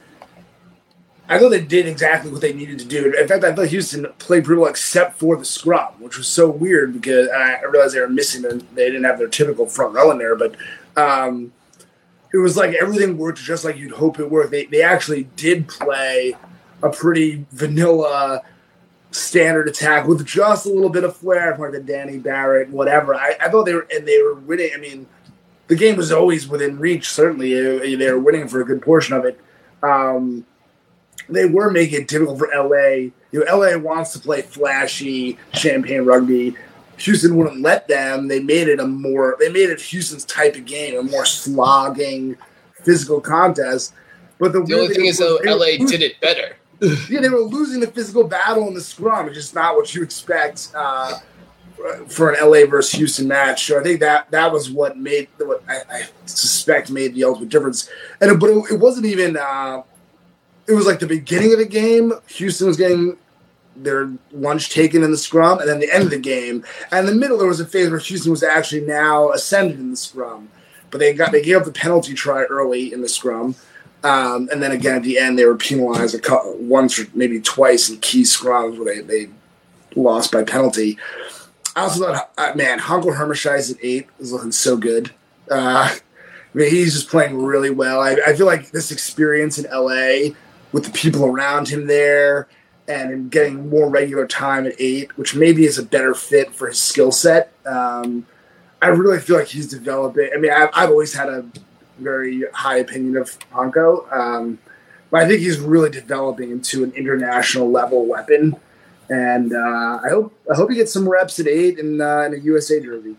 I 1.31 1.37
thought 1.37 1.49
they 1.49 1.61
did 1.61 1.87
exactly 1.87 2.31
what 2.31 2.41
they 2.41 2.53
needed 2.53 2.79
to 2.79 2.85
do. 2.85 3.13
In 3.13 3.27
fact, 3.27 3.43
I 3.43 3.53
thought 3.53 3.67
Houston 3.67 4.07
played 4.17 4.45
pretty 4.45 4.59
well 4.59 4.69
except 4.69 5.19
for 5.19 5.37
the 5.37 5.45
scrum, 5.45 5.93
which 5.99 6.17
was 6.17 6.27
so 6.27 6.49
weird 6.49 6.91
because 6.91 7.29
I 7.29 7.61
realized 7.61 7.93
they 7.93 8.01
were 8.01 8.09
missing. 8.09 8.41
Their, 8.41 8.53
they 8.53 8.87
didn't 8.87 9.03
have 9.03 9.19
their 9.19 9.27
typical 9.27 9.67
front 9.67 9.93
row 9.93 10.09
in 10.09 10.17
there, 10.17 10.35
but 10.35 10.55
um, 10.97 11.53
it 12.33 12.37
was 12.37 12.57
like 12.57 12.73
everything 12.73 13.15
worked 13.15 13.37
just 13.37 13.63
like 13.63 13.77
you'd 13.77 13.91
hope 13.91 14.19
it 14.19 14.31
worked. 14.31 14.49
They 14.49 14.65
they 14.65 14.81
actually 14.81 15.25
did 15.35 15.67
play 15.67 16.35
a 16.81 16.89
pretty 16.89 17.45
vanilla 17.51 18.41
standard 19.11 19.67
attack 19.67 20.07
with 20.07 20.25
just 20.25 20.65
a 20.65 20.69
little 20.69 20.89
bit 20.89 21.03
of 21.03 21.15
flair 21.15 21.55
from 21.55 21.71
the 21.71 21.79
Danny 21.79 22.17
Barrett, 22.17 22.69
whatever. 22.69 23.13
I, 23.13 23.35
I 23.39 23.49
thought 23.49 23.65
they 23.65 23.75
were 23.75 23.87
and 23.93 24.07
they 24.07 24.19
were 24.23 24.33
winning. 24.33 24.71
I 24.73 24.77
mean, 24.79 25.05
the 25.67 25.75
game 25.75 25.95
was 25.95 26.11
always 26.11 26.47
within 26.47 26.79
reach. 26.79 27.07
Certainly, 27.07 27.95
they 27.97 28.11
were 28.11 28.19
winning 28.19 28.47
for 28.47 28.61
a 28.61 28.65
good 28.65 28.81
portion 28.81 29.15
of 29.15 29.25
it. 29.25 29.39
Um, 29.83 30.45
they 31.29 31.45
were 31.45 31.71
making 31.71 32.01
it 32.01 32.07
difficult 32.07 32.39
for 32.39 32.49
LA. 32.53 33.11
You 33.31 33.45
know, 33.45 33.57
LA 33.57 33.77
wants 33.77 34.13
to 34.13 34.19
play 34.19 34.41
flashy 34.41 35.37
champagne 35.53 36.01
rugby. 36.01 36.55
Houston 36.97 37.35
wouldn't 37.35 37.61
let 37.61 37.87
them. 37.87 38.27
They 38.27 38.41
made 38.41 38.67
it 38.67 38.79
a 38.79 38.87
more 38.87 39.37
they 39.39 39.49
made 39.49 39.69
it 39.69 39.79
Houston's 39.81 40.25
type 40.25 40.55
of 40.55 40.65
game, 40.65 40.97
a 40.97 41.03
more 41.03 41.25
slogging, 41.25 42.37
physical 42.83 43.21
contest. 43.21 43.93
But 44.37 44.53
the, 44.53 44.63
the 44.63 44.73
only 44.73 44.93
thing 44.93 45.05
is, 45.05 45.17
though, 45.17 45.39
LA 45.43 45.85
did 45.85 46.01
it 46.01 46.19
better. 46.21 46.55
yeah, 47.09 47.19
they 47.19 47.29
were 47.29 47.39
losing 47.39 47.81
the 47.81 47.87
physical 47.87 48.23
battle 48.23 48.67
in 48.67 48.73
the 48.73 48.81
scrum. 48.81 49.27
It's 49.27 49.35
just 49.35 49.53
not 49.53 49.75
what 49.75 49.93
you 49.93 50.01
expect 50.01 50.71
uh, 50.73 51.19
for 52.07 52.31
an 52.31 52.49
LA 52.49 52.65
versus 52.65 52.93
Houston 52.93 53.27
match. 53.27 53.65
So 53.65 53.79
I 53.79 53.83
think 53.83 53.99
that 53.99 54.31
that 54.31 54.51
was 54.51 54.71
what 54.71 54.97
made 54.97 55.27
what 55.37 55.61
I, 55.67 55.81
I 55.89 56.03
suspect 56.25 56.89
made 56.89 57.15
the 57.15 57.25
ultimate 57.25 57.49
difference. 57.49 57.89
And 58.21 58.39
but 58.39 58.49
it, 58.49 58.71
it 58.71 58.79
wasn't 58.79 59.05
even. 59.05 59.37
Uh, 59.37 59.83
it 60.69 60.73
was 60.73 60.85
like 60.85 60.99
the 60.99 61.07
beginning 61.07 61.51
of 61.51 61.59
the 61.59 61.65
game. 61.65 62.13
Houston 62.27 62.67
was 62.67 62.77
getting 62.77 63.17
their 63.75 64.11
lunch 64.31 64.69
taken 64.69 65.03
in 65.03 65.11
the 65.11 65.17
scrum, 65.17 65.59
and 65.59 65.67
then 65.67 65.79
the 65.79 65.91
end 65.91 66.03
of 66.03 66.09
the 66.11 66.19
game. 66.19 66.63
And 66.91 67.07
in 67.07 67.13
the 67.13 67.19
middle, 67.19 67.37
there 67.37 67.47
was 67.47 67.59
a 67.59 67.65
phase 67.65 67.89
where 67.89 67.99
Houston 67.99 68.31
was 68.31 68.43
actually 68.43 68.81
now 68.81 69.31
ascended 69.31 69.79
in 69.79 69.91
the 69.91 69.97
scrum, 69.97 70.49
but 70.91 70.99
they 70.99 71.13
got 71.13 71.31
they 71.31 71.41
gave 71.41 71.57
up 71.57 71.65
the 71.65 71.71
penalty 71.71 72.13
try 72.13 72.43
early 72.43 72.93
in 72.93 73.01
the 73.01 73.09
scrum. 73.09 73.55
Um, 74.03 74.47
and 74.51 74.63
then 74.63 74.71
again 74.71 74.95
at 74.95 75.03
the 75.03 75.17
end, 75.17 75.37
they 75.37 75.45
were 75.45 75.57
penalized 75.57 76.15
a 76.15 76.19
couple, 76.19 76.55
once 76.57 76.99
or 76.99 77.07
maybe 77.13 77.41
twice 77.41 77.89
in 77.89 77.97
key 77.97 78.21
scrums 78.21 78.77
where 78.77 78.95
they, 78.95 79.01
they 79.01 79.31
lost 79.95 80.31
by 80.31 80.43
penalty. 80.43 80.97
I 81.75 81.81
also 81.81 82.05
thought, 82.05 82.31
uh, 82.37 82.53
man, 82.55 82.79
Hanco 82.79 83.11
Germishuys 83.11 83.71
at 83.71 83.77
eight 83.83 84.07
is 84.19 84.31
looking 84.31 84.51
so 84.51 84.77
good. 84.77 85.11
Uh, 85.51 85.93
I 85.93 86.57
mean, 86.57 86.69
he's 86.69 86.93
just 86.93 87.09
playing 87.09 87.43
really 87.43 87.69
well. 87.69 87.99
I, 87.99 88.17
I, 88.25 88.35
feel 88.35 88.45
like 88.45 88.71
this 88.71 88.91
experience 88.91 89.57
in 89.57 89.69
LA 89.71 90.33
with 90.71 90.85
the 90.85 90.91
people 90.91 91.25
around 91.25 91.69
him 91.69 91.87
there 91.87 92.47
and 92.87 93.29
getting 93.29 93.69
more 93.69 93.89
regular 93.89 94.25
time 94.25 94.65
at 94.65 94.73
eight, 94.79 95.15
which 95.17 95.35
maybe 95.35 95.65
is 95.65 95.77
a 95.77 95.83
better 95.83 96.13
fit 96.13 96.53
for 96.53 96.67
his 96.67 96.81
skill 96.81 97.11
set. 97.11 97.53
Um, 97.65 98.25
I 98.81 98.87
really 98.87 99.19
feel 99.19 99.37
like 99.37 99.47
he's 99.47 99.67
developing. 99.67 100.29
I 100.33 100.37
mean, 100.37 100.51
I've, 100.51 100.69
I've 100.73 100.89
always 100.89 101.13
had 101.13 101.29
a 101.29 101.45
very 101.99 102.43
high 102.53 102.77
opinion 102.77 103.17
of 103.17 103.37
Hanco. 103.51 104.07
Um, 104.11 104.57
but 105.11 105.23
I 105.23 105.27
think 105.27 105.41
he's 105.41 105.59
really 105.59 105.89
developing 105.89 106.51
into 106.51 106.83
an 106.83 106.91
international 106.93 107.71
level 107.71 108.05
weapon, 108.05 108.55
and 109.09 109.53
uh, 109.53 109.99
I 110.03 110.09
hope 110.09 110.33
I 110.51 110.55
hope 110.55 110.69
he 110.69 110.75
gets 110.75 110.93
some 110.93 111.09
reps 111.09 111.39
at 111.39 111.47
eight 111.47 111.79
in, 111.79 111.99
uh, 111.99 112.21
in 112.21 112.35
a 112.35 112.37
USA 112.37 112.79
jersey. 112.79 113.15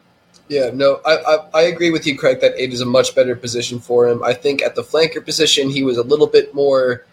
Yeah, 0.49 0.71
no, 0.73 1.01
I, 1.05 1.17
I, 1.17 1.49
I 1.55 1.63
agree 1.63 1.91
with 1.91 2.07
you, 2.07 2.19
Craig. 2.19 2.41
That 2.41 2.55
eight 2.57 2.73
is 2.73 2.81
a 2.81 2.87
much 2.87 3.15
better 3.15 3.37
position 3.37 3.81
for 3.81 4.09
him. 4.09 4.23
I 4.23 4.35
think 4.35 4.63
at 4.63 4.75
the 4.75 4.83
flanker 4.83 5.25
position, 5.25 5.69
he 5.71 5.83
was 5.83 5.97
a 5.97 6.03
little 6.03 6.27
bit 6.27 6.55
more 6.55 7.05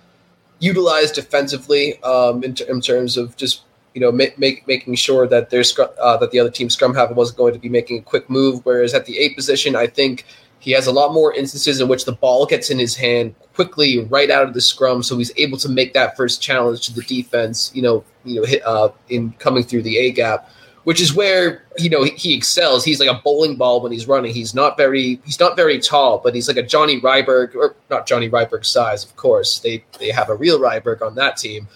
utilized 0.60 1.16
defensively 1.16 2.02
um, 2.04 2.44
in, 2.44 2.56
in 2.68 2.82
terms 2.82 3.18
of 3.18 3.36
just 3.38 3.62
you 3.94 4.02
know 4.02 4.12
make, 4.12 4.38
make, 4.38 4.68
making 4.68 4.96
sure 4.96 5.28
that 5.28 5.50
their 5.50 5.64
uh, 6.00 6.18
that 6.18 6.32
the 6.32 6.40
other 6.40 6.52
team 6.52 6.70
scrum 6.70 6.94
half 6.94 7.12
wasn't 7.12 7.38
going 7.38 7.54
to 7.54 7.60
be 7.60 7.70
making 7.70 8.00
a 8.00 8.02
quick 8.02 8.30
move. 8.30 8.66
Whereas 8.66 8.94
at 8.94 9.06
the 9.06 9.18
eight 9.18 9.36
position, 9.36 9.76
I 9.76 9.88
think 9.88 10.26
he 10.60 10.72
has 10.72 10.88
a 10.88 10.92
lot 10.92 11.14
more 11.14 11.34
instances 11.34 11.80
in 11.80 11.88
which 11.88 12.06
the 12.06 12.12
ball 12.12 12.46
gets 12.46 12.70
in 12.70 12.80
his 12.80 12.96
hand 12.96 13.36
quickly 13.54 14.04
right 14.06 14.30
out 14.30 14.48
of 14.48 14.54
the 14.54 14.62
scrum, 14.62 15.02
so 15.02 15.18
he's 15.18 15.32
able 15.38 15.58
to 15.58 15.70
make 15.70 15.94
that 15.94 16.18
first 16.18 16.42
challenge 16.42 16.86
to 16.88 16.94
the 16.94 17.02
defense. 17.04 17.72
You 17.74 17.82
know, 17.82 18.04
you 18.24 18.40
know, 18.40 18.46
hit, 18.46 18.66
uh, 18.66 18.90
in 19.10 19.32
coming 19.40 19.64
through 19.64 19.84
the 19.84 19.98
A 19.98 20.12
gap, 20.12 20.50
which 20.88 21.02
is 21.02 21.14
where 21.14 21.66
you 21.78 21.90
know 21.90 22.04
he, 22.04 22.12
he, 22.12 22.34
excels. 22.34 22.86
He's 22.86 23.02
like 23.02 23.10
a 23.10 23.22
bowling 23.22 23.58
ball 23.58 23.82
when 23.82 23.92
he's 23.92 24.08
running. 24.08 24.34
He's 24.34 24.56
not 24.56 24.78
very 24.78 25.20
he's 25.26 25.38
not 25.38 25.58
very 25.58 25.82
tall, 25.82 26.20
but 26.24 26.34
he's 26.34 26.48
like 26.48 26.56
a 26.56 26.64
Johnny 26.64 27.02
Ryberg 27.02 27.56
or 27.56 27.76
not 27.90 28.08
Johnny 28.08 28.30
Ryberg 28.30 28.66
size. 28.66 29.04
Of 29.04 29.18
course, 29.18 29.60
they 29.60 29.84
they 30.00 30.12
have 30.12 30.30
a 30.30 30.36
real 30.36 30.60
Ryberg 30.60 31.02
on 31.02 31.16
that 31.16 31.36
team 31.36 31.68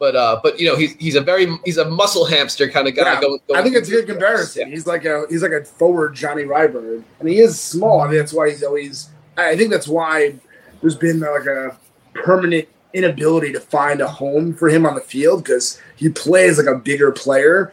but 0.00 0.16
uh, 0.16 0.40
but 0.42 0.58
you 0.58 0.66
know 0.66 0.74
he's 0.74 0.96
he's 0.96 1.14
a 1.14 1.20
very 1.20 1.46
he's 1.64 1.76
a 1.76 1.84
muscle 1.84 2.24
hamster 2.24 2.68
kind 2.68 2.88
of 2.88 2.96
guy. 2.96 3.04
Yeah, 3.04 3.20
going, 3.20 3.38
going 3.46 3.60
I 3.60 3.62
think 3.62 3.76
it's 3.76 3.88
a 3.88 3.92
good 3.92 4.06
comparison. 4.06 4.62
Yeah. 4.62 4.74
He's 4.74 4.86
like 4.86 5.04
a 5.04 5.26
he's 5.28 5.42
like 5.42 5.52
a 5.52 5.64
forward 5.64 6.16
Johnny 6.16 6.42
Ryberg, 6.42 7.04
and 7.20 7.28
he 7.28 7.38
is 7.38 7.60
small. 7.60 8.00
I 8.00 8.08
mean 8.08 8.16
that's 8.16 8.32
why 8.32 8.48
he's 8.50 8.64
always. 8.64 9.10
I 9.36 9.56
think 9.56 9.70
that's 9.70 9.86
why 9.86 10.34
there's 10.80 10.96
been 10.96 11.20
like 11.20 11.46
a 11.46 11.78
permanent 12.14 12.66
inability 12.94 13.52
to 13.52 13.60
find 13.60 14.00
a 14.00 14.08
home 14.08 14.54
for 14.54 14.68
him 14.68 14.86
on 14.86 14.94
the 14.94 15.00
field 15.00 15.44
because 15.44 15.80
he 15.96 16.08
plays 16.08 16.58
like 16.58 16.66
a 16.66 16.78
bigger 16.78 17.12
player, 17.12 17.72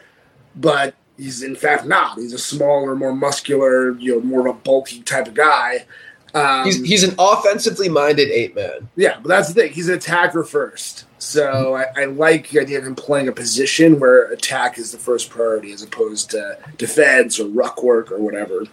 but 0.58 0.94
he's 1.16 1.42
in 1.42 1.56
fact 1.56 1.86
not. 1.86 2.18
He's 2.18 2.32
a 2.32 2.38
smaller, 2.38 2.94
more 2.94 3.14
muscular, 3.14 3.92
you 3.98 4.14
know, 4.14 4.20
more 4.20 4.46
of 4.46 4.56
a 4.56 4.58
bulky 4.58 5.02
type 5.02 5.28
of 5.28 5.34
guy. 5.34 5.86
Um, 6.34 6.66
he's 6.66 6.84
he's 6.84 7.04
an 7.04 7.14
offensively 7.18 7.88
minded 7.88 8.30
eight 8.30 8.54
man. 8.54 8.88
Yeah, 8.96 9.18
but 9.20 9.28
that's 9.28 9.48
the 9.48 9.54
thing. 9.54 9.72
He's 9.72 9.88
an 9.88 9.94
attacker 9.94 10.44
first. 10.44 11.06
So 11.18 11.74
I, 11.74 11.86
I, 11.96 12.04
like 12.04 12.50
the 12.50 12.60
idea 12.60 12.78
of 12.78 12.86
him 12.86 12.94
playing 12.94 13.28
a 13.28 13.32
position 13.32 13.98
where 13.98 14.30
attack 14.30 14.78
is 14.78 14.92
the 14.92 14.98
first 14.98 15.30
priority 15.30 15.72
as 15.72 15.82
opposed 15.82 16.30
to 16.30 16.58
defense 16.76 17.40
or 17.40 17.48
ruck 17.48 17.82
work 17.82 18.12
or 18.12 18.18
whatever. 18.18 18.64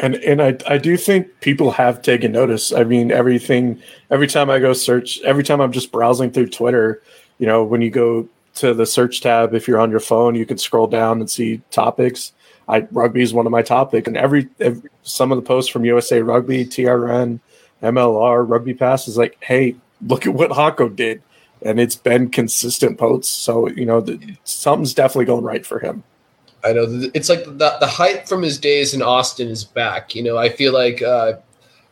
And 0.00 0.16
and 0.16 0.42
I 0.42 0.56
I 0.66 0.78
do 0.78 0.96
think 0.96 1.28
people 1.40 1.70
have 1.72 2.02
taken 2.02 2.32
notice. 2.32 2.72
I 2.72 2.82
mean, 2.82 3.12
everything 3.12 3.80
every 4.10 4.26
time 4.26 4.50
I 4.50 4.58
go 4.58 4.72
search, 4.72 5.20
every 5.20 5.44
time 5.44 5.60
I'm 5.60 5.70
just 5.70 5.92
browsing 5.92 6.32
through 6.32 6.48
Twitter, 6.48 7.02
you 7.38 7.46
know, 7.46 7.62
when 7.62 7.82
you 7.82 7.90
go 7.90 8.28
to 8.54 8.74
the 8.74 8.86
search 8.86 9.20
tab, 9.20 9.54
if 9.54 9.66
you're 9.66 9.80
on 9.80 9.90
your 9.90 10.00
phone, 10.00 10.34
you 10.34 10.46
can 10.46 10.58
scroll 10.58 10.86
down 10.86 11.20
and 11.20 11.30
see 11.30 11.60
topics. 11.70 12.32
I 12.68 12.86
rugby 12.92 13.22
is 13.22 13.34
one 13.34 13.46
of 13.46 13.52
my 13.52 13.62
topic, 13.62 14.06
and 14.06 14.16
every, 14.16 14.48
every 14.60 14.88
some 15.02 15.32
of 15.32 15.36
the 15.36 15.42
posts 15.42 15.70
from 15.70 15.84
USA 15.84 16.22
Rugby, 16.22 16.64
TRN, 16.64 17.40
MLR, 17.82 18.48
Rugby 18.48 18.74
Pass 18.74 19.06
is 19.06 19.18
like, 19.18 19.36
hey, 19.40 19.76
look 20.06 20.26
at 20.26 20.32
what 20.34 20.50
Hanco 20.50 20.88
did 20.88 21.22
and 21.64 21.80
it's 21.80 21.96
been 21.96 22.28
consistent 22.28 22.98
posts. 22.98 23.32
So 23.32 23.68
you 23.68 23.86
know, 23.86 24.00
the, 24.00 24.36
something's 24.44 24.94
definitely 24.94 25.24
going 25.24 25.44
right 25.44 25.64
for 25.64 25.78
him. 25.80 26.04
I 26.62 26.72
know 26.72 26.86
it's 27.14 27.28
like 27.28 27.44
the 27.44 27.76
the 27.80 27.86
hype 27.86 28.28
from 28.28 28.42
his 28.42 28.58
days 28.58 28.94
in 28.94 29.02
Austin 29.02 29.48
is 29.48 29.64
back. 29.64 30.14
You 30.14 30.22
know, 30.22 30.36
I 30.36 30.50
feel 30.50 30.72
like 30.72 31.02
uh, 31.02 31.34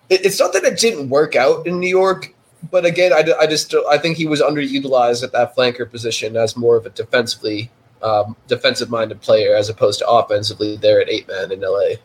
it, 0.08 0.24
it's 0.26 0.38
not 0.38 0.52
that 0.52 0.64
it 0.64 0.78
didn't 0.78 1.08
work 1.08 1.34
out 1.34 1.66
in 1.66 1.80
New 1.80 1.88
York, 1.88 2.34
but 2.70 2.84
again, 2.84 3.12
I, 3.12 3.24
I 3.40 3.46
just 3.46 3.74
I 3.90 3.98
think 3.98 4.16
he 4.16 4.26
was 4.26 4.40
underutilized 4.40 5.22
at 5.22 5.32
that 5.32 5.56
flanker 5.56 5.90
position 5.90 6.36
as 6.36 6.56
more 6.56 6.76
of 6.76 6.86
a 6.86 6.90
defensively 6.90 7.70
um, 8.02 8.36
defensive 8.48 8.90
minded 8.90 9.20
player 9.20 9.54
as 9.54 9.68
opposed 9.68 10.00
to 10.00 10.08
offensively 10.08 10.76
there 10.76 11.00
at 11.00 11.08
eight 11.08 11.28
man 11.28 11.52
in 11.52 11.60
LA. 11.60 11.96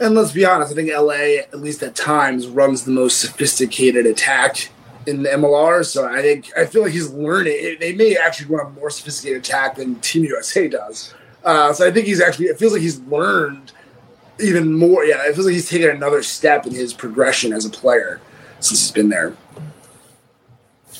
And 0.00 0.14
let's 0.14 0.32
be 0.32 0.44
honest, 0.44 0.72
I 0.72 0.74
think 0.74 0.90
LA, 0.90 1.42
at 1.52 1.60
least 1.60 1.82
at 1.82 1.94
times, 1.94 2.46
runs 2.46 2.84
the 2.84 2.90
most 2.90 3.20
sophisticated 3.20 4.06
attack 4.06 4.70
in 5.06 5.22
the 5.22 5.28
MLR. 5.30 5.84
So 5.84 6.06
I 6.06 6.22
think 6.22 6.50
I 6.56 6.66
feel 6.66 6.82
like 6.82 6.92
he's 6.92 7.10
learning. 7.10 7.76
They 7.78 7.92
may 7.92 8.16
actually 8.16 8.54
run 8.54 8.66
a 8.66 8.70
more 8.70 8.90
sophisticated 8.90 9.42
attack 9.44 9.76
than 9.76 9.96
Team 9.96 10.24
USA 10.24 10.68
does. 10.68 11.14
Uh, 11.44 11.72
so 11.72 11.86
I 11.86 11.90
think 11.90 12.06
he's 12.06 12.20
actually. 12.20 12.46
It 12.46 12.58
feels 12.58 12.72
like 12.72 12.82
he's 12.82 13.00
learned 13.00 13.72
even 14.40 14.74
more. 14.74 15.04
Yeah, 15.04 15.22
it 15.26 15.34
feels 15.34 15.46
like 15.46 15.54
he's 15.54 15.68
taken 15.68 15.90
another 15.90 16.22
step 16.22 16.66
in 16.66 16.74
his 16.74 16.92
progression 16.92 17.52
as 17.52 17.64
a 17.64 17.70
player 17.70 18.20
since 18.60 18.80
he's 18.80 18.90
been 18.90 19.08
there. 19.08 19.36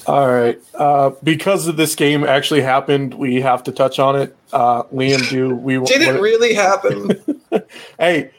All 0.07 0.28
right. 0.28 0.61
Uh, 0.74 1.11
because 1.22 1.68
of 1.68 1.76
this 1.76 1.94
game 1.94 2.24
actually 2.24 2.62
happened, 2.62 3.14
we 3.14 3.40
have 3.40 3.62
to 3.64 3.72
touch 3.72 3.98
on 3.98 4.16
it. 4.16 4.36
Uh, 4.53 4.82
Liam, 4.84 5.28
do 5.28 5.55
we? 5.55 5.78
Did 5.84 6.03
it 6.03 6.20
really 6.20 6.55
happen? 6.55 7.22
hey, 7.98 8.30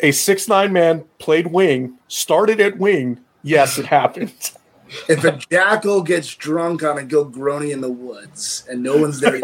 a 0.00 0.12
six 0.12 0.48
nine 0.48 0.72
man 0.72 1.04
played 1.18 1.48
wing, 1.48 1.98
started 2.08 2.60
at 2.60 2.78
wing. 2.78 3.20
Yes, 3.42 3.78
it 3.78 3.86
happened. 3.86 4.52
if 5.08 5.24
a 5.24 5.32
jackal 5.50 6.02
gets 6.02 6.34
drunk 6.34 6.82
on 6.82 6.98
a 6.98 7.02
Gilgroni 7.02 7.72
in 7.72 7.80
the 7.80 7.90
woods 7.90 8.64
and 8.68 8.82
no 8.82 8.96
one's 8.96 9.20
there 9.20 9.38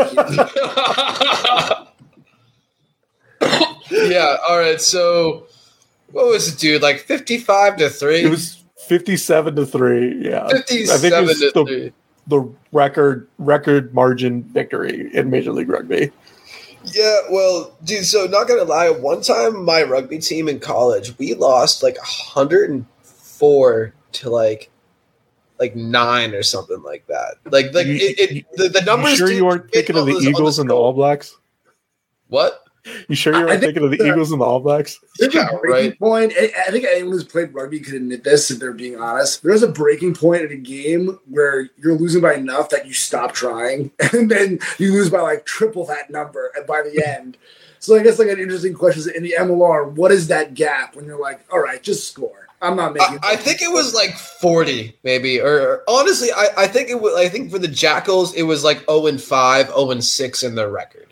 yeah, 3.90 4.36
all 4.48 4.58
right. 4.58 4.80
So 4.80 5.46
what 6.10 6.26
was 6.26 6.52
it, 6.52 6.58
dude? 6.58 6.82
Like 6.82 7.00
55 7.00 7.76
to 7.76 7.90
3? 7.90 8.22
It 8.22 8.30
was 8.30 8.64
57 8.86 9.56
to 9.56 9.66
3. 9.66 10.24
Yeah. 10.24 10.48
57 10.48 11.10
to 11.10 11.50
the, 11.54 11.64
3. 11.64 11.92
the 12.26 12.54
record 12.72 13.28
record 13.38 13.94
margin 13.94 14.42
victory 14.44 15.10
in 15.14 15.30
Major 15.30 15.52
League 15.52 15.68
Rugby. 15.68 16.10
Yeah, 16.84 17.18
well, 17.30 17.76
dude, 17.82 18.04
so 18.06 18.26
not 18.26 18.46
gonna 18.46 18.62
lie, 18.62 18.90
one 18.90 19.20
time 19.20 19.64
my 19.64 19.82
rugby 19.82 20.18
team 20.18 20.48
in 20.48 20.60
college, 20.60 21.18
we 21.18 21.34
lost 21.34 21.82
like 21.82 21.96
104 21.98 23.92
to 24.12 24.30
like 24.30 24.70
like 25.58 25.74
nine 25.74 26.34
or 26.34 26.42
something 26.42 26.82
like 26.82 27.06
that. 27.08 27.36
Like 27.46 27.72
like 27.74 27.86
You- 27.86 27.96
it, 27.96 28.20
it 28.20 28.46
the, 28.56 28.68
the 28.68 28.82
numbers. 28.82 29.12
You 29.12 29.16
sure 29.16 29.32
you 29.32 29.46
aren't 29.48 29.72
thinking 29.72 29.96
of 29.96 30.06
the 30.06 30.12
Eagles 30.12 30.56
this 30.56 30.58
and 30.58 30.70
the. 30.70 30.74
All 30.74 30.92
Blacks? 30.92 31.36
What? 32.28 32.65
You 33.08 33.16
sure 33.16 33.32
you 33.34 33.40
I 33.40 33.50
aren't 33.50 33.60
thinking 33.60 33.84
of 33.84 33.90
the 33.90 33.96
the- 33.96 34.06
Eagles 34.06 34.32
and 34.32 34.40
the 34.40 34.44
All 34.44 34.60
Blacks? 34.60 34.98
There's 35.18 35.34
Yeah, 35.34 35.48
a 35.48 35.58
breaking 35.58 35.90
right. 35.90 35.98
point. 35.98 36.32
I 36.38 36.50
I 36.66 36.70
think 36.70 36.84
anyone 36.86 37.12
who's 37.12 37.24
played 37.24 37.52
rugby 37.54 37.80
could 37.80 37.94
admit 37.94 38.24
this 38.24 38.50
if 38.50 38.58
they're 38.58 38.72
being 38.72 38.98
honest. 39.00 39.42
There's 39.42 39.62
a 39.62 39.68
breaking 39.68 40.14
point 40.14 40.42
in 40.42 40.52
a 40.52 40.56
game 40.56 41.18
where 41.28 41.68
you're 41.78 41.94
losing 41.96 42.22
by 42.22 42.34
enough 42.34 42.70
that 42.70 42.86
you 42.86 42.92
stop 42.92 43.32
trying, 43.32 43.90
and 44.12 44.30
then 44.30 44.58
you 44.78 44.92
lose 44.92 45.10
by 45.10 45.20
like 45.20 45.44
triple 45.46 45.84
that 45.86 46.10
number 46.10 46.52
and 46.56 46.66
by 46.66 46.82
the 46.82 47.04
end. 47.06 47.36
So 47.78 47.94
I 47.96 48.02
guess 48.02 48.18
like 48.18 48.28
an 48.28 48.40
interesting 48.40 48.74
question 48.74 49.00
is 49.00 49.06
in 49.06 49.22
the 49.22 49.34
MLR, 49.38 49.92
what 49.92 50.10
is 50.10 50.28
that 50.28 50.54
gap 50.54 50.96
when 50.96 51.04
you're 51.04 51.20
like, 51.20 51.40
all 51.52 51.60
right, 51.60 51.80
just 51.82 52.10
score. 52.12 52.48
I'm 52.62 52.74
not 52.74 52.94
making. 52.94 53.18
I, 53.22 53.32
I 53.32 53.36
think 53.36 53.60
it 53.60 53.70
was 53.70 53.94
like 53.94 54.14
40, 54.16 54.96
maybe. 55.04 55.40
Or, 55.40 55.60
or 55.60 55.82
honestly, 55.86 56.30
I, 56.34 56.48
I 56.56 56.66
think 56.66 56.88
it 56.88 57.00
was. 57.00 57.14
I 57.14 57.28
think 57.28 57.50
for 57.50 57.58
the 57.58 57.68
Jackals, 57.68 58.32
it 58.32 58.44
was 58.44 58.64
like 58.64 58.78
0 58.86 59.06
and 59.08 59.20
5, 59.20 59.66
0 59.66 59.90
and 59.90 60.02
6 60.02 60.42
in 60.42 60.54
their 60.54 60.70
record. 60.70 61.06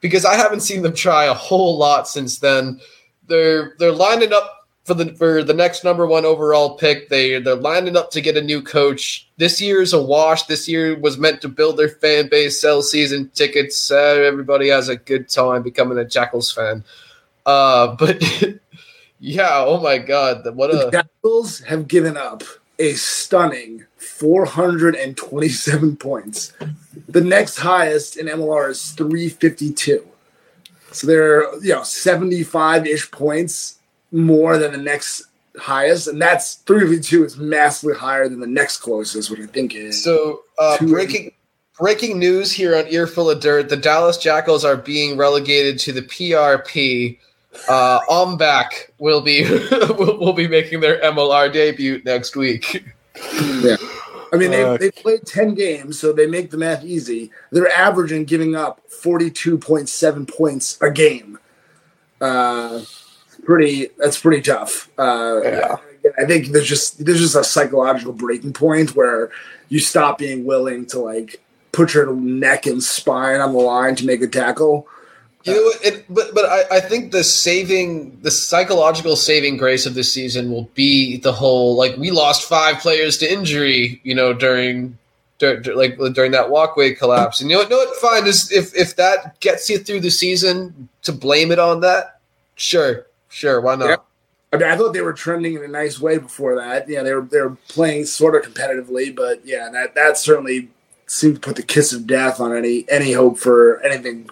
Because 0.00 0.24
I 0.24 0.34
haven't 0.34 0.60
seen 0.60 0.82
them 0.82 0.94
try 0.94 1.24
a 1.24 1.34
whole 1.34 1.78
lot 1.78 2.08
since 2.08 2.38
then. 2.38 2.80
They're 3.26 3.74
they're 3.78 3.92
lining 3.92 4.32
up 4.32 4.68
for 4.84 4.94
the 4.94 5.14
for 5.14 5.42
the 5.44 5.54
next 5.54 5.84
number 5.84 6.06
one 6.06 6.24
overall 6.24 6.76
pick. 6.76 7.08
They 7.08 7.40
they're 7.40 7.54
lining 7.54 7.96
up 7.96 8.10
to 8.12 8.20
get 8.20 8.36
a 8.36 8.42
new 8.42 8.62
coach. 8.62 9.28
This 9.36 9.60
year 9.60 9.82
is 9.82 9.92
a 9.92 10.02
wash. 10.02 10.44
This 10.44 10.68
year 10.68 10.98
was 10.98 11.18
meant 11.18 11.40
to 11.42 11.48
build 11.48 11.76
their 11.76 11.88
fan 11.88 12.28
base, 12.28 12.60
sell 12.60 12.82
season 12.82 13.30
tickets. 13.34 13.90
Uh, 13.90 13.96
everybody 13.96 14.68
has 14.68 14.88
a 14.88 14.96
good 14.96 15.28
time 15.28 15.62
becoming 15.62 15.98
a 15.98 16.04
Jackals 16.04 16.50
fan. 16.50 16.82
Uh, 17.46 17.94
but 17.98 18.22
yeah, 19.20 19.64
oh 19.64 19.80
my 19.80 19.98
god, 19.98 20.44
what 20.56 20.72
the 20.72 20.88
a 20.88 20.90
Jackals 20.90 21.60
have 21.60 21.86
given 21.86 22.16
up 22.16 22.42
a 22.78 22.94
stunning 22.94 23.84
427 24.20 25.96
points. 25.96 26.52
The 27.08 27.22
next 27.22 27.56
highest 27.56 28.18
in 28.18 28.26
MLR 28.26 28.68
is 28.70 28.90
352. 28.92 30.06
So 30.92 31.06
they're 31.06 31.54
you 31.60 31.74
know 31.74 31.82
75 31.82 32.86
ish 32.86 33.10
points 33.10 33.78
more 34.12 34.58
than 34.58 34.72
the 34.72 34.78
next 34.78 35.24
highest, 35.56 36.08
and 36.08 36.20
that's 36.20 36.56
352 36.56 37.24
is 37.24 37.36
massively 37.38 37.94
higher 37.94 38.28
than 38.28 38.40
the 38.40 38.46
next 38.46 38.78
closest, 38.78 39.30
which 39.30 39.40
I 39.40 39.46
think 39.46 39.74
is 39.74 40.04
So, 40.04 40.42
uh, 40.58 40.76
breaking 40.78 41.32
breaking 41.78 42.18
news 42.18 42.52
here 42.52 42.76
on 42.76 42.86
Earful 42.88 43.30
of 43.30 43.40
Dirt: 43.40 43.70
the 43.70 43.76
Dallas 43.76 44.18
Jackals 44.18 44.66
are 44.66 44.76
being 44.76 45.16
relegated 45.16 45.78
to 45.80 45.92
the 45.92 46.02
PRP. 46.02 47.18
Uh, 47.68 48.00
Ombak 48.08 48.90
will 48.98 49.22
be 49.22 49.44
will, 49.98 50.18
will 50.18 50.34
be 50.34 50.46
making 50.46 50.80
their 50.80 51.00
MLR 51.00 51.50
debut 51.50 52.02
next 52.04 52.36
week. 52.36 52.84
I 54.32 54.36
mean, 54.36 54.50
they, 54.50 54.62
Uh, 54.62 54.76
they 54.76 54.90
played 54.90 55.26
10 55.26 55.54
games, 55.54 55.98
so 55.98 56.12
they 56.12 56.26
make 56.26 56.50
the 56.50 56.56
math 56.56 56.84
easy. 56.84 57.30
They're 57.50 57.70
averaging 57.70 58.24
giving 58.24 58.54
up 58.54 58.80
42.7 58.88 60.26
points 60.26 60.78
a 60.80 60.90
game. 60.90 61.38
Uh, 62.20 62.82
pretty, 63.44 63.88
that's 63.98 64.18
pretty 64.20 64.42
tough. 64.42 64.90
Uh, 64.98 65.40
Yeah. 65.42 65.76
I 66.18 66.24
think 66.24 66.48
there's 66.48 66.66
just 66.66 67.04
there's 67.04 67.20
just 67.20 67.36
a 67.36 67.44
psychological 67.44 68.14
breaking 68.14 68.54
point 68.54 68.96
where 68.96 69.30
you 69.68 69.78
stop 69.80 70.16
being 70.16 70.46
willing 70.46 70.86
to 70.86 70.98
like 70.98 71.42
put 71.72 71.92
your 71.92 72.14
neck 72.14 72.64
and 72.64 72.82
spine 72.82 73.38
on 73.40 73.52
the 73.52 73.58
line 73.58 73.96
to 73.96 74.06
make 74.06 74.22
a 74.22 74.26
tackle. 74.26 74.88
You 75.44 75.54
know, 75.54 75.72
it, 75.82 76.04
but 76.10 76.34
but 76.34 76.44
I, 76.44 76.76
I 76.76 76.80
think 76.80 77.12
the 77.12 77.24
saving, 77.24 78.20
the 78.20 78.30
psychological 78.30 79.16
saving 79.16 79.56
grace 79.56 79.86
of 79.86 79.94
this 79.94 80.12
season 80.12 80.52
will 80.52 80.68
be 80.74 81.16
the 81.16 81.32
whole 81.32 81.76
like 81.76 81.96
we 81.96 82.10
lost 82.10 82.46
five 82.46 82.78
players 82.78 83.16
to 83.18 83.32
injury, 83.32 84.00
you 84.04 84.14
know, 84.14 84.34
during, 84.34 84.98
dur- 85.38 85.62
like 85.74 85.96
during 86.12 86.32
that 86.32 86.50
walkway 86.50 86.94
collapse. 86.94 87.40
And 87.40 87.50
you 87.50 87.56
know, 87.56 87.62
what, 87.62 87.70
no, 87.70 87.76
what, 87.78 87.96
fine 87.96 88.26
is 88.26 88.52
if 88.52 88.76
if 88.76 88.96
that 88.96 89.40
gets 89.40 89.70
you 89.70 89.78
through 89.78 90.00
the 90.00 90.10
season 90.10 90.90
to 91.02 91.12
blame 91.12 91.50
it 91.50 91.58
on 91.58 91.80
that, 91.80 92.20
sure, 92.56 93.06
sure, 93.30 93.62
why 93.62 93.76
not? 93.76 93.88
Yeah. 93.88 93.96
I 94.52 94.56
mean, 94.56 94.68
I 94.68 94.76
thought 94.76 94.92
they 94.92 95.00
were 95.00 95.12
trending 95.12 95.54
in 95.54 95.62
a 95.62 95.68
nice 95.68 96.00
way 96.00 96.18
before 96.18 96.56
that. 96.56 96.88
Yeah, 96.88 97.02
they 97.02 97.14
were 97.14 97.22
they 97.22 97.40
were 97.40 97.56
playing 97.68 98.04
sort 98.06 98.34
of 98.34 98.52
competitively, 98.52 99.14
but 99.14 99.40
yeah, 99.46 99.70
that 99.72 99.94
that 99.94 100.18
certainly 100.18 100.68
seemed 101.06 101.36
to 101.36 101.40
put 101.40 101.56
the 101.56 101.62
kiss 101.62 101.92
of 101.92 102.06
death 102.06 102.40
on 102.40 102.54
any 102.54 102.84
any 102.90 103.12
hope 103.12 103.38
for 103.38 103.80
anything. 103.80 104.28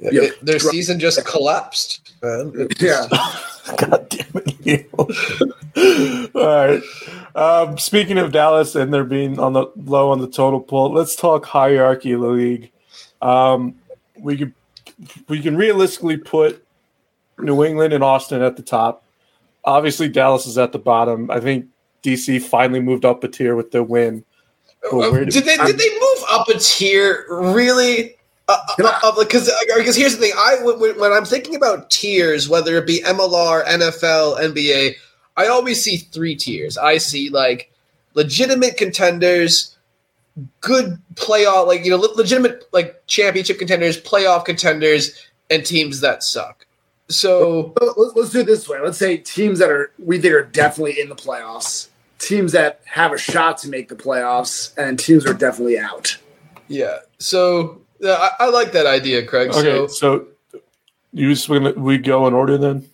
Yeah. 0.00 0.22
It- 0.22 0.44
their 0.44 0.58
season 0.58 0.98
just 1.00 1.24
collapsed. 1.24 2.12
Man. 2.22 2.52
It- 2.54 2.80
Yeah, 2.80 3.06
God 3.76 4.08
damn 4.08 4.42
it, 4.46 4.66
you. 4.66 6.30
All 6.34 6.56
right. 6.66 6.82
Um, 7.34 7.78
speaking 7.78 8.18
of 8.18 8.32
Dallas 8.32 8.74
and 8.74 8.92
they're 8.92 9.04
being 9.04 9.38
on 9.38 9.52
the 9.52 9.66
low 9.76 10.10
on 10.10 10.20
the 10.20 10.26
total 10.28 10.60
pull, 10.60 10.92
let's 10.92 11.14
talk 11.14 11.44
hierarchy 11.46 12.12
of 12.12 12.20
the 12.20 12.28
league. 12.28 12.70
Um, 13.22 13.74
we 14.18 14.36
could 14.36 14.52
we 15.28 15.40
can 15.40 15.56
realistically 15.56 16.16
put 16.16 16.64
New 17.38 17.64
England 17.64 17.92
and 17.92 18.02
Austin 18.04 18.42
at 18.42 18.56
the 18.56 18.62
top. 18.62 19.04
Obviously, 19.64 20.08
Dallas 20.08 20.46
is 20.46 20.58
at 20.58 20.72
the 20.72 20.78
bottom. 20.78 21.30
I 21.30 21.38
think 21.40 21.66
DC 22.02 22.42
finally 22.42 22.80
moved 22.80 23.04
up 23.04 23.22
a 23.24 23.28
tier 23.28 23.54
with 23.54 23.70
the 23.70 23.82
win. 23.82 24.24
But 24.90 25.12
did 25.28 25.44
they 25.44 25.56
did 25.58 25.78
they 25.78 25.90
move 25.90 26.24
up 26.30 26.48
a 26.48 26.58
tier 26.58 27.26
really? 27.28 28.16
Can 28.76 28.86
I- 28.86 28.88
uh, 28.88 28.98
uh, 29.02 29.08
uh, 29.08 29.24
Because 29.24 29.50
because 29.76 29.96
here's 29.96 30.16
the 30.16 30.20
thing, 30.22 30.32
I 30.36 30.58
when, 30.62 30.98
when 30.98 31.12
I'm 31.12 31.24
thinking 31.24 31.54
about 31.54 31.90
tiers, 31.90 32.48
whether 32.48 32.76
it 32.76 32.86
be 32.86 33.02
MLR, 33.02 33.64
NFL, 33.66 34.40
NBA, 34.40 34.94
I 35.36 35.46
always 35.48 35.82
see 35.82 35.96
three 35.98 36.36
tiers. 36.36 36.76
I 36.78 36.98
see 36.98 37.30
like 37.30 37.70
legitimate 38.14 38.76
contenders, 38.76 39.76
good 40.60 40.98
playoff, 41.14 41.66
like 41.66 41.84
you 41.84 41.90
know, 41.90 41.96
le- 41.96 42.14
legitimate 42.16 42.64
like 42.72 43.06
championship 43.06 43.58
contenders, 43.58 44.00
playoff 44.00 44.44
contenders, 44.44 45.12
and 45.50 45.64
teams 45.64 46.00
that 46.00 46.22
suck. 46.22 46.66
So 47.08 47.74
So 47.78 47.94
let's, 47.96 48.16
let's 48.16 48.30
do 48.30 48.40
it 48.40 48.46
this 48.46 48.68
way. 48.68 48.78
Let's 48.80 48.98
say 48.98 49.16
teams 49.16 49.58
that 49.58 49.70
are 49.70 49.90
we 49.98 50.18
think 50.18 50.32
are 50.34 50.44
definitely 50.44 51.00
in 51.00 51.08
the 51.08 51.16
playoffs, 51.16 51.88
teams 52.18 52.52
that 52.52 52.80
have 52.84 53.12
a 53.12 53.18
shot 53.18 53.58
to 53.58 53.68
make 53.68 53.88
the 53.88 53.96
playoffs, 53.96 54.76
and 54.78 54.98
teams 54.98 55.26
are 55.26 55.34
definitely 55.34 55.78
out. 55.78 56.16
yeah, 56.68 56.98
so 57.18 57.79
yeah, 58.00 58.30
I, 58.38 58.46
I 58.46 58.50
like 58.50 58.72
that 58.72 58.86
idea, 58.86 59.24
Craig. 59.26 59.50
Okay, 59.50 59.62
So 59.62 59.86
so 59.88 60.26
you 61.12 61.30
just 61.30 61.48
gonna 61.48 61.72
we 61.72 61.98
go 61.98 62.26
in 62.26 62.34
order 62.34 62.58
then? 62.58 62.88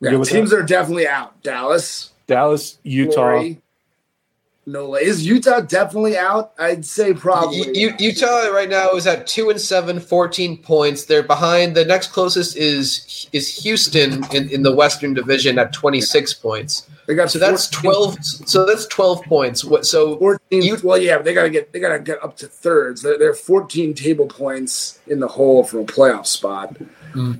We 0.00 0.08
Yeah, 0.08 0.18
teams 0.24 0.50
that? 0.50 0.56
that 0.56 0.62
are 0.62 0.66
definitely 0.66 1.08
out. 1.08 1.42
Dallas, 1.42 2.10
Dallas, 2.26 2.78
Utah. 2.82 3.14
Florida, 3.14 3.60
No, 4.64 4.94
is 4.94 5.26
Utah 5.26 5.60
definitely 5.60 6.16
out? 6.16 6.52
I'd 6.56 6.84
say 6.84 7.12
probably. 7.14 7.58
U- 7.76 7.88
U- 7.90 7.94
Utah 7.98 8.46
right 8.52 8.68
now 8.68 8.90
is 8.90 9.08
at 9.08 9.26
two 9.26 9.50
and 9.50 9.60
seven, 9.60 9.98
14 9.98 10.56
points. 10.58 11.04
They're 11.04 11.24
behind. 11.24 11.74
The 11.74 11.84
next 11.84 12.12
closest 12.12 12.56
is 12.56 13.28
is 13.32 13.62
Houston 13.64 14.24
in, 14.32 14.48
in 14.50 14.62
the 14.62 14.72
Western 14.72 15.14
Division 15.14 15.58
at 15.58 15.72
twenty 15.72 16.00
six 16.00 16.32
points. 16.32 16.88
They 17.08 17.16
got 17.16 17.32
So 17.32 17.40
that's 17.40 17.68
twelve. 17.70 18.16
So 18.24 18.64
that's 18.64 18.86
twelve 18.86 19.24
points. 19.24 19.64
What? 19.64 19.84
So 19.84 20.16
14 20.18 20.62
You- 20.62 20.78
well, 20.84 20.96
yeah, 20.98 21.18
they 21.18 21.34
gotta 21.34 21.50
get 21.50 21.72
they 21.72 21.80
gotta 21.80 21.98
get 21.98 22.22
up 22.22 22.36
to 22.36 22.46
thirds. 22.46 23.02
They're, 23.02 23.18
they're 23.18 23.34
14 23.34 23.94
table 23.94 24.26
points 24.26 25.00
in 25.08 25.18
the 25.18 25.26
hole 25.28 25.64
from 25.64 25.80
a 25.80 25.84
playoff 25.84 26.26
spot. 26.26 26.76
Hmm. 27.12 27.32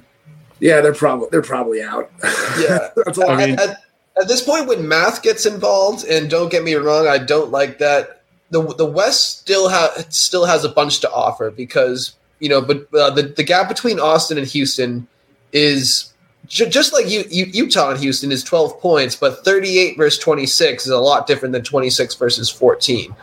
Yeah, 0.59 0.81
they're 0.81 0.93
probably 0.95 1.29
they're 1.31 1.43
probably 1.43 1.83
out. 1.85 2.11
Yeah. 2.59 2.89
that's 3.05 3.19
all. 3.19 3.31
I 3.31 3.47
mean- 3.47 3.55
at, 3.61 3.69
at, 3.71 3.77
at 4.21 4.29
this 4.29 4.43
point, 4.43 4.67
when 4.67 4.87
math 4.87 5.23
gets 5.23 5.47
involved, 5.47 6.05
and 6.07 6.29
don't 6.29 6.51
get 6.51 6.63
me 6.65 6.75
wrong, 6.75 7.07
I 7.07 7.19
don't 7.19 7.51
like 7.51 7.79
that. 7.79 8.23
the 8.51 8.63
The 8.75 8.87
West 8.87 9.41
still 9.41 9.69
has 9.69 10.07
still 10.15 10.45
has 10.45 10.65
a 10.65 10.69
bunch 10.69 11.01
to 11.01 11.11
offer 11.11 11.51
because 11.51 12.15
you 12.41 12.49
know, 12.49 12.61
but 12.61 12.93
uh, 12.95 13.11
the 13.11 13.23
the 13.23 13.45
gap 13.45 13.69
between 13.69 13.99
Austin 14.01 14.37
and 14.39 14.47
Houston 14.47 15.07
is 15.53 16.13
ju- 16.49 16.69
just 16.69 16.93
like 16.93 17.09
you, 17.09 17.25
you, 17.31 17.47
Utah 17.47 17.91
and 17.91 18.01
Houston 18.01 18.33
is 18.33 18.43
twelve 18.45 18.79
points, 18.81 19.17
but 19.17 19.45
thirty 19.45 19.79
eight 19.79 19.97
versus 19.97 20.19
twenty 20.23 20.47
six 20.47 20.85
is 20.85 20.93
a 20.93 20.99
lot 20.99 21.27
different 21.27 21.53
than 21.53 21.63
twenty 21.63 21.89
six 21.91 22.15
versus 22.15 22.51
fourteen. 22.51 23.15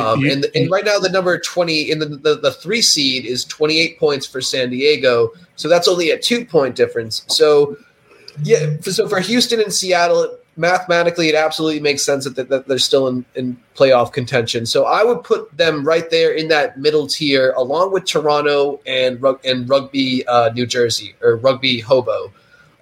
Um, 0.00 0.20
you- 0.20 0.30
and, 0.32 0.46
and 0.54 0.70
right 0.70 0.84
now, 0.84 1.00
the 1.00 1.08
number 1.08 1.36
20 1.36 1.90
in 1.90 1.98
the, 1.98 2.06
the, 2.06 2.36
the 2.36 2.52
three 2.52 2.80
seed 2.82 3.24
is 3.24 3.44
28 3.46 3.98
points 3.98 4.24
for 4.24 4.40
San 4.40 4.70
Diego. 4.70 5.32
So 5.56 5.68
that's 5.68 5.88
only 5.88 6.10
a 6.12 6.18
two 6.18 6.44
point 6.44 6.76
difference. 6.76 7.24
So, 7.26 7.76
yeah, 8.42 8.76
so 8.82 9.08
for 9.08 9.20
Houston 9.20 9.60
and 9.60 9.72
Seattle, 9.72 10.38
mathematically, 10.56 11.28
it 11.28 11.34
absolutely 11.34 11.80
makes 11.80 12.02
sense 12.04 12.24
that, 12.24 12.48
that 12.48 12.68
they're 12.68 12.78
still 12.78 13.08
in, 13.08 13.24
in 13.34 13.56
playoff 13.74 14.12
contention. 14.12 14.66
So 14.66 14.84
I 14.84 15.02
would 15.04 15.22
put 15.24 15.56
them 15.56 15.84
right 15.84 16.08
there 16.10 16.32
in 16.32 16.48
that 16.48 16.78
middle 16.78 17.06
tier, 17.06 17.52
along 17.56 17.92
with 17.92 18.04
Toronto 18.04 18.80
and, 18.86 19.22
and 19.44 19.68
Rugby 19.68 20.26
uh, 20.26 20.50
New 20.54 20.66
Jersey 20.66 21.14
or 21.22 21.36
Rugby 21.36 21.80
Hobo, 21.80 22.32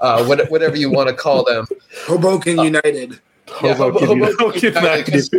uh, 0.01 0.24
what, 0.24 0.48
whatever 0.51 0.76
you 0.76 0.90
want 0.90 1.09
to 1.09 1.14
call 1.14 1.44
them. 1.44 1.66
Hoboken 2.07 2.59
United. 2.59 3.20
yeah, 3.62 3.74
Hoboken 3.74 4.11
United. 4.11 4.36
Hoboken 4.38 4.62
United, 4.74 5.07
'cause- 5.12 5.30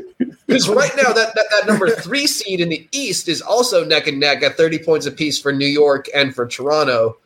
Because 0.48 0.68
right 0.68 0.92
now, 0.98 1.14
that, 1.14 1.34
that, 1.34 1.46
that 1.52 1.66
number 1.68 1.90
three 1.90 2.28
seed 2.28 2.60
in 2.60 2.68
the 2.70 2.86
East 2.92 3.30
is 3.30 3.42
also 3.42 3.86
neck 3.86 4.08
and 4.08 4.20
neck 4.20 4.44
at 4.44 4.58
30 4.58 4.80
points 4.80 5.06
apiece 5.06 5.40
for 5.40 5.54
New 5.54 5.66
York 5.66 6.08
and 6.14 6.36
for 6.36 6.46
Toronto. 6.46 7.18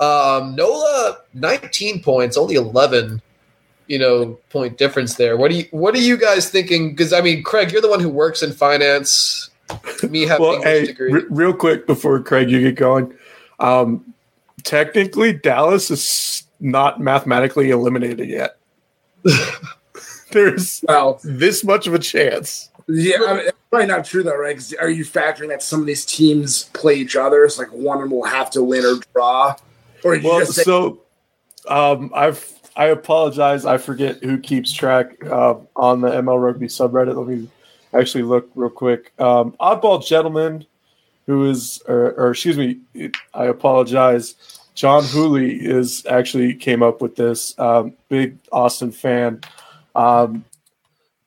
Um, 0.00 0.54
Nola, 0.54 1.18
19 1.34 2.02
points, 2.02 2.36
only 2.36 2.54
11, 2.54 3.20
you 3.88 3.98
know, 3.98 4.38
point 4.50 4.78
difference 4.78 5.16
there. 5.16 5.36
What 5.36 5.50
do 5.50 5.56
you 5.56 5.64
What 5.70 5.94
are 5.94 6.00
you 6.00 6.16
guys 6.16 6.50
thinking? 6.50 6.90
Because 6.90 7.12
I 7.12 7.20
mean, 7.20 7.42
Craig, 7.42 7.72
you're 7.72 7.80
the 7.82 7.88
one 7.88 8.00
who 8.00 8.08
works 8.10 8.42
in 8.42 8.52
finance. 8.52 9.50
Me 10.08 10.22
having 10.22 10.46
well, 10.46 10.62
hey, 10.62 10.86
degree. 10.86 11.12
re- 11.12 11.26
real 11.28 11.52
quick 11.52 11.86
before 11.86 12.22
Craig, 12.22 12.50
you 12.50 12.62
get 12.62 12.76
going. 12.76 13.12
Um, 13.58 14.14
technically, 14.64 15.32
Dallas 15.32 15.90
is 15.90 16.44
not 16.60 17.00
mathematically 17.00 17.70
eliminated 17.70 18.28
yet. 18.28 18.56
There's 20.30 20.84
Well, 20.86 21.20
this 21.24 21.64
much 21.64 21.86
of 21.86 21.94
a 21.94 21.98
chance. 21.98 22.70
yeah, 22.86 23.16
I 23.26 23.34
mean, 23.34 23.46
it's 23.46 23.58
probably 23.70 23.86
not 23.88 24.04
true 24.04 24.22
though, 24.22 24.36
right? 24.36 24.60
are 24.80 24.90
you 24.90 25.04
factoring 25.04 25.48
that 25.48 25.62
some 25.62 25.80
of 25.80 25.86
these 25.86 26.04
teams 26.04 26.64
play 26.74 26.94
each 26.96 27.16
other? 27.16 27.44
It's 27.44 27.58
like 27.58 27.72
one 27.72 27.98
of 27.98 28.02
them 28.04 28.10
will 28.10 28.26
have 28.26 28.50
to 28.52 28.62
win 28.62 28.84
or 28.84 28.96
draw, 29.14 29.54
or 30.04 30.18
Well, 30.22 30.46
say, 30.46 30.62
so 30.62 31.02
um, 31.68 32.10
I've 32.14 32.54
I 32.78 32.86
apologize. 32.86 33.66
I 33.66 33.76
forget 33.76 34.22
who 34.22 34.38
keeps 34.38 34.72
track 34.72 35.24
uh, 35.26 35.56
on 35.74 36.00
the 36.00 36.10
ML 36.10 36.40
Rugby 36.40 36.68
subreddit. 36.68 37.16
Let 37.16 37.26
me 37.26 37.48
actually 37.92 38.22
look 38.22 38.48
real 38.54 38.70
quick. 38.70 39.12
Um, 39.18 39.52
Oddball 39.60 40.06
Gentleman, 40.06 40.64
who 41.26 41.50
is, 41.50 41.82
or, 41.88 42.12
or 42.12 42.30
excuse 42.30 42.56
me, 42.56 42.78
I 43.34 43.46
apologize. 43.46 44.36
John 44.76 45.02
Hooley 45.02 45.56
is 45.56 46.06
actually 46.06 46.54
came 46.54 46.84
up 46.84 47.02
with 47.02 47.16
this. 47.16 47.58
Um, 47.58 47.94
big 48.08 48.38
Austin 48.52 48.92
fan. 48.92 49.40
Um, 49.96 50.44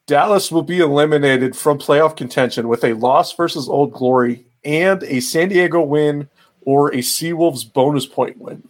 Dallas 0.06 0.54
will 0.54 0.64
be 0.64 0.80
eliminated 0.80 1.58
from 1.58 1.78
playoff 1.78 2.16
contention 2.16 2.70
with 2.70 2.86
a 2.86 2.94
loss 2.94 3.34
versus 3.34 3.68
Old 3.68 3.92
Glory 3.92 4.46
and 4.64 5.04
a 5.04 5.20
San 5.20 5.50
Diego 5.50 5.82
win 5.82 6.30
or 6.66 6.90
a 6.94 6.98
Seawolves 6.98 7.72
bonus 7.72 8.06
point 8.06 8.38
win. 8.38 8.68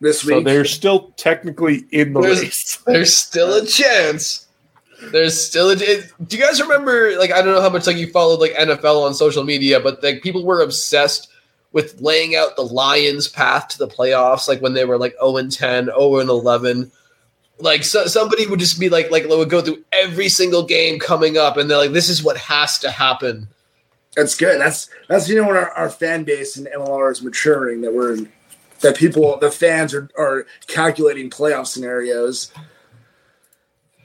this 0.00 0.22
So 0.22 0.40
they're 0.40 0.64
still 0.64 1.12
technically 1.16 1.84
in 1.90 2.12
the 2.12 2.20
There's- 2.20 2.40
race. 2.42 2.78
There's 2.86 3.14
still 3.16 3.52
a 3.54 3.66
chance. 3.66 4.46
There's 5.12 5.40
still 5.40 5.70
a. 5.70 5.74
It, 5.76 6.10
do 6.26 6.36
you 6.36 6.42
guys 6.42 6.60
remember? 6.60 7.16
Like, 7.18 7.30
I 7.30 7.40
don't 7.40 7.54
know 7.54 7.60
how 7.60 7.70
much 7.70 7.86
like 7.86 7.96
you 7.96 8.10
followed 8.10 8.40
like 8.40 8.52
NFL 8.54 9.06
on 9.06 9.14
social 9.14 9.44
media, 9.44 9.78
but 9.78 10.02
like 10.02 10.22
people 10.22 10.44
were 10.44 10.60
obsessed 10.60 11.30
with 11.72 12.00
laying 12.00 12.34
out 12.34 12.56
the 12.56 12.62
Lions' 12.64 13.28
path 13.28 13.68
to 13.68 13.78
the 13.78 13.86
playoffs. 13.86 14.48
Like 14.48 14.60
when 14.60 14.72
they 14.74 14.84
were 14.84 14.98
like 14.98 15.14
0 15.20 15.36
and 15.36 15.52
10, 15.52 15.84
0 15.86 16.18
and 16.18 16.28
11. 16.28 16.90
Like 17.60 17.84
so, 17.84 18.06
somebody 18.06 18.46
would 18.48 18.58
just 18.58 18.80
be 18.80 18.88
like, 18.88 19.08
like 19.12 19.28
would 19.28 19.50
go 19.50 19.60
through 19.60 19.84
every 19.92 20.28
single 20.28 20.64
game 20.64 20.98
coming 20.98 21.36
up, 21.36 21.56
and 21.56 21.70
they're 21.70 21.78
like, 21.78 21.92
"This 21.92 22.08
is 22.08 22.22
what 22.22 22.36
has 22.36 22.78
to 22.80 22.90
happen." 22.90 23.46
That's 24.18 24.34
good. 24.34 24.60
That's 24.60 24.90
that's 25.06 25.28
you 25.28 25.36
know 25.36 25.46
when 25.46 25.56
our, 25.56 25.70
our 25.70 25.88
fan 25.88 26.24
base 26.24 26.56
in 26.56 26.64
MLR 26.64 27.12
is 27.12 27.22
maturing 27.22 27.82
that 27.82 27.94
we're 27.94 28.16
that 28.80 28.96
people 28.96 29.38
the 29.38 29.48
fans 29.48 29.94
are, 29.94 30.10
are 30.18 30.44
calculating 30.66 31.30
playoff 31.30 31.68
scenarios. 31.68 32.50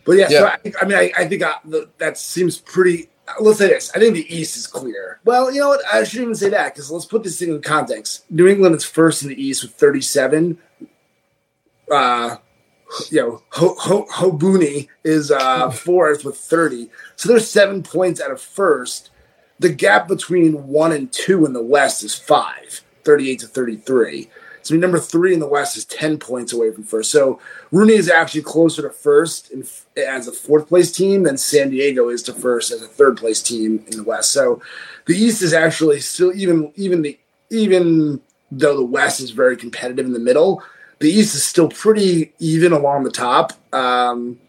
But 0.06 0.14
yeah, 0.14 0.28
so 0.28 0.46
I, 0.46 0.60
I 0.80 0.86
mean 0.86 0.98
I, 1.00 1.12
I 1.18 1.28
think 1.28 1.42
I, 1.42 1.56
the, 1.66 1.90
that 1.98 2.20
seems 2.20 2.60
pretty. 2.60 3.10
Let's 3.40 3.58
say 3.58 3.70
this: 3.70 3.92
I 3.96 4.00
think 4.00 4.14
the 4.14 4.36
East 4.36 4.56
is 4.56 4.68
clear. 4.68 5.20
Well, 5.26 5.52
you 5.52 5.62
know 5.62 5.70
what? 5.70 5.82
I 5.92 6.04
shouldn't 6.04 6.26
even 6.26 6.36
say 6.36 6.50
that 6.50 6.76
because 6.76 6.92
let's 6.92 7.06
put 7.06 7.24
this 7.24 7.40
thing 7.40 7.50
in 7.50 7.64
context. 7.64 8.30
New 8.30 8.46
England 8.46 8.76
is 8.76 8.86
first 8.86 9.24
in 9.24 9.30
the 9.30 9.44
East 9.44 9.64
with 9.64 9.74
thirty-seven. 9.74 10.60
Uh, 11.92 12.36
you 13.10 13.20
know, 13.20 13.42
Ho, 13.50 13.76
Ho, 13.80 14.06
Hobuni 14.12 14.90
is 15.04 15.32
uh, 15.32 15.72
fourth 15.72 16.24
with 16.24 16.38
thirty. 16.38 16.92
So 17.16 17.30
they're 17.30 17.40
seven 17.40 17.82
points 17.82 18.22
out 18.22 18.30
of 18.30 18.40
first 18.40 19.10
the 19.60 19.70
gap 19.70 20.08
between 20.08 20.68
one 20.68 20.92
and 20.92 21.12
two 21.12 21.46
in 21.46 21.54
the 21.54 21.64
West 21.64 22.04
is 22.04 22.16
five, 22.16 22.82
38 23.04 23.40
to 23.40 23.48
33. 23.48 24.30
So 24.64 24.76
number 24.76 24.98
three 24.98 25.34
in 25.34 25.42
the 25.42 25.48
West 25.48 25.76
is 25.76 25.84
10 25.86 26.18
points 26.20 26.54
away 26.54 26.72
from 26.72 26.84
first. 26.84 27.12
So 27.12 27.40
RUNY 27.74 27.92
is 27.92 28.10
actually 28.10 28.44
closer 28.44 28.82
to 28.82 28.90
first 28.90 29.52
in, 29.52 29.66
as 29.98 30.28
a 30.28 30.32
fourth 30.32 30.70
place 30.70 30.92
team 30.92 31.24
than 31.24 31.38
San 31.38 31.70
Diego 31.70 32.08
is 32.08 32.24
to 32.24 32.34
first 32.34 32.72
as 32.72 32.82
a 32.82 32.88
third 32.88 33.18
place 33.18 33.42
team 33.44 33.84
in 33.88 33.98
the 33.98 34.04
West. 34.04 34.32
So 34.32 34.62
the 35.06 35.16
East 35.16 35.42
is 35.42 35.54
actually 35.54 36.00
still 36.00 36.34
even 36.34 36.72
even 36.76 37.02
the 37.02 37.20
even 37.50 38.22
though 38.52 38.78
the 38.78 38.86
West 38.86 39.20
is 39.20 39.32
very 39.32 39.58
competitive 39.58 40.06
in 40.06 40.14
the 40.14 40.20
middle, 40.20 40.64
the 41.00 41.12
East 41.12 41.36
is 41.36 41.44
still 41.44 41.68
pretty 41.68 42.32
even 42.40 42.72
along 42.72 43.04
the 43.04 43.12
top. 43.12 43.52
Um, 43.74 44.40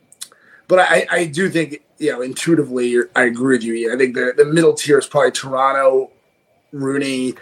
but 0.68 0.78
I, 0.78 1.07
I 1.11 1.26
do 1.26 1.50
think 1.50 1.82
you 2.05 2.12
know 2.12 2.20
intuitively 2.20 2.96
I 3.16 3.24
agree 3.24 3.57
with 3.57 3.64
you. 3.64 3.74
Ian. 3.74 3.92
I 3.92 3.96
think 3.96 4.14
the 4.14 4.34
the 4.36 4.44
middle 4.44 4.74
tier 4.74 4.98
is 4.98 5.07
probably 5.07 5.32
Toronto, 5.32 6.11
RUNY, 6.72 7.36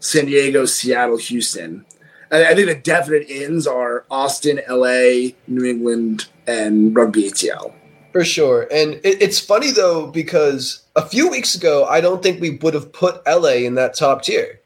San 0.00 0.26
Diego, 0.26 0.66
Seattle, 0.66 1.16
Houston. 1.16 1.84
I, 2.30 2.46
I 2.50 2.54
think 2.54 2.68
the 2.68 2.74
definite 2.74 3.28
ins 3.28 3.66
are 3.66 4.04
Austin, 4.10 4.60
LA, 4.68 5.32
New 5.46 5.64
England, 5.64 6.26
and 6.46 6.94
Rugby 6.94 7.30
ATL. 7.30 7.72
For 8.12 8.24
sure. 8.24 8.68
And 8.70 8.94
it, 9.04 9.22
it's 9.22 9.40
funny 9.40 9.70
though, 9.70 10.06
because 10.06 10.84
a 10.96 11.06
few 11.06 11.30
weeks 11.30 11.54
ago, 11.54 11.86
I 11.86 12.00
don't 12.00 12.22
think 12.22 12.40
we 12.40 12.58
would 12.58 12.74
have 12.74 12.92
put 12.92 13.22
LA 13.26 13.64
in 13.64 13.74
that 13.76 13.94
top 13.94 14.22
tier. 14.22 14.60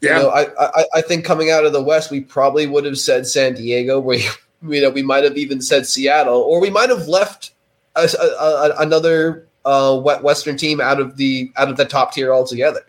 Yeah, 0.00 0.18
You 0.18 0.22
know, 0.22 0.28
I, 0.30 0.46
I, 0.60 0.84
I 0.96 1.00
think 1.02 1.24
coming 1.24 1.50
out 1.50 1.64
of 1.64 1.72
the 1.72 1.82
West, 1.82 2.12
we 2.12 2.20
probably 2.20 2.68
would 2.68 2.84
have 2.84 2.98
said 2.98 3.26
San 3.26 3.54
Diego, 3.54 3.98
where 3.98 4.18
you 4.62 4.80
know 4.80 4.90
we 4.90 5.02
might 5.02 5.24
have 5.24 5.36
even 5.36 5.60
said 5.60 5.86
Seattle, 5.86 6.40
or 6.40 6.60
we 6.60 6.70
might 6.70 6.88
have 6.88 7.08
left 7.08 7.52
a, 8.04 8.26
a, 8.26 8.74
another 8.78 9.46
uh, 9.64 9.98
Western 9.98 10.56
team 10.56 10.80
out 10.80 11.00
of 11.00 11.16
the 11.16 11.50
out 11.56 11.68
of 11.68 11.76
the 11.76 11.84
top 11.84 12.12
tier 12.12 12.32
altogether. 12.32 12.84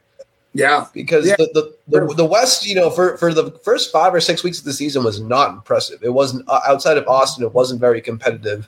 yeah, 0.53 0.85
Because 0.93 1.27
Yeah. 1.27 1.35
the, 1.37 1.73
the, 1.87 1.99
the 2.07 2.13
the 2.15 2.25
West, 2.25 2.65
you 2.65 2.75
know, 2.75 2.89
for 2.89 3.17
for 3.17 3.33
the 3.33 3.51
first 3.63 3.91
five 3.91 4.13
or 4.13 4.21
six 4.21 4.43
weeks 4.43 4.59
of 4.59 4.65
the 4.65 4.73
season 4.73 5.03
was 5.03 5.19
not 5.19 5.51
impressive. 5.51 6.03
It 6.03 6.13
wasn't 6.13 6.47
uh, 6.47 6.61
outside 6.67 6.97
of 6.97 7.07
Austin. 7.07 7.43
It 7.43 7.53
wasn't 7.53 7.79
very 7.79 8.01
competitive. 8.01 8.67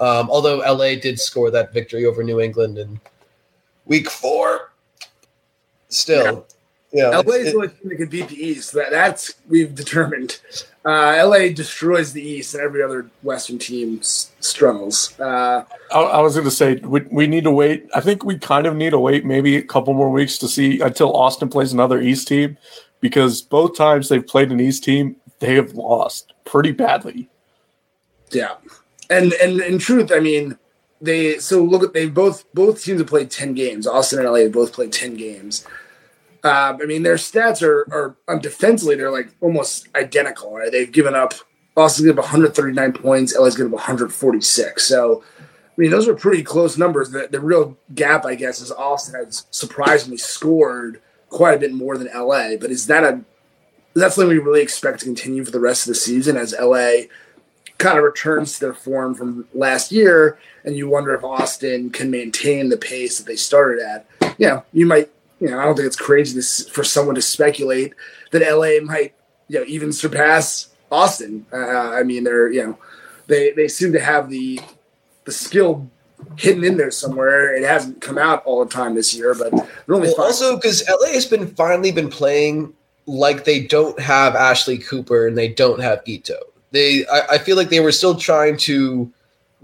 Um, 0.00 0.28
although 0.30 0.58
LA 0.58 0.96
did 0.96 1.20
score 1.20 1.50
that 1.52 1.72
victory 1.72 2.04
over 2.04 2.24
New 2.24 2.40
England 2.40 2.78
in 2.78 3.00
week 3.84 4.10
four. 4.10 4.72
Still, 5.88 6.46
yeah, 6.94 7.08
LA 7.08 7.34
is 7.34 7.52
the 7.52 7.56
only 7.56 7.68
team 7.68 7.88
that 7.88 7.96
can 7.96 8.08
beat 8.08 8.28
the 8.28 8.36
East. 8.36 8.72
That, 8.72 8.90
that's 8.90 9.34
we've 9.48 9.74
determined. 9.74 10.40
Uh, 10.84 11.26
LA 11.26 11.48
destroys 11.48 12.12
the 12.12 12.22
East, 12.22 12.54
and 12.54 12.62
every 12.62 12.82
other 12.82 13.10
Western 13.22 13.58
team 13.58 13.98
s- 13.98 14.30
struggles. 14.38 15.18
Uh, 15.18 15.64
I, 15.92 15.98
I 15.98 16.20
was 16.20 16.34
going 16.34 16.44
to 16.44 16.52
say 16.52 16.76
we, 16.76 17.00
we 17.10 17.26
need 17.26 17.44
to 17.44 17.50
wait. 17.50 17.88
I 17.94 18.00
think 18.00 18.24
we 18.24 18.38
kind 18.38 18.66
of 18.66 18.76
need 18.76 18.90
to 18.90 18.98
wait 19.00 19.24
maybe 19.24 19.56
a 19.56 19.62
couple 19.62 19.92
more 19.92 20.10
weeks 20.10 20.38
to 20.38 20.48
see 20.48 20.80
until 20.80 21.16
Austin 21.16 21.48
plays 21.48 21.72
another 21.72 22.00
East 22.00 22.28
team 22.28 22.56
because 23.00 23.42
both 23.42 23.76
times 23.76 24.08
they've 24.08 24.26
played 24.26 24.52
an 24.52 24.60
East 24.60 24.84
team, 24.84 25.16
they 25.40 25.56
have 25.56 25.72
lost 25.74 26.32
pretty 26.44 26.70
badly. 26.70 27.28
Yeah, 28.30 28.54
and 29.10 29.32
and 29.34 29.60
in 29.60 29.78
truth, 29.78 30.12
I 30.12 30.20
mean, 30.20 30.56
they 31.00 31.38
so 31.38 31.62
look 31.64 31.82
at 31.82 31.92
they 31.92 32.06
both 32.06 32.44
both 32.54 32.84
teams 32.84 33.00
have 33.00 33.08
played 33.08 33.32
ten 33.32 33.52
games. 33.54 33.86
Austin 33.86 34.20
and 34.20 34.28
LA 34.28 34.40
have 34.40 34.52
both 34.52 34.72
played 34.72 34.92
ten 34.92 35.14
games. 35.14 35.66
Uh, 36.44 36.76
I 36.80 36.84
mean, 36.84 37.02
their 37.02 37.16
stats 37.16 37.62
are 37.62 37.88
are 37.90 38.16
um, 38.28 38.38
defensively 38.38 38.96
they're 38.96 39.10
like 39.10 39.30
almost 39.40 39.88
identical. 39.96 40.54
Right? 40.54 40.70
They've 40.70 40.92
given 40.92 41.14
up. 41.14 41.34
Austin 41.76 42.04
given 42.04 42.20
up 42.20 42.26
139 42.26 42.92
points. 42.92 43.36
LA's 43.36 43.56
given 43.56 43.72
up 43.72 43.78
146. 43.78 44.86
So, 44.86 45.24
I 45.40 45.42
mean, 45.76 45.90
those 45.90 46.06
are 46.06 46.14
pretty 46.14 46.44
close 46.44 46.78
numbers. 46.78 47.10
The, 47.10 47.26
the 47.28 47.40
real 47.40 47.76
gap, 47.96 48.24
I 48.24 48.36
guess, 48.36 48.60
is 48.60 48.70
Austin 48.70 49.16
has 49.16 49.46
surprisingly 49.50 50.18
scored 50.18 51.02
quite 51.30 51.56
a 51.56 51.58
bit 51.58 51.72
more 51.72 51.98
than 51.98 52.08
LA. 52.14 52.54
But 52.60 52.70
is 52.70 52.86
that 52.86 53.02
a 53.02 53.24
is 53.94 54.02
that 54.02 54.12
something 54.12 54.28
we 54.28 54.38
really 54.38 54.62
expect 54.62 55.00
to 55.00 55.04
continue 55.04 55.44
for 55.44 55.50
the 55.50 55.60
rest 55.60 55.84
of 55.84 55.88
the 55.88 55.94
season 55.94 56.36
as 56.36 56.54
LA 56.60 57.06
kind 57.78 57.98
of 57.98 58.04
returns 58.04 58.54
to 58.54 58.60
their 58.60 58.74
form 58.74 59.14
from 59.14 59.46
last 59.52 59.92
year, 59.92 60.38
and 60.64 60.76
you 60.76 60.88
wonder 60.88 61.14
if 61.14 61.22
Austin 61.22 61.90
can 61.90 62.10
maintain 62.10 62.68
the 62.68 62.76
pace 62.76 63.18
that 63.18 63.26
they 63.26 63.36
started 63.36 63.82
at. 63.82 64.06
Know, 64.38 64.64
you 64.72 64.86
might, 64.86 65.10
you 65.44 65.50
know, 65.50 65.60
I 65.60 65.64
don't 65.64 65.76
think 65.76 65.86
it's 65.86 65.96
crazy 65.96 66.40
to, 66.40 66.70
for 66.70 66.82
someone 66.82 67.14
to 67.16 67.22
speculate 67.22 67.92
that 68.30 68.40
LA 68.40 68.82
might, 68.82 69.12
you 69.48 69.58
know, 69.58 69.64
even 69.66 69.92
surpass 69.92 70.68
Austin. 70.90 71.44
Uh, 71.52 71.90
I 71.90 72.02
mean, 72.02 72.24
they're, 72.24 72.50
you 72.50 72.66
know, 72.66 72.78
they 73.26 73.52
they 73.52 73.68
seem 73.68 73.92
to 73.92 74.00
have 74.00 74.30
the 74.30 74.58
the 75.24 75.32
skill 75.32 75.90
hidden 76.38 76.64
in 76.64 76.78
there 76.78 76.90
somewhere. 76.90 77.54
It 77.54 77.62
hasn't 77.62 78.00
come 78.00 78.16
out 78.16 78.42
all 78.46 78.64
the 78.64 78.70
time 78.70 78.94
this 78.94 79.14
year, 79.14 79.34
but 79.34 79.52
Well, 80.16 80.26
also 80.26 80.56
because 80.56 80.82
LA 80.88 81.12
has 81.12 81.26
been 81.26 81.54
finally 81.54 81.92
been 81.92 82.08
playing 82.08 82.72
like 83.04 83.44
they 83.44 83.60
don't 83.60 84.00
have 84.00 84.34
Ashley 84.34 84.78
Cooper 84.78 85.26
and 85.26 85.36
they 85.36 85.48
don't 85.48 85.80
have 85.80 86.00
Ito. 86.06 86.38
They, 86.70 87.06
I, 87.06 87.20
I 87.32 87.38
feel 87.38 87.56
like 87.56 87.68
they 87.68 87.80
were 87.80 87.92
still 87.92 88.14
trying 88.14 88.56
to 88.58 89.12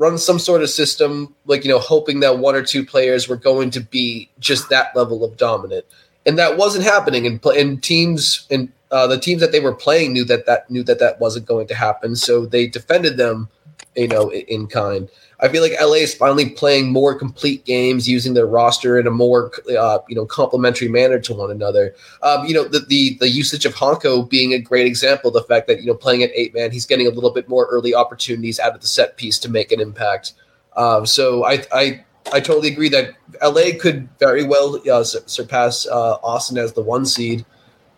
run 0.01 0.17
some 0.17 0.39
sort 0.39 0.63
of 0.63 0.71
system, 0.71 1.35
like 1.45 1.63
you 1.63 1.71
know, 1.71 1.79
hoping 1.79 2.21
that 2.21 2.39
one 2.39 2.55
or 2.55 2.63
two 2.63 2.85
players 2.85 3.29
were 3.29 3.37
going 3.37 3.71
to 3.71 3.81
be 3.81 4.31
just 4.41 4.71
that 4.71 4.97
level 4.97 5.23
of 5.23 5.37
dominant, 5.37 5.85
and 6.27 6.39
that 6.39 6.57
wasn't 6.57 6.85
happening. 6.85 7.27
And, 7.27 7.45
and 7.45 7.83
teams 7.83 8.47
and 8.51 8.73
uh, 8.91 9.07
the 9.07 9.21
teams 9.21 9.41
that 9.41 9.53
they 9.53 9.61
were 9.61 9.75
playing 9.75 10.15
knew 10.15 10.25
that 10.25 10.47
that 10.47 10.71
knew 10.71 10.83
that 10.85 10.99
that 11.01 11.21
wasn't 11.21 11.47
going 11.47 11.69
to 11.69 11.75
happen, 11.75 12.17
so 12.17 12.47
they 12.47 12.67
defended 12.67 13.19
them 13.19 13.49
you 13.97 14.09
know, 14.09 14.33
in 14.33 14.67
kind. 14.67 15.09
I 15.43 15.49
feel 15.49 15.63
like 15.63 15.73
LA 15.81 15.95
is 15.95 16.15
finally 16.15 16.51
playing 16.51 16.93
more 16.93 17.15
complete 17.15 17.65
games, 17.65 18.09
using 18.09 18.35
their 18.35 18.47
roster 18.47 18.99
in 18.99 19.07
a 19.07 19.11
more 19.11 19.51
uh, 19.77 19.99
you 20.09 20.15
know 20.15 20.27
complementary 20.27 20.89
manner 20.89 21.19
to 21.21 21.35
one 21.35 21.51
another. 21.51 21.95
Um, 22.23 22.45
you 22.47 22.55
know, 22.55 22.65
the, 22.65 22.81
the 22.81 23.17
the 23.21 23.29
usage 23.29 23.65
of 23.65 23.75
Hanco 23.75 24.29
being 24.29 24.53
a 24.53 24.59
great 24.59 24.87
example. 24.87 25.31
The 25.31 25.43
fact 25.43 25.67
that 25.69 25.81
you 25.81 25.87
know 25.87 25.95
playing 25.95 26.23
at 26.23 26.31
eight 26.35 26.55
man, 26.55 26.71
he's 26.71 26.87
getting 26.87 27.07
a 27.07 27.11
little 27.11 27.31
bit 27.31 27.49
more 27.49 27.67
early 27.71 27.95
opportunities 27.95 28.61
out 28.61 28.75
of 28.75 28.81
the 28.81 28.87
set 28.87 29.17
piece 29.17 29.39
to 29.41 29.49
make 29.49 29.73
an 29.73 29.81
impact. 29.81 30.35
Um, 30.77 31.07
so 31.07 31.45
I 31.45 31.65
I 31.73 32.05
I 32.33 32.41
totally 32.41 32.69
agree 32.69 32.91
that 32.91 33.15
LA 33.43 33.79
could 33.81 34.09
very 34.19 34.45
well 34.45 34.81
uh, 34.91 35.05
surpass 35.05 35.87
uh, 35.87 36.17
Austin 36.23 36.59
as 36.59 36.75
the 36.75 36.83
one 36.83 37.07
seed. 37.07 37.45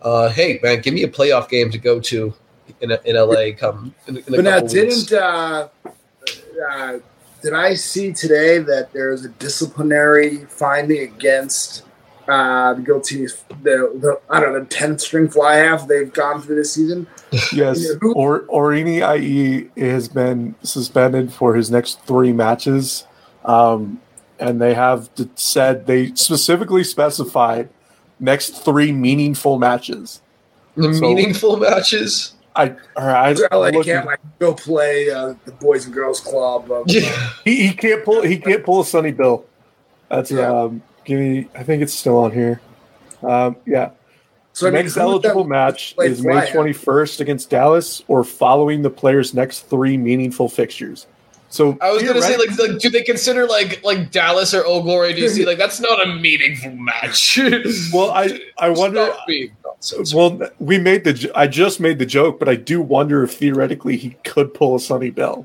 Uh, 0.01 0.29
hey 0.29 0.61
man, 0.63 0.81
give 0.81 0.95
me 0.95 1.03
a 1.03 1.09
playoff 1.09 1.49
game 1.49 1.71
to 1.71 1.79
go 1.79 2.01
to 2.01 2.35
in, 2.81 2.93
in 3.05 3.17
LA. 3.17 3.53
Come, 3.57 3.95
in, 4.07 4.19
in 4.19 4.25
but 4.29 4.45
now 4.45 4.61
didn't 4.61 5.13
uh, 5.13 5.69
uh, 6.71 6.99
did 7.43 7.53
I 7.53 7.75
see 7.75 8.13
today 8.13 8.59
that 8.59 8.93
there's 8.93 9.25
a 9.25 9.29
disciplinary 9.29 10.45
finding 10.47 11.03
against 11.03 11.83
uh, 12.29 12.75
the 12.75 12.83
Giltinis, 12.83 13.43
the, 13.63 13.91
the 14.01 14.21
I 14.31 14.41
don't 14.41 14.53
know 14.53 14.61
the 14.61 14.67
tenth 14.67 15.01
string 15.01 15.29
fly 15.29 15.57
half 15.57 15.89
they've 15.89 16.13
gone 16.13 16.41
through 16.41 16.57
this 16.57 16.73
season. 16.73 17.07
Yes, 17.53 17.87
or 18.15 18.43
Orene 18.43 19.01
Ai'i 19.01 19.77
has 19.79 20.09
been 20.09 20.55
suspended 20.63 21.33
for 21.33 21.55
his 21.55 21.71
next 21.71 22.03
three 22.03 22.33
matches, 22.33 23.07
um, 23.45 24.01
and 24.39 24.61
they 24.61 24.75
have 24.75 25.09
said 25.35 25.87
they 25.87 26.15
specifically 26.15 26.85
specified 26.85 27.71
next 28.21 28.51
three 28.65 28.93
meaningful 28.93 29.59
matches. 29.59 30.21
The 30.77 30.93
so, 30.93 31.01
meaningful 31.01 31.57
matches. 31.57 32.35
I 32.55 32.77
I, 32.97 33.35
I 33.51 33.57
like 33.57 33.85
can't 33.85 34.07
like 34.07 34.21
go 34.39 34.55
play 34.55 35.11
uh, 35.11 35.35
the 35.45 35.53
Boys 35.53 35.87
and 35.87 35.95
Girls 35.95 36.21
Club. 36.21 36.71
Of, 36.71 36.85
yeah. 36.89 37.11
Uh, 37.15 37.31
he, 37.45 37.69
he 37.69 37.75
can't 37.75 38.05
pull 38.05 38.23
he 38.23 38.39
can't 38.39 38.65
pull 38.65 38.81
a 38.81 38.85
Sonny 38.85 39.13
Bill. 39.13 39.45
That's 40.09 40.31
yeah. 40.31 40.51
um 40.51 40.83
give 41.05 41.19
me 41.19 41.49
I 41.55 41.63
think 41.63 41.83
it's 41.83 41.95
still 41.95 42.19
on 42.19 42.33
here. 42.33 42.61
Um 43.23 43.57
yeah. 43.67 43.91
So 44.55 44.67
the 44.67 44.73
next 44.73 44.99
eligible 44.99 45.45
match 45.45 45.95
is 45.99 46.23
May 46.23 46.51
twenty 46.51 46.75
first 46.75 47.21
against 47.21 47.49
Dallas 47.49 48.03
or 48.07 48.23
following 48.23 48.83
the 48.83 48.91
player's 48.91 49.33
next 49.33 49.61
three 49.69 49.97
meaningful 49.97 50.49
fixtures. 50.49 51.07
So 51.53 51.77
I 51.83 51.91
was 51.91 52.03
gonna 52.03 52.23
say, 52.23 52.39
like, 52.39 52.59
like, 52.59 52.79
do 52.79 52.89
they 52.89 53.03
consider 53.03 53.47
like 53.47 53.85
like 53.85 54.11
Dallas 54.11 54.55
or 54.55 54.65
Old 54.65 54.85
Glory 54.85 55.13
DC? 55.13 55.45
Like, 55.45 55.59
that's 55.59 55.81
not 55.81 56.03
a 56.03 56.15
meaningful 56.15 56.71
match. 56.71 57.39
well, 57.93 58.11
I 58.11 58.41
I 58.57 58.71
wonder. 58.71 59.15
Well, 60.15 60.41
we 60.59 60.79
made 60.79 61.05
the. 61.05 61.31
I 61.35 61.49
just 61.49 61.79
made 61.79 61.99
the 61.99 62.07
joke, 62.07 62.39
but 62.39 62.49
I 62.49 62.57
do 62.57 62.81
wonder 62.81 63.23
if 63.23 63.35
theoretically 63.35 63.99
he 63.99 64.17
could 64.25 64.55
pull 64.55 64.77
a 64.77 64.81
Sonny 64.81 65.11
Bill, 65.11 65.45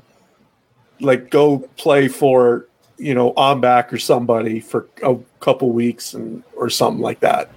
like 0.98 1.28
go 1.28 1.58
play 1.76 2.08
for 2.08 2.66
you 2.96 3.12
know 3.14 3.34
on 3.36 3.60
back 3.60 3.92
or 3.92 3.98
somebody 3.98 4.60
for 4.60 4.86
a 5.02 5.14
couple 5.40 5.70
weeks 5.72 6.14
and 6.14 6.42
or 6.56 6.70
something 6.70 7.02
like 7.02 7.20
that. 7.20 7.50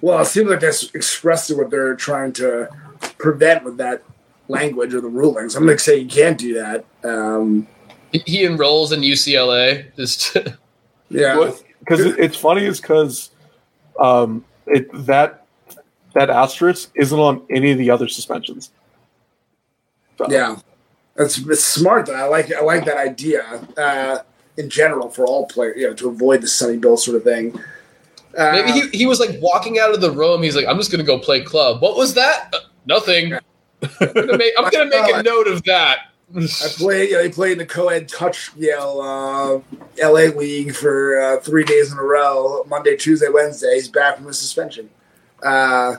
Well, 0.00 0.20
it 0.20 0.26
seems 0.26 0.48
like 0.48 0.60
that's 0.60 0.94
expressly 0.94 1.56
what 1.56 1.70
they're 1.70 1.96
trying 1.96 2.32
to 2.34 2.68
prevent 3.18 3.64
with 3.64 3.76
that 3.78 4.04
language 4.50 4.92
or 4.92 5.00
the 5.00 5.08
rulings. 5.08 5.54
I'm 5.54 5.64
going 5.64 5.78
to 5.78 5.82
say 5.82 5.98
you 5.98 6.08
can't 6.08 6.38
do 6.38 6.54
that. 6.54 6.84
Um, 7.04 7.66
he 8.12 8.44
enrolls 8.44 8.92
in 8.92 9.00
UCLA. 9.00 9.94
Just 9.96 10.36
yeah, 11.08 11.52
because 11.78 12.00
it's 12.00 12.36
funny 12.36 12.64
is 12.64 12.80
because 12.80 13.30
um, 13.98 14.44
it 14.66 14.88
that 15.06 15.46
that 16.14 16.30
asterisk 16.30 16.90
isn't 16.94 17.18
on 17.18 17.42
any 17.50 17.70
of 17.70 17.78
the 17.78 17.90
other 17.90 18.08
suspensions. 18.08 18.70
So. 20.18 20.26
Yeah, 20.28 20.56
that's 21.14 21.38
it's 21.38 21.64
smart. 21.64 22.06
Though. 22.06 22.14
I 22.14 22.24
like 22.24 22.52
I 22.52 22.62
like 22.62 22.84
that 22.84 22.96
idea 22.96 23.66
uh, 23.76 24.18
in 24.56 24.68
general 24.68 25.08
for 25.08 25.24
all 25.24 25.46
players. 25.46 25.80
You 25.80 25.88
know, 25.88 25.94
to 25.94 26.08
avoid 26.08 26.42
the 26.42 26.48
Sonny 26.48 26.76
Bill 26.76 26.96
sort 26.96 27.16
of 27.16 27.22
thing. 27.22 27.58
Uh, 28.36 28.52
Maybe 28.52 28.72
he, 28.72 28.98
he 28.98 29.06
was 29.06 29.18
like 29.18 29.30
walking 29.40 29.80
out 29.80 29.92
of 29.92 30.00
the 30.00 30.10
room. 30.10 30.42
He's 30.42 30.54
like, 30.54 30.66
I'm 30.66 30.76
just 30.76 30.92
going 30.92 31.00
to 31.00 31.06
go 31.06 31.18
play 31.18 31.42
club. 31.42 31.82
What 31.82 31.96
was 31.96 32.14
that? 32.14 32.50
Uh, 32.52 32.58
nothing. 32.86 33.32
I'm 34.00 34.12
gonna 34.12 34.38
make, 34.38 34.52
I'm 34.58 34.70
gonna 34.70 34.90
make 34.90 35.14
a 35.14 35.22
note 35.24 35.46
of 35.46 35.62
that. 35.64 36.10
I 36.36 36.68
played. 36.76 37.10
You 37.10 37.16
know, 37.16 37.22
he 37.24 37.28
played 37.28 37.52
in 37.52 37.58
the 37.58 37.66
co-ed 37.66 38.08
touch, 38.08 38.50
you 38.56 38.70
know, 38.70 39.00
uh, 39.00 40.08
LA 40.08 40.34
league 40.36 40.74
for 40.74 41.20
uh, 41.20 41.40
three 41.40 41.64
days 41.64 41.92
in 41.92 41.98
a 41.98 42.02
row. 42.02 42.64
Monday, 42.68 42.96
Tuesday, 42.96 43.28
Wednesday. 43.28 43.74
He's 43.74 43.88
back 43.88 44.16
from 44.16 44.26
the 44.26 44.34
suspension. 44.34 44.90
Uh, 45.42 45.96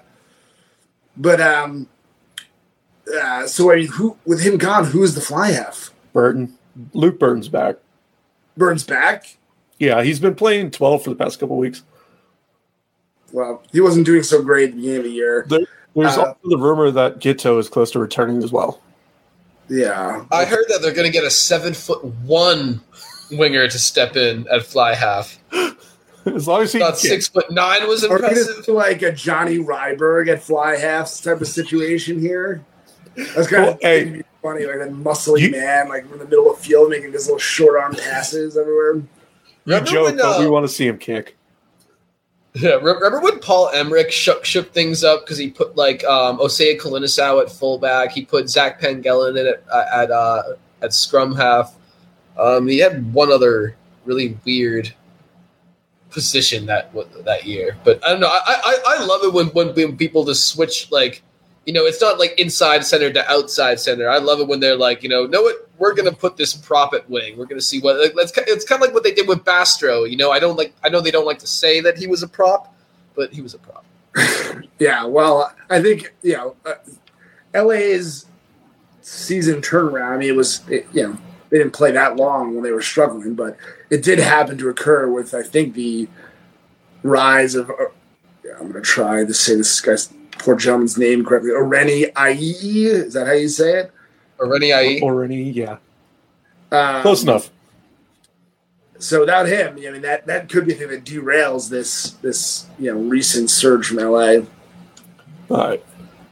but 1.18 1.42
um, 1.42 1.88
uh, 3.22 3.48
so 3.48 3.72
I 3.72 3.78
mean, 3.78 3.88
who 3.88 4.18
with 4.26 4.42
him 4.42 4.58
gone? 4.58 4.86
Who's 4.86 5.16
the 5.16 5.22
fly 5.22 5.52
half? 5.52 5.92
Burton. 6.14 6.58
Luke 6.94 7.20
Burton's 7.20 7.50
back. 7.50 7.76
Burton's 8.56 8.84
back. 8.84 9.38
Yeah, 9.80 10.04
he's 10.04 10.20
been 10.20 10.36
playing 10.36 10.72
twelve 10.72 11.04
for 11.04 11.10
the 11.10 11.16
past 11.16 11.40
couple 11.40 11.58
weeks. 11.58 11.84
Well, 13.34 13.64
he 13.72 13.82
wasn't 13.82 14.06
doing 14.06 14.24
so 14.24 14.42
great 14.42 14.70
at 14.70 14.72
the 14.72 14.78
beginning 14.78 14.98
of 14.98 15.04
the 15.06 15.12
year. 15.12 15.46
There, 15.48 15.60
there's 15.96 16.18
uh, 16.18 16.22
also 16.22 16.38
the 16.44 16.58
rumor 16.58 16.92
that 16.92 17.20
Giteau 17.20 17.60
is 17.60 17.70
close 17.70 17.92
to 17.92 18.00
returning 18.00 18.44
as 18.44 18.52
well. 18.52 18.82
Yeah, 19.70 20.26
I 20.32 20.46
heard 20.46 20.66
that 20.70 20.82
they're 20.82 20.94
going 20.94 21.10
to 21.10 21.12
get 21.12 21.24
a 21.24 21.30
seven 21.30 21.74
foot 21.74 22.04
one 22.04 22.82
winger 23.32 23.68
to 23.68 23.80
step 23.80 24.16
in 24.16 24.48
at 24.50 24.66
fly 24.66 24.96
half. 24.96 25.38
as 26.26 26.48
long 26.48 26.62
as 26.62 26.74
he 26.74 26.80
thought 26.80 26.98
six 26.98 27.28
foot 27.28 27.50
nine 27.52 27.88
was 27.88 28.04
impressive. 28.04 28.68
Or 28.68 28.74
like 28.74 29.02
a 29.02 29.12
Johnny 29.12 29.58
Ryberg 29.58 30.28
at 30.30 30.44
fly 30.44 30.76
half 30.76 31.22
type 31.22 31.42
of 31.42 31.48
situation 31.48 32.20
here. 32.20 32.64
That's 33.16 33.48
kind 33.48 33.64
well, 33.64 33.74
of 33.74 33.82
hey, 33.82 34.24
funny, 34.42 34.66
like 34.66 34.78
that 34.78 34.92
muscly 34.92 35.42
you, 35.42 35.52
man, 35.52 35.90
like 35.90 36.04
in 36.04 36.20
the 36.20 36.26
middle 36.26 36.50
of 36.50 36.58
the 36.58 36.64
field 36.64 36.90
making 36.90 37.12
his 37.12 37.26
little 37.26 37.40
short 37.40 37.80
arm 37.80 37.96
passes 37.96 38.58
everywhere. 38.58 39.04
You 39.66 39.82
joke, 39.82 40.06
when, 40.06 40.20
uh, 40.20 40.24
but 40.24 40.40
we 40.40 40.50
want 40.50 40.66
to 40.66 40.74
see 40.74 40.88
him 40.88 40.98
kick. 40.98 41.38
Yeah, 42.54 42.72
remember 42.72 43.22
when 43.22 43.40
Paul 43.40 43.70
Emerick 43.74 44.12
shook, 44.12 44.44
shook 44.44 44.74
things 44.74 45.06
up 45.06 45.22
because 45.22 45.38
he 45.38 45.50
put 45.50 45.78
like 45.78 46.04
um, 46.04 46.38
Osea 46.40 47.42
at 47.42 47.52
fullback, 47.52 48.12
he 48.12 48.26
put 48.26 48.50
Zach 48.50 48.82
Pangelen 48.82 49.38
in 49.40 49.48
at 49.48 49.64
at, 49.74 50.12
uh, 50.12 50.44
at 50.82 50.94
scrum 50.94 51.34
half. 51.34 51.76
Um, 52.38 52.68
he 52.68 52.80
had 52.80 53.14
one 53.14 53.32
other 53.32 53.78
really 54.04 54.38
weird 54.46 54.94
position 56.10 56.66
that 56.66 56.94
that 57.24 57.46
year, 57.46 57.78
but 57.86 58.04
I 58.06 58.10
don't 58.10 58.20
know. 58.20 58.28
I, 58.28 58.42
I, 58.48 58.98
I 59.00 59.06
love 59.06 59.24
it 59.24 59.32
when 59.32 59.48
when 59.48 59.96
people 59.96 60.26
just 60.26 60.48
switch 60.48 60.92
like 60.92 61.24
you 61.66 61.74
know, 61.74 61.86
it's 61.86 62.02
not 62.02 62.18
like 62.18 62.34
inside 62.40 62.84
center 62.84 63.12
to 63.14 63.30
outside 63.30 63.80
center. 63.80 64.10
I 64.10 64.18
love 64.18 64.40
it 64.40 64.48
when 64.48 64.60
they're 64.60 64.76
like, 64.76 65.04
you 65.04 65.10
know, 65.10 65.26
know 65.26 65.44
what? 65.44 65.70
We're 65.78 65.94
gonna 65.94 66.12
put 66.12 66.38
this 66.38 66.54
prop 66.54 66.94
at 66.94 67.10
wing. 67.10 67.38
We're 67.38 67.46
gonna 67.46 67.62
see 67.62 67.80
what. 67.80 68.00
Like, 68.00 68.16
let's. 68.16 68.32
It's 68.36 68.66
kind 68.66 68.82
of 68.82 68.88
like 68.88 68.94
what 68.94 69.04
they 69.04 69.14
did 69.14 69.28
with 69.28 69.46
Bastro. 69.46 70.04
You 70.04 70.18
know, 70.18 70.32
I 70.32 70.40
don't 70.40 70.58
like. 70.58 70.74
I 70.84 70.90
know 70.90 71.02
they 71.02 71.12
don't 71.12 71.26
like 71.26 71.40
to 71.40 71.48
say 71.48 71.80
that 71.82 71.98
he 71.98 72.08
was 72.08 72.24
a 72.24 72.28
prop, 72.28 72.74
but 73.16 73.32
he 73.32 73.42
was 73.42 73.54
a 73.54 73.60
prop. 73.60 73.86
yeah. 74.80 75.06
Well, 75.06 75.54
I 75.70 75.82
think 75.82 76.14
you 76.24 76.34
know, 76.34 76.56
uh, 76.66 77.64
LA's 77.64 78.26
season 79.02 79.62
turnaround. 79.62 80.14
I 80.14 80.18
mean, 80.18 80.30
it 80.30 80.36
was 80.36 80.68
it, 80.68 80.88
you 80.94 81.04
know 81.04 81.18
they 81.52 81.58
didn't 81.58 81.74
play 81.74 81.92
that 81.92 82.16
long 82.16 82.56
when 82.56 82.64
they 82.64 82.72
were 82.72 82.82
struggling, 82.82 83.36
but 83.36 83.58
it 83.90 84.04
did 84.04 84.20
happen 84.20 84.58
to 84.58 84.70
occur 84.70 85.08
with 85.08 85.36
I 85.36 85.44
think 85.44 85.76
the 85.76 86.08
rise 87.04 87.54
of. 87.54 87.70
Uh, 87.70 87.86
I'm 88.60 88.68
gonna 88.68 88.82
try 88.82 89.24
to 89.24 89.34
say 89.34 89.56
this 89.56 89.80
guy's 89.80 90.12
poor 90.42 90.56
gentleman's 90.56 90.98
name 90.98 91.24
correctly. 91.24 91.52
Orene 91.52 92.12
Ai'i. 92.14 92.86
Is 92.86 93.14
that 93.14 93.28
how 93.28 93.34
you 93.34 93.48
say 93.48 93.82
it? 93.82 93.92
Orene 94.40 94.74
Ai'i. 94.74 95.02
Orene, 95.02 95.54
yeah. 95.54 95.78
Um, 96.72 97.02
Close 97.02 97.24
enough. 97.24 97.52
So 98.98 99.22
without 99.22 99.48
him, 99.48 99.78
I 99.78 99.92
mean 99.92 100.02
that 100.04 100.28
that 100.28 100.48
could 100.48 100.68
be 100.68 100.74
the 100.74 100.80
thing 100.80 100.90
that 100.90 101.04
derails 101.04 101.70
this 101.70 102.12
this 102.22 102.68
you 102.78 102.94
know 102.94 103.00
recent 103.00 103.50
surge 103.50 103.88
from 103.88 103.98
LA. 103.98 104.42
All 105.50 105.58
right. 105.58 105.84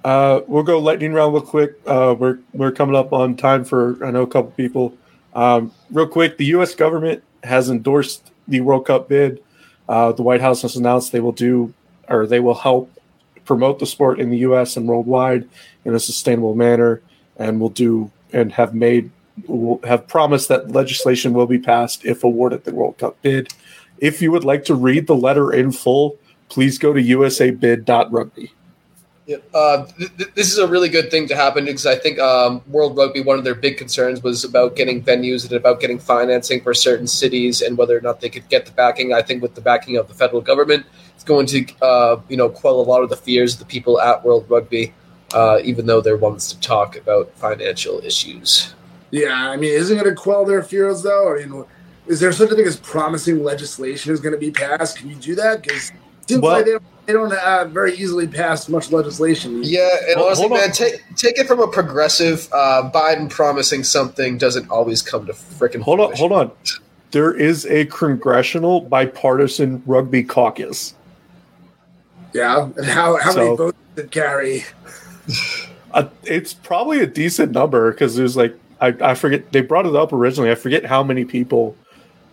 Uh, 0.04 0.42
we'll 0.48 0.64
go 0.64 0.80
lightning 0.80 1.12
round 1.14 1.34
real 1.34 1.42
quick. 1.42 1.80
Uh, 1.86 2.16
we're 2.18 2.40
we're 2.54 2.72
coming 2.72 2.96
up 2.96 3.12
on 3.12 3.36
time 3.36 3.66
for 3.66 4.04
I 4.06 4.12
know 4.12 4.22
a 4.22 4.28
couple 4.28 4.52
people. 4.52 4.96
Um, 5.34 5.72
real 5.92 6.08
quick, 6.08 6.38
the 6.38 6.46
U.S. 6.46 6.76
government 6.76 7.24
has 7.44 7.70
endorsed 7.70 8.32
the 8.48 8.62
World 8.62 8.86
Cup 8.86 9.10
bid. 9.10 9.44
Uh, 9.88 10.12
the 10.12 10.22
White 10.22 10.42
House 10.42 10.62
has 10.62 10.76
announced 10.76 11.12
they 11.12 11.20
will 11.20 11.32
do 11.32 11.74
or 12.08 12.28
they 12.28 12.40
will 12.40 12.56
help 12.56 12.92
promote 13.50 13.80
the 13.80 13.86
sport 13.88 14.20
in 14.20 14.30
the 14.30 14.38
U.S. 14.50 14.78
and 14.78 14.88
worldwide 14.88 15.50
in 15.84 15.96
a 15.96 16.00
sustainable 16.00 16.54
manner, 16.54 17.02
and 17.36 17.60
will 17.60 17.70
do 17.70 18.12
and 18.32 18.54
have 18.54 18.76
made 18.76 19.10
will 19.48 19.80
have 19.86 20.08
promised 20.08 20.50
that 20.50 20.70
legislation 20.70 21.34
will 21.34 21.48
be 21.48 21.58
passed 21.58 22.06
if 22.06 22.24
awarded 22.24 22.64
the 22.64 22.76
World 22.76 23.00
Cup 23.00 23.20
bid. 23.24 23.48
If 23.98 24.22
you 24.22 24.32
would 24.32 24.44
like 24.44 24.66
to 24.66 24.76
read 24.76 25.08
the 25.08 25.16
letter 25.16 25.52
in 25.52 25.72
full, 25.72 26.20
please 26.50 26.78
go 26.78 26.94
to 26.94 27.02
usabid.rugby. 27.02 28.52
Yeah, 29.30 29.38
uh, 29.54 29.86
th- 29.86 30.18
th- 30.18 30.34
this 30.34 30.52
is 30.52 30.58
a 30.58 30.68
really 30.68 30.90
good 30.90 31.12
thing 31.12 31.28
to 31.28 31.36
happen 31.36 31.66
because 31.66 31.86
I 31.86 31.96
think 31.96 32.18
um, 32.18 32.64
World 32.66 32.98
Rugby, 32.98 33.22
one 33.22 33.38
of 33.38 33.44
their 33.44 33.54
big 33.54 33.78
concerns 33.78 34.24
was 34.24 34.44
about 34.44 34.76
getting 34.76 35.04
venues 35.04 35.44
and 35.44 35.54
about 35.54 35.80
getting 35.80 36.00
financing 36.00 36.62
for 36.62 36.74
certain 36.74 37.06
cities 37.06 37.62
and 37.62 37.78
whether 37.78 37.96
or 37.96 38.02
not 38.02 38.22
they 38.22 38.30
could 38.30 38.50
get 38.50 38.66
the 38.66 38.72
backing. 38.72 39.14
I 39.14 39.22
think 39.22 39.44
with 39.44 39.54
the 39.54 39.62
backing 39.62 39.98
of 39.98 40.08
the 40.08 40.16
federal 40.16 40.42
government, 40.42 40.88
it's 41.14 41.24
going 41.24 41.46
to 41.46 41.64
uh, 41.80 42.20
you 42.28 42.38
know 42.38 42.50
quell 42.50 42.80
a 42.80 42.82
lot 42.82 43.04
of 43.04 43.12
the 43.12 43.16
fears 43.16 43.54
of 43.54 43.60
the 43.60 43.66
people 43.66 44.02
at 44.02 44.26
World 44.26 44.48
Rugby, 44.50 44.96
uh, 45.36 45.60
even 45.64 45.86
though 45.86 46.02
they're 46.02 46.18
ones 46.18 46.52
to 46.52 46.60
talk 46.60 46.98
about 46.98 47.30
financial 47.36 48.00
issues. 48.00 48.74
Yeah, 49.12 49.52
I 49.52 49.58
mean, 49.58 49.74
isn't 49.74 49.96
it 49.96 50.02
going 50.02 50.16
to 50.16 50.20
quell 50.20 50.44
their 50.44 50.64
fears 50.64 51.04
though? 51.04 51.36
I 51.36 51.46
mean, 51.46 51.66
is 52.08 52.20
there 52.20 52.32
such 52.32 52.50
a 52.50 52.56
thing 52.56 52.66
as 52.66 52.78
promising 52.78 53.44
legislation 53.44 54.12
is 54.12 54.22
going 54.22 54.34
to 54.34 54.40
be 54.40 54.50
passed? 54.50 54.98
Can 54.98 55.08
you 55.08 55.18
do 55.18 55.36
that? 55.36 55.62
Because 55.62 55.92
seems 56.30 56.42
Well- 56.42 56.54
like 56.54 56.66
they 56.66 56.72
don't, 56.72 56.84
they 57.06 57.14
don't 57.14 57.34
uh, 57.34 57.66
very 57.66 57.96
easily 57.96 58.28
pass 58.28 58.70
much 58.70 58.92
legislation. 58.92 59.62
Yeah, 59.64 59.90
and 60.08 60.16
Hold- 60.16 60.28
honestly, 60.28 60.48
hold 60.48 60.60
man, 60.62 60.72
take 60.72 61.02
take 61.16 61.38
it 61.40 61.48
from 61.48 61.60
a 61.60 61.68
progressive. 61.68 62.48
Uh, 62.54 62.90
Biden 62.94 63.30
promising 63.30 63.84
something 63.84 64.38
doesn't 64.38 64.70
always 64.70 65.02
come 65.02 65.26
to 65.26 65.34
freaking. 65.34 65.82
Hold 65.82 66.00
on, 66.00 66.16
hold 66.16 66.32
on. 66.32 66.52
There 67.12 67.34
is 67.34 67.66
a 67.66 67.86
congressional 67.86 68.82
bipartisan 68.82 69.82
rugby 69.88 70.24
caucus. 70.24 70.94
Yeah, 72.34 72.70
and 72.78 72.86
how 72.86 73.18
how 73.18 73.32
So- 73.32 73.44
many 73.44 73.56
votes 73.58 73.78
did 73.96 74.06
it 74.06 74.12
carry? 74.12 74.66
Uh, 75.92 76.08
it's 76.24 76.54
probably 76.54 77.00
a 77.02 77.08
decent 77.08 77.52
number 77.52 77.92
because 77.92 78.16
there's 78.16 78.38
like 78.38 78.56
I, 78.80 78.96
I 79.02 79.16
forget 79.16 79.52
they 79.52 79.62
brought 79.62 79.88
it 79.88 79.96
up 79.96 80.14
originally. 80.14 80.52
I 80.52 80.56
forget 80.56 80.86
how 80.86 81.02
many 81.04 81.26
people, 81.26 81.76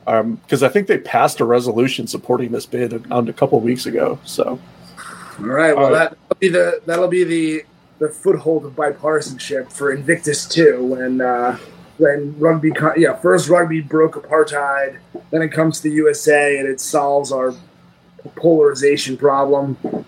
because 0.06 0.62
I 0.62 0.68
think 0.68 0.86
they 0.86 0.98
passed 0.98 1.40
a 1.40 1.44
resolution 1.44 2.06
supporting 2.06 2.52
this 2.52 2.64
bid 2.64 2.92
a, 2.92 3.16
a 3.16 3.32
couple 3.32 3.60
weeks 3.60 3.86
ago. 3.86 4.18
So 4.24 4.58
All 5.40 5.44
right, 5.46 5.76
well 5.76 5.86
All 5.86 5.92
right. 5.92 6.10
that'll 6.10 6.36
be 6.38 6.48
the 6.48 6.80
that'll 6.86 7.08
be 7.08 7.24
the 7.24 7.64
the 7.98 8.08
foothold 8.08 8.64
of 8.64 8.72
bipartisanship 8.74 9.72
for 9.72 9.92
Invictus 9.92 10.46
too. 10.46 10.84
When 10.84 11.20
uh, 11.20 11.58
when 11.98 12.38
rugby, 12.38 12.70
co- 12.70 12.94
yeah, 12.96 13.14
first 13.16 13.48
rugby 13.48 13.80
broke 13.80 14.14
apartheid, 14.14 14.98
then 15.30 15.42
it 15.42 15.48
comes 15.48 15.78
to 15.80 15.88
the 15.88 15.94
USA 15.96 16.58
and 16.58 16.68
it 16.68 16.80
solves 16.80 17.32
our 17.32 17.54
polarization 18.36 19.16
problem. 19.16 19.76
all 19.82 20.04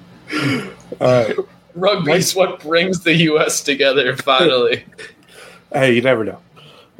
right, 1.00 1.36
Rugby's 1.74 2.34
what 2.36 2.60
brings 2.60 3.00
the 3.00 3.14
U.S. 3.14 3.62
together. 3.62 4.16
Finally, 4.16 4.84
hey, 5.72 5.94
you 5.94 6.02
never 6.02 6.24
know. 6.24 6.40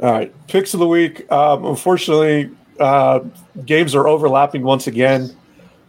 All 0.03 0.13
right, 0.13 0.33
picks 0.49 0.73
of 0.75 0.81
the 0.81 0.89
week. 0.89 1.31
Um, 1.31 1.65
unfortunately, 1.67 2.51
uh, 2.79 3.21
games 3.65 3.95
are 3.95 4.07
overlapping 4.07 4.63
once 4.63 4.87
again. 4.87 5.35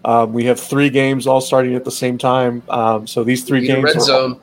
Um, 0.05 0.33
we 0.33 0.45
have 0.45 0.59
three 0.59 0.89
games 0.89 1.27
all 1.27 1.41
starting 1.41 1.75
at 1.75 1.83
the 1.85 1.91
same 1.91 2.17
time. 2.17 2.63
Um, 2.69 3.07
so 3.07 3.23
these 3.23 3.43
three 3.43 3.65
games 3.65 3.83
red 3.83 3.97
are 3.97 3.99
zone. 3.99 4.41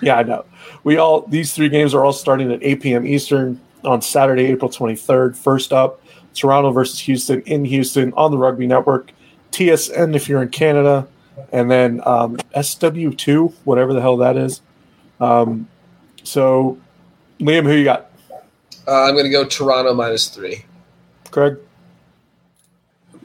Yeah, 0.00 0.16
I 0.16 0.22
know. 0.22 0.44
We 0.84 0.96
all 0.96 1.22
these 1.22 1.52
three 1.52 1.68
games 1.68 1.94
are 1.94 2.04
all 2.04 2.12
starting 2.12 2.50
at 2.50 2.62
8 2.62 2.82
p.m. 2.82 3.06
Eastern 3.06 3.60
on 3.84 4.00
Saturday, 4.02 4.46
April 4.46 4.70
23rd. 4.70 5.36
First 5.36 5.72
up, 5.72 6.02
Toronto 6.34 6.70
versus 6.70 6.98
Houston 7.00 7.42
in 7.42 7.64
Houston 7.64 8.12
on 8.14 8.30
the 8.30 8.38
Rugby 8.38 8.66
Network. 8.66 9.12
TSN 9.52 10.14
if 10.14 10.28
you're 10.28 10.42
in 10.42 10.48
Canada, 10.48 11.06
and 11.52 11.70
then 11.70 12.00
um, 12.06 12.36
SW2, 12.56 13.52
whatever 13.64 13.92
the 13.92 14.00
hell 14.00 14.16
that 14.18 14.36
is. 14.36 14.62
Um, 15.18 15.68
so, 16.22 16.78
Liam, 17.40 17.64
who 17.64 17.72
you 17.72 17.84
got? 17.84 18.10
Uh, 18.86 19.04
I'm 19.04 19.14
going 19.14 19.24
to 19.24 19.30
go 19.30 19.44
Toronto 19.44 19.92
minus 19.92 20.28
three. 20.28 20.64
Craig? 21.30 21.56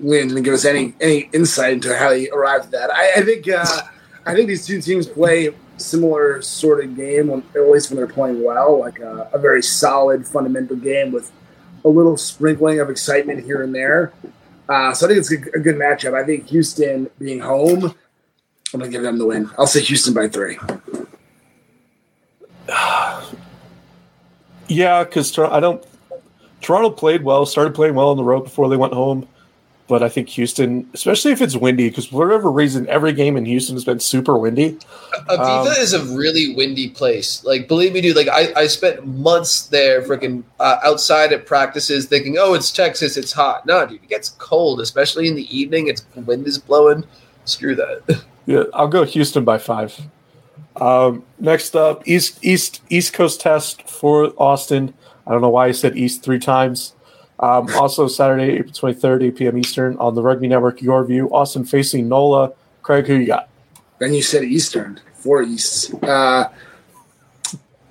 Liam 0.01 0.27
didn't 0.27 0.43
give 0.43 0.53
us 0.53 0.65
any 0.65 0.93
any 0.99 1.29
insight 1.33 1.73
into 1.73 1.95
how 1.95 2.11
he 2.11 2.29
arrived 2.29 2.65
at 2.65 2.71
that. 2.71 2.93
I, 2.93 3.13
I 3.17 3.21
think 3.21 3.47
uh, 3.49 3.81
I 4.25 4.33
think 4.33 4.47
these 4.47 4.65
two 4.65 4.81
teams 4.81 5.07
play 5.07 5.53
similar 5.77 6.41
sort 6.41 6.83
of 6.83 6.95
game, 6.95 7.27
when, 7.27 7.43
at 7.55 7.69
least 7.69 7.89
when 7.89 7.97
they're 7.97 8.07
playing 8.07 8.43
well, 8.43 8.79
like 8.79 8.99
a, 8.99 9.29
a 9.33 9.39
very 9.39 9.61
solid 9.61 10.25
fundamental 10.25 10.75
game 10.75 11.11
with 11.11 11.31
a 11.83 11.89
little 11.89 12.17
sprinkling 12.17 12.79
of 12.79 12.89
excitement 12.89 13.43
here 13.43 13.61
and 13.61 13.73
there. 13.75 14.13
Uh, 14.67 14.93
so 14.93 15.05
I 15.05 15.09
think 15.09 15.19
it's 15.19 15.31
a, 15.31 15.57
a 15.57 15.61
good 15.61 15.75
matchup. 15.75 16.13
I 16.13 16.25
think 16.25 16.47
Houston 16.47 17.09
being 17.19 17.39
home, 17.39 17.93
I'm 18.73 18.79
gonna 18.79 18.89
give 18.89 19.03
them 19.03 19.17
the 19.17 19.25
win. 19.25 19.49
I'll 19.57 19.67
say 19.67 19.81
Houston 19.81 20.13
by 20.13 20.27
three. 20.27 20.57
Yeah, 24.67 25.03
because 25.03 25.37
I 25.37 25.59
don't. 25.59 25.85
Toronto 26.65 26.89
played 26.89 27.23
well, 27.23 27.45
started 27.45 27.75
playing 27.75 27.93
well 27.93 28.09
on 28.09 28.17
the 28.17 28.23
road 28.23 28.43
before 28.43 28.69
they 28.69 28.77
went 28.77 28.93
home. 28.93 29.27
But 29.87 30.01
I 30.01 30.09
think 30.09 30.29
Houston, 30.29 30.89
especially 30.95 31.31
if 31.31 31.43
it's 31.43 31.55
windy, 31.55 31.89
because 31.89 32.07
for 32.07 32.25
whatever 32.25 32.49
reason, 32.51 32.89
every 32.89 33.13
game 33.13 33.37
in 33.37 33.45
Houston 33.45 33.75
has 33.75 33.85
been 33.85 33.99
super 33.99 34.35
windy. 34.35 34.79
Aveva 35.29 35.67
Um, 35.67 35.67
is 35.77 35.93
a 35.93 36.03
really 36.05 36.55
windy 36.55 36.89
place. 36.89 37.43
Like, 37.43 37.67
believe 37.67 37.93
me, 37.93 38.01
dude. 38.01 38.15
Like, 38.15 38.27
I, 38.27 38.51
I 38.55 38.65
spent 38.65 39.05
months 39.05 39.67
there, 39.67 40.01
freaking 40.01 40.43
uh, 40.59 40.77
outside 40.83 41.31
at 41.33 41.45
practices, 41.45 42.07
thinking, 42.07 42.37
"Oh, 42.39 42.55
it's 42.55 42.71
Texas, 42.71 43.15
it's 43.15 43.31
hot." 43.31 43.67
No, 43.67 43.85
dude, 43.85 44.01
it 44.01 44.09
gets 44.09 44.29
cold, 44.39 44.81
especially 44.81 45.27
in 45.27 45.35
the 45.35 45.55
evening. 45.55 45.87
It's 45.87 46.03
wind 46.15 46.47
is 46.47 46.57
blowing. 46.57 47.05
Screw 47.45 47.75
that. 47.75 48.23
Yeah, 48.47 48.65
I'll 48.75 48.87
go 48.87 49.05
Houston 49.05 49.43
by 49.43 49.57
five. 49.57 49.99
Um, 50.75 51.23
next 51.39 51.75
up, 51.75 52.07
East 52.07 52.37
East 52.43 52.81
East 52.89 53.11
Coast 53.13 53.41
test 53.41 53.81
for 53.89 54.33
Austin. 54.37 54.93
I 55.27 55.31
don't 55.31 55.41
know 55.41 55.49
why 55.49 55.67
I 55.67 55.71
said 55.71 55.97
East 55.97 56.23
three 56.23 56.39
times. 56.39 56.93
Um, 57.39 57.67
also, 57.75 58.07
Saturday, 58.07 58.57
April 58.57 58.73
twenty 58.73 58.99
third, 58.99 59.23
eight 59.23 59.35
p.m. 59.35 59.57
Eastern 59.57 59.97
on 59.97 60.15
the 60.15 60.21
Rugby 60.21 60.47
Network. 60.47 60.81
Your 60.81 61.03
view, 61.03 61.29
Austin 61.33 61.65
facing 61.65 62.07
Nola. 62.07 62.53
Craig, 62.81 63.07
who 63.07 63.15
you 63.15 63.27
got? 63.27 63.49
Then 63.99 64.13
you 64.13 64.21
said 64.21 64.43
Eastern, 64.43 64.99
four 65.13 65.41
Easts. 65.41 65.93
Uh, 65.95 66.49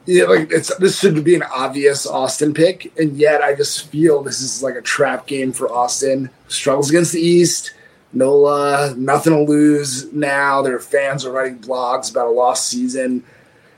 yeah, 0.06 0.24
like 0.24 0.50
it's 0.50 0.74
this 0.76 0.98
should 0.98 1.24
be 1.24 1.34
an 1.34 1.42
obvious 1.44 2.06
Austin 2.06 2.52
pick, 2.52 2.92
and 2.98 3.16
yet 3.16 3.42
I 3.42 3.54
just 3.54 3.88
feel 3.88 4.22
this 4.22 4.42
is 4.42 4.62
like 4.62 4.74
a 4.74 4.82
trap 4.82 5.26
game 5.26 5.52
for 5.52 5.70
Austin. 5.72 6.30
Struggles 6.48 6.90
against 6.90 7.12
the 7.12 7.20
East. 7.20 7.72
Nola, 8.12 8.94
nothing 8.96 9.32
to 9.32 9.42
lose 9.42 10.12
now. 10.12 10.62
Their 10.62 10.78
fans 10.78 11.24
are 11.24 11.32
writing 11.32 11.58
blogs 11.58 12.10
about 12.10 12.26
a 12.26 12.30
lost 12.30 12.68
season. 12.68 13.24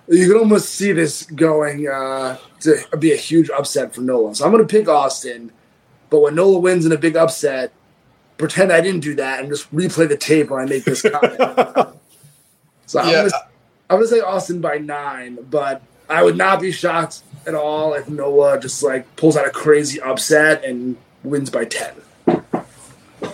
You 0.09 0.29
can 0.29 0.39
almost 0.39 0.71
see 0.71 0.93
this 0.93 1.25
going 1.25 1.89
uh, 1.89 2.39
to 2.61 2.97
be 2.99 3.13
a 3.13 3.17
huge 3.17 3.51
upset 3.51 3.95
for 3.95 4.03
Nola. 4.03 4.35
So 4.35 4.45
I'm 4.45 4.53
going 4.53 4.67
to 4.67 4.71
pick 4.71 4.89
Austin, 4.89 5.51
but 6.11 6.21
when 6.21 6.37
Nola 6.37 6.61
wins 6.61 6.87
in 6.87 6.93
a 6.93 6.99
big 6.99 7.17
upset, 7.17 7.73
pretend 8.39 8.73
I 8.73 8.81
didn't 8.81 9.01
do 9.01 9.15
that 9.17 9.41
and 9.41 9.49
just 9.49 9.73
replay 9.75 10.09
the 10.09 10.17
tape 10.17 10.51
when 10.51 10.61
I 10.61 10.67
make 10.67 10.85
this 10.85 11.03
comment. 11.03 11.95
So 12.87 13.01
I'm, 13.01 13.13
gonna, 13.13 13.31
I'm 13.91 13.97
gonna 13.97 14.07
say 14.07 14.21
Austin 14.21 14.61
by 14.61 14.79
nine, 14.79 15.39
but 15.51 15.83
I 16.09 16.23
would 16.23 16.37
not 16.37 16.61
be 16.61 16.71
shocked 16.71 17.23
at 17.47 17.55
all 17.55 17.95
if 17.95 18.09
Nola 18.09 18.61
just 18.61 18.83
like 18.83 19.17
pulls 19.17 19.37
out 19.37 19.47
a 19.47 19.51
crazy 19.51 20.01
upset 20.01 20.65
and 20.65 20.97
wins 21.25 21.51
by 21.51 21.65
ten. 21.65 21.95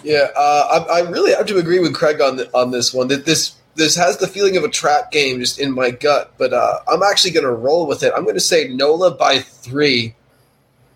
Yeah, 0.03 0.29
uh, 0.35 0.87
I, 0.89 1.01
I 1.01 1.11
really 1.11 1.35
have 1.35 1.47
to 1.47 1.59
agree 1.59 1.79
with 1.81 1.95
Craig 1.95 2.20
on 2.20 2.37
the, 2.37 2.51
on 2.57 2.70
this 2.70 2.95
one. 2.95 3.09
That 3.09 3.27
this 3.27 3.57
this 3.75 3.97
has 3.97 4.18
the 4.18 4.27
feeling 4.27 4.57
of 4.57 4.64
a 4.64 4.68
trap 4.68 5.11
game 5.11 5.41
just 5.41 5.59
in 5.59 5.73
my 5.73 5.91
gut, 5.91 6.33
but 6.39 6.53
uh, 6.53 6.79
I'm 6.89 7.03
actually 7.03 7.31
going 7.31 7.47
to 7.47 7.53
roll 7.53 7.87
with 7.87 8.03
it. 8.03 8.12
I'm 8.14 8.25
going 8.25 8.35
to 8.35 8.41
say 8.41 8.68
Nola 8.68 9.12
by 9.12 9.39
three, 9.39 10.14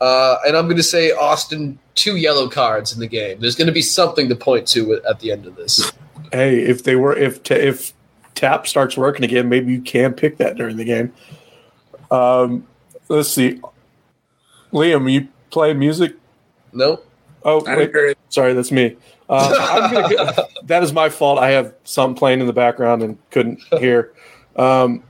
uh, 0.01 0.37
and 0.47 0.57
I'm 0.57 0.67
going 0.67 0.77
to 0.77 0.83
say 0.83 1.13
Austin 1.13 1.79
two 1.95 2.17
yellow 2.17 2.49
cards 2.49 2.93
in 2.93 3.01
the 3.01 3.07
game. 3.07 3.41
There's 3.41 3.57
going 3.57 3.69
to 3.69 3.73
be 3.73 3.83
something 3.83 4.29
to 4.29 4.37
point 4.37 4.67
to 4.69 5.01
at 5.09 5.21
the 5.21 5.33
end 5.33 5.47
of 5.47 5.57
this. 5.57 5.91
Hey, 6.33 6.61
if 6.61 6.83
they 6.85 6.97
were 6.97 7.17
if 7.17 7.43
ta 7.43 7.55
if 7.55 7.93
tap 8.35 8.67
starts 8.67 8.97
working 8.97 9.25
again, 9.25 9.49
maybe 9.49 9.73
you 9.73 9.81
can 9.81 10.13
pick 10.13 10.37
that 10.39 10.57
during 10.57 10.77
the 10.77 10.85
game. 10.85 11.13
Um, 12.11 12.67
let's 13.09 13.31
see, 13.31 13.61
Liam, 14.73 15.11
you 15.11 15.29
play 15.51 15.73
music? 15.73 16.15
No, 16.73 17.01
Oh, 17.47 17.63
wait, 17.65 18.17
sorry, 18.29 18.55
that's 18.55 18.73
me. 18.73 18.97
Go, 19.29 20.47
that 20.65 20.83
is 20.83 20.93
my 20.93 21.09
fault. 21.09 21.39
I 21.39 21.51
have 21.51 21.75
something 21.85 22.17
playing 22.17 22.41
in 22.41 22.47
the 22.47 22.53
background 22.53 23.03
and 23.03 23.19
couldn't 23.31 23.61
hear. 23.79 24.13
Um, 24.55 25.03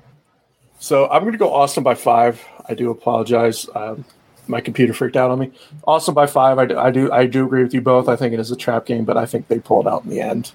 so 0.79 1.09
I'm 1.09 1.23
going 1.23 1.33
to 1.33 1.39
go 1.39 1.53
Austin 1.53 1.83
by 1.83 1.95
five. 1.95 2.43
I 2.69 2.75
do 2.75 2.91
apologize. 2.91 3.69
Um, 3.75 4.05
my 4.47 4.61
computer 4.61 4.93
freaked 4.93 5.17
out 5.17 5.31
on 5.31 5.39
me. 5.39 5.53
Austin 5.87 6.15
by 6.15 6.27
five. 6.27 6.59
I 6.59 6.67
do, 6.67 6.79
I 6.79 6.91
do. 6.91 7.13
I 7.13 7.27
do 7.27 7.45
agree 7.45 7.63
with 7.63 7.75
you 7.75 7.81
both. 7.81 8.09
I 8.09 8.17
think 8.17 8.33
it 8.33 8.41
is 8.41 8.51
a 8.51 8.57
trap 8.57 8.87
game, 8.87 9.05
but 9.05 9.17
I 9.17 9.27
think 9.27 9.49
they 9.49 9.59
pull 9.59 9.81
it 9.81 9.87
out 9.87 10.05
in 10.05 10.11
the 10.11 10.21
end. 10.21 10.53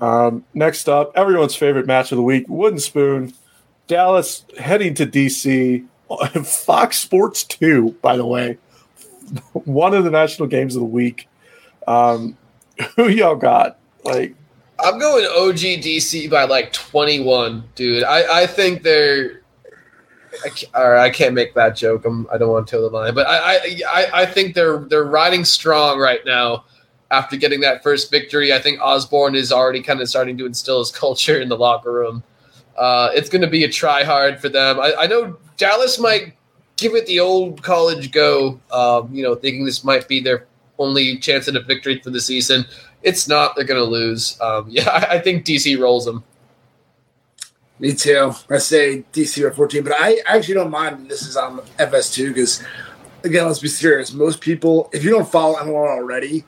Um, 0.00 0.44
next 0.52 0.88
up, 0.88 1.12
everyone's 1.14 1.54
favorite 1.54 1.86
match 1.86 2.12
of 2.12 2.16
the 2.16 2.22
week: 2.22 2.46
Wooden 2.48 2.78
Spoon, 2.78 3.32
Dallas 3.86 4.44
heading 4.58 4.94
to 4.94 5.06
DC. 5.06 5.86
Fox 6.44 6.98
Sports 6.98 7.42
Two, 7.42 7.96
by 8.00 8.16
the 8.16 8.26
way, 8.26 8.58
one 9.52 9.92
of 9.94 10.04
the 10.04 10.10
national 10.10 10.48
games 10.48 10.76
of 10.76 10.80
the 10.80 10.86
week. 10.86 11.28
Um, 11.86 12.36
who 12.96 13.08
y'all 13.08 13.36
got? 13.36 13.78
Like, 14.04 14.34
I'm 14.78 14.98
going 14.98 15.24
OG 15.24 15.82
DC 15.82 16.30
by 16.30 16.44
like 16.44 16.72
21, 16.72 17.64
dude. 17.74 18.04
I, 18.04 18.42
I 18.42 18.46
think 18.46 18.82
they're. 18.82 19.42
I 20.44 20.50
can't, 20.50 20.74
I 20.76 21.10
can't 21.10 21.34
make 21.34 21.54
that 21.54 21.76
joke. 21.76 22.04
I'm, 22.04 22.26
I 22.30 22.36
don't 22.36 22.50
want 22.50 22.66
to 22.66 22.70
toe 22.70 22.82
the 22.82 22.94
line, 22.94 23.14
but 23.14 23.26
I, 23.26 23.38
I, 23.38 23.80
I, 23.88 24.06
I 24.22 24.26
think 24.26 24.54
they're 24.54 24.80
they're 24.80 25.04
riding 25.04 25.46
strong 25.46 25.98
right 25.98 26.20
now 26.26 26.64
after 27.10 27.36
getting 27.36 27.60
that 27.60 27.82
first 27.82 28.10
victory. 28.10 28.52
I 28.52 28.58
think 28.58 28.80
Osborne 28.80 29.34
is 29.34 29.50
already 29.50 29.82
kind 29.82 30.00
of 30.00 30.08
starting 30.08 30.36
to 30.38 30.46
instill 30.46 30.80
his 30.80 30.90
culture 30.92 31.40
in 31.40 31.48
the 31.48 31.56
locker 31.56 31.92
room. 31.92 32.22
Uh, 32.76 33.10
it's 33.14 33.30
going 33.30 33.42
to 33.42 33.48
be 33.48 33.64
a 33.64 33.68
try 33.70 34.04
hard 34.04 34.38
for 34.38 34.50
them. 34.50 34.78
I, 34.78 34.94
I 35.00 35.06
know 35.06 35.38
Dallas 35.56 35.98
might 35.98 36.34
give 36.76 36.94
it 36.94 37.06
the 37.06 37.20
old 37.20 37.62
college 37.62 38.10
go, 38.10 38.60
um, 38.70 39.14
you 39.14 39.22
know, 39.22 39.34
thinking 39.34 39.64
this 39.64 39.82
might 39.82 40.06
be 40.08 40.20
their 40.20 40.46
only 40.78 41.18
chance 41.18 41.48
at 41.48 41.56
a 41.56 41.60
victory 41.60 42.00
for 42.00 42.10
the 42.10 42.20
season. 42.20 42.66
It's 43.02 43.28
not. 43.28 43.56
They're 43.56 43.64
going 43.64 43.80
to 43.80 43.90
lose. 43.90 44.40
Um, 44.40 44.66
yeah, 44.70 44.88
I, 44.88 45.16
I 45.16 45.18
think 45.20 45.44
DC 45.44 45.78
rolls 45.78 46.04
them. 46.04 46.24
Me 47.78 47.92
too. 47.92 48.32
I 48.48 48.58
say 48.58 49.04
DC 49.12 49.46
by 49.48 49.54
14, 49.54 49.84
but 49.84 49.92
I 49.98 50.20
actually 50.26 50.54
don't 50.54 50.70
mind 50.70 51.10
this 51.10 51.22
is 51.22 51.36
on 51.36 51.58
FS2 51.78 52.28
because, 52.28 52.62
again, 53.22 53.46
let's 53.46 53.58
be 53.58 53.68
serious. 53.68 54.14
Most 54.14 54.40
people, 54.40 54.88
if 54.94 55.04
you 55.04 55.10
don't 55.10 55.28
follow 55.28 55.56
MLR 55.56 55.98
already 55.98 56.44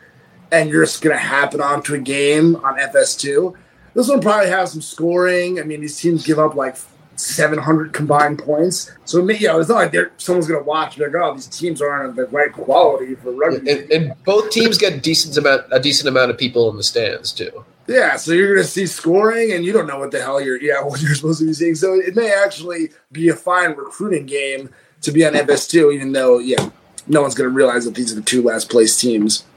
and 0.51 0.71
you're 0.71 0.85
just 0.85 1.03
going 1.03 1.15
to 1.15 1.23
happen 1.23 1.61
onto 1.61 1.93
a 1.93 1.99
game 1.99 2.57
on 2.57 2.79
FS2, 2.79 3.55
this 3.93 4.09
one 4.09 4.23
probably 4.23 4.49
has 4.49 4.73
some 4.73 4.81
scoring. 4.81 5.61
I 5.61 5.65
mean, 5.65 5.83
these 5.83 6.01
teams 6.01 6.25
give 6.25 6.39
up 6.39 6.55
like 6.55 6.77
700 7.19 7.93
combined 7.93 8.39
points. 8.39 8.93
So, 9.05 9.19
you 9.29 9.49
know, 9.49 9.61
it's 9.61 9.69
not 9.69 9.77
like 9.77 9.93
they're, 9.93 10.13
someone's 10.19 10.47
going 10.47 10.61
to 10.61 10.67
watch 10.67 10.97
and 10.97 11.03
they're 11.03 11.21
like, 11.21 11.31
oh, 11.31 11.35
these 11.35 11.47
teams 11.47 11.83
aren't 11.83 12.11
of 12.11 12.17
the 12.17 12.27
right 12.27 12.53
quality 12.53 13.15
for 13.17 13.33
rugby. 13.33 13.71
And, 13.71 13.91
and 13.91 14.25
both 14.25 14.51
teams 14.51 14.79
get 14.79 15.03
decent 15.03 15.37
amount 15.37 15.67
a 15.71 15.81
decent 15.81 16.09
amount 16.09 16.31
of 16.31 16.39
people 16.39 16.71
in 16.71 16.77
the 16.77 16.83
stands 16.83 17.33
too. 17.33 17.65
Yeah, 17.87 18.17
so 18.17 18.33
you're 18.33 18.55
going 18.55 18.67
to 18.67 18.71
see 18.71 18.85
scoring, 18.87 19.53
and 19.53 19.65
you 19.65 19.73
don't 19.73 19.87
know 19.87 19.99
what 19.99 20.11
the 20.11 20.21
hell 20.21 20.41
you're 20.41 20.61
yeah 20.61 20.83
what 20.85 21.01
you're 21.01 21.15
supposed 21.15 21.41
to 21.41 21.47
be 21.47 21.55
seeing. 21.55 21.75
So 21.75 21.95
it 21.95 22.15
may 22.15 22.33
actually 22.33 22.91
be 23.11 23.29
a 23.29 23.35
fine 23.35 23.71
recruiting 23.71 24.27
game 24.27 24.71
to 25.01 25.13
be 25.13 25.25
on 25.27 25.33
FS2, 25.33 25.95
even 25.95 26.13
though 26.13 26.39
yeah, 26.39 26.71
no 27.07 27.23
one's 27.23 27.35
going 27.35 27.49
to 27.49 27.55
realize 27.55 27.85
that 27.85 27.95
these 27.95 28.13
are 28.13 28.17
the 28.17 28.23
two 28.23 28.43
last 28.43 28.71
place 28.71 28.99
teams. 28.99 29.45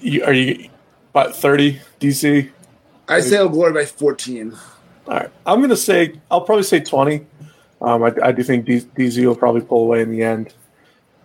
You, 0.00 0.22
are 0.22 0.34
you 0.34 0.68
about 1.10 1.34
thirty 1.34 1.80
DC? 1.98 2.50
I 3.08 3.20
say 3.20 3.38
I'll 3.38 3.48
glory 3.48 3.72
by 3.72 3.84
14. 3.86 4.54
All 5.06 5.14
right, 5.14 5.30
I'm 5.46 5.60
gonna 5.60 5.76
say 5.76 6.20
I'll 6.30 6.40
probably 6.40 6.64
say 6.64 6.80
twenty. 6.80 7.26
Um, 7.80 8.02
I, 8.02 8.14
I 8.22 8.32
do 8.32 8.42
think 8.42 8.66
DC 8.66 9.24
will 9.26 9.36
probably 9.36 9.60
pull 9.60 9.82
away 9.82 10.00
in 10.00 10.10
the 10.10 10.22
end. 10.22 10.54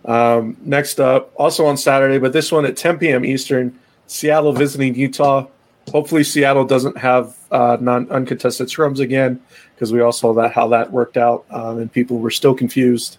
Um, 0.04 0.56
next 0.60 1.00
up, 1.00 1.32
also 1.36 1.66
on 1.66 1.76
Saturday, 1.76 2.18
but 2.18 2.32
this 2.32 2.50
one 2.52 2.64
at 2.64 2.76
10 2.76 2.98
p.m. 2.98 3.24
Eastern, 3.24 3.78
Seattle 4.06 4.52
visiting 4.52 4.94
Utah. 4.94 5.46
Hopefully, 5.90 6.24
Seattle 6.24 6.64
doesn't 6.64 6.98
have 6.98 7.36
uh, 7.50 7.76
non 7.80 8.08
uncontested 8.10 8.68
scrums 8.68 9.00
again 9.00 9.40
because 9.74 9.92
we 9.92 10.00
all 10.00 10.12
saw 10.12 10.34
that 10.34 10.52
how 10.52 10.68
that 10.68 10.92
worked 10.92 11.16
out, 11.16 11.44
um, 11.50 11.78
and 11.78 11.92
people 11.92 12.18
were 12.18 12.30
still 12.30 12.54
confused. 12.54 13.18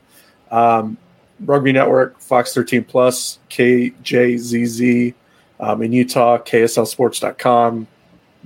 Um, 0.52 0.98
Rugby 1.40 1.72
Network, 1.72 2.20
Fox 2.20 2.54
13 2.54 2.84
Plus, 2.84 3.40
KJZZ 3.50 5.14
um, 5.60 5.82
in 5.82 5.92
Utah, 5.92 6.38
KSLSports.com, 6.38 7.88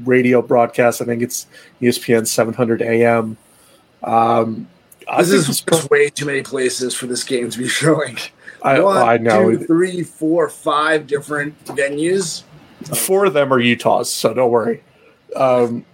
radio 0.04 0.41
broadcast. 0.41 1.02
I 1.02 1.06
think 1.06 1.22
it's 1.22 1.48
ESPN 1.82 2.28
700 2.28 2.82
AM. 2.82 3.38
Um, 4.04 4.68
This 5.18 5.32
is 5.32 5.50
it's 5.50 5.62
just 5.62 5.89
way 5.89 6.10
too 6.10 6.26
many 6.26 6.41
places 6.41 6.93
for 6.96 7.06
this 7.08 7.24
game 7.24 7.50
to 7.50 7.58
be 7.58 7.68
showing. 7.82 8.18
I, 8.64 8.80
One, 8.80 8.98
I 8.98 9.18
know 9.18 9.52
two, 9.52 9.66
three, 9.66 10.04
four, 10.04 10.50
five 10.50 11.08
different 11.08 11.64
venues. 11.66 12.43
four 12.96 13.26
of 13.26 13.34
them 13.34 13.54
are 13.54 13.60
Utahs, 13.60 14.10
so 14.10 14.34
don't 14.34 14.52
worry. 14.52 14.84
Um, 15.36 15.86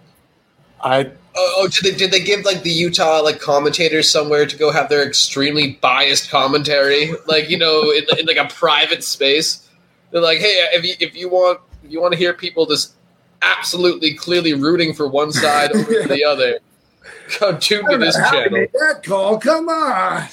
I 0.82 1.12
Oh, 1.34 1.54
oh, 1.60 1.68
did 1.70 1.86
they 1.93 1.97
did 1.97 2.12
they 2.12 2.20
give 2.20 2.43
like 2.43 2.62
the 2.64 2.70
Utah 2.72 3.22
like 3.22 3.39
commentators 3.39 4.12
somewhere 4.12 4.45
to 4.45 4.58
go 4.58 4.70
have 4.70 4.89
their 4.89 5.08
extremely 5.08 5.74
biased 5.82 6.30
commentary, 6.30 7.14
like 7.26 7.49
you 7.49 7.58
know, 7.58 7.89
in, 7.91 8.04
in 8.20 8.26
like 8.26 8.36
a 8.38 8.54
private 8.54 9.02
space? 9.04 9.70
They're 10.12 10.22
like, 10.22 10.39
hey, 10.39 10.68
if 10.74 10.84
you 10.84 10.95
if 10.99 11.16
you 11.16 11.30
want 11.30 11.62
if 11.84 11.91
you 11.91 12.02
want 12.02 12.12
to 12.12 12.18
hear 12.18 12.34
people 12.34 12.66
just 12.66 12.95
absolutely 13.42 14.14
clearly 14.14 14.54
rooting 14.54 14.94
for 14.94 15.08
one 15.08 15.32
side 15.32 15.72
over 15.72 16.04
the 16.08 16.24
other, 16.24 16.60
come 17.30 17.60
tune 17.60 17.89
to 17.89 17.98
this 17.98 18.16
channel. 18.16 18.52
made 18.52 18.72
that 18.74 19.04
call? 19.04 19.38
Come 19.39 19.70
on. 19.70 20.28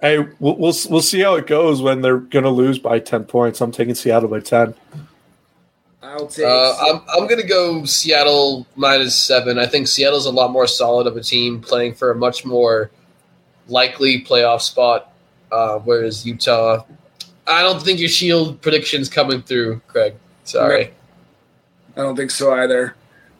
hey, 0.00 0.18
we'll, 0.38 0.56
we'll 0.56 0.74
we'll 0.88 1.02
see 1.02 1.20
how 1.20 1.34
it 1.34 1.46
goes 1.46 1.82
when 1.82 2.02
they're 2.02 2.18
going 2.18 2.44
to 2.44 2.50
lose 2.50 2.78
by 2.78 2.98
ten 2.98 3.24
points. 3.24 3.60
I'm 3.60 3.72
taking 3.72 3.94
Seattle 3.94 4.28
by 4.28 4.40
ten. 4.40 4.74
I'll 6.02 6.26
take. 6.26 6.44
Uh, 6.44 6.74
I'm 6.80 7.00
I'm 7.08 7.28
gonna 7.28 7.46
go 7.46 7.84
Seattle 7.84 8.66
minus 8.76 9.16
seven. 9.16 9.58
I 9.58 9.66
think 9.66 9.88
Seattle's 9.88 10.26
a 10.26 10.30
lot 10.30 10.50
more 10.50 10.66
solid 10.66 11.06
of 11.06 11.16
a 11.16 11.22
team, 11.22 11.60
playing 11.60 11.94
for 11.94 12.10
a 12.10 12.14
much 12.14 12.44
more 12.44 12.90
likely 13.68 14.22
playoff 14.22 14.60
spot. 14.60 15.12
Uh, 15.50 15.78
whereas 15.78 16.26
Utah, 16.26 16.84
I 17.46 17.62
don't 17.62 17.82
think 17.82 18.00
your 18.00 18.08
Shield 18.08 18.60
prediction's 18.62 19.08
coming 19.08 19.42
through, 19.42 19.80
Craig. 19.86 20.14
Sorry. 20.44 20.92
I 21.96 22.02
don't 22.02 22.16
think 22.16 22.30
so 22.30 22.52
either. 22.54 22.94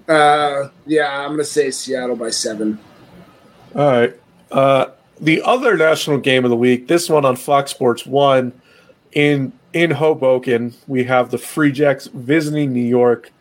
Uh, 0.08 0.68
yeah, 0.86 1.20
I'm 1.20 1.28
going 1.28 1.38
to 1.38 1.44
say 1.44 1.70
Seattle 1.70 2.16
by 2.16 2.30
seven. 2.30 2.78
All 3.74 3.86
right. 3.86 4.20
Uh, 4.50 4.86
the 5.20 5.40
other 5.42 5.76
national 5.76 6.18
game 6.18 6.44
of 6.44 6.50
the 6.50 6.56
week, 6.56 6.88
this 6.88 7.08
one 7.08 7.24
on 7.24 7.36
Fox 7.36 7.70
Sports 7.70 8.04
One, 8.04 8.52
in 9.12 9.52
in 9.72 9.92
Hoboken, 9.92 10.74
we 10.86 11.04
have 11.04 11.30
the 11.30 11.38
Free 11.38 11.72
Jacks 11.72 12.06
visiting 12.08 12.72
New 12.72 12.84
York, 12.84 13.32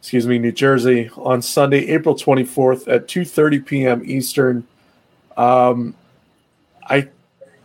excuse 0.00 0.26
me, 0.26 0.38
New 0.38 0.52
Jersey 0.52 1.10
on 1.16 1.40
Sunday, 1.40 1.86
April 1.88 2.14
24th 2.14 2.92
at 2.92 3.08
2:30 3.08 3.64
p.m. 3.64 4.02
Eastern. 4.04 4.66
Um, 5.36 5.94
I 6.82 7.08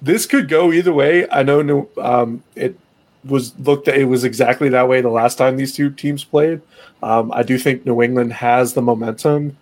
this 0.02 0.26
could 0.26 0.48
go 0.48 0.72
either 0.72 0.94
way. 0.94 1.30
I 1.30 1.44
know 1.44 1.90
um, 1.98 2.44
it 2.56 2.78
was 3.26 3.58
looked 3.60 3.88
at 3.88 3.98
it 3.98 4.06
was 4.06 4.24
exactly 4.24 4.70
that 4.70 4.88
way 4.88 5.02
the 5.02 5.10
last 5.10 5.38
time 5.38 5.58
these 5.58 5.74
two 5.74 5.90
teams 5.90 6.24
played. 6.24 6.62
Um, 7.02 7.32
I 7.32 7.44
do 7.44 7.58
think 7.58 7.86
New 7.86 8.02
England 8.02 8.34
has 8.34 8.74
the 8.74 8.82
momentum. 8.82 9.58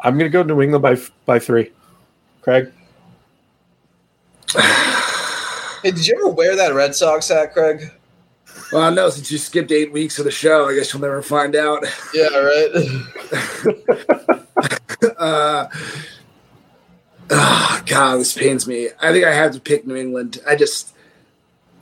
I'm 0.00 0.18
going 0.18 0.30
to 0.30 0.32
go 0.32 0.42
New 0.42 0.60
England 0.60 0.82
by 0.82 0.96
by 1.26 1.38
three. 1.38 1.70
Craig, 2.42 2.72
Hey, 5.82 5.92
did 5.92 6.06
you 6.06 6.16
ever 6.16 6.28
wear 6.28 6.56
that 6.56 6.74
Red 6.74 6.94
Sox 6.94 7.28
hat, 7.28 7.52
Craig? 7.52 7.92
Well, 8.72 8.90
no, 8.90 9.08
since 9.10 9.30
you 9.30 9.38
skipped 9.38 9.70
eight 9.70 9.92
weeks 9.92 10.18
of 10.18 10.24
the 10.24 10.30
show, 10.30 10.68
I 10.68 10.74
guess 10.74 10.92
you'll 10.92 11.02
never 11.02 11.22
find 11.22 11.54
out. 11.54 11.84
Yeah, 12.12 12.36
right. 12.36 12.68
uh, 15.18 15.68
oh, 17.30 17.82
God, 17.86 18.16
this 18.16 18.36
pains 18.36 18.66
me. 18.66 18.88
I 19.00 19.12
think 19.12 19.24
I 19.24 19.32
have 19.32 19.52
to 19.52 19.60
pick 19.60 19.86
New 19.86 19.96
England. 19.96 20.40
I 20.46 20.56
just, 20.56 20.94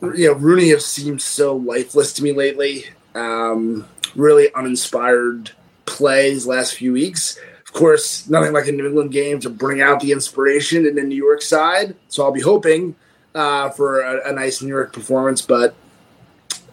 you 0.03 0.29
know, 0.29 0.35
RUNY 0.35 0.73
has 0.73 0.85
seemed 0.85 1.23
so 1.23 1.57
lifeless 1.57 2.13
to 2.15 2.23
me 2.23 2.33
lately. 2.33 2.85
Um, 3.15 3.89
really 4.15 4.53
uninspired 4.55 5.53
plays 5.87 6.47
last 6.47 6.75
few 6.75 6.93
weeks. 6.93 7.39
Of 7.67 7.73
course, 7.73 8.29
nothing 8.29 8.53
like 8.53 8.67
a 8.67 8.73
New 8.73 8.87
England 8.87 9.13
game 9.13 9.41
to 9.41 9.51
bring 9.51 9.81
out 9.81 10.01
the 10.01 10.13
inspiration 10.13 10.87
in 10.87 10.95
the 10.95 11.03
New 11.03 11.17
York 11.17 11.43
side. 11.43 11.95
So 12.09 12.25
I'll 12.25 12.33
be 12.33 12.41
hoping 12.41 12.95
uh, 13.35 13.71
for 13.71 14.01
a, 14.01 14.31
a 14.31 14.33
nice 14.33 14.63
New 14.63 14.69
York 14.69 14.93
performance, 14.93 15.43
but 15.43 15.75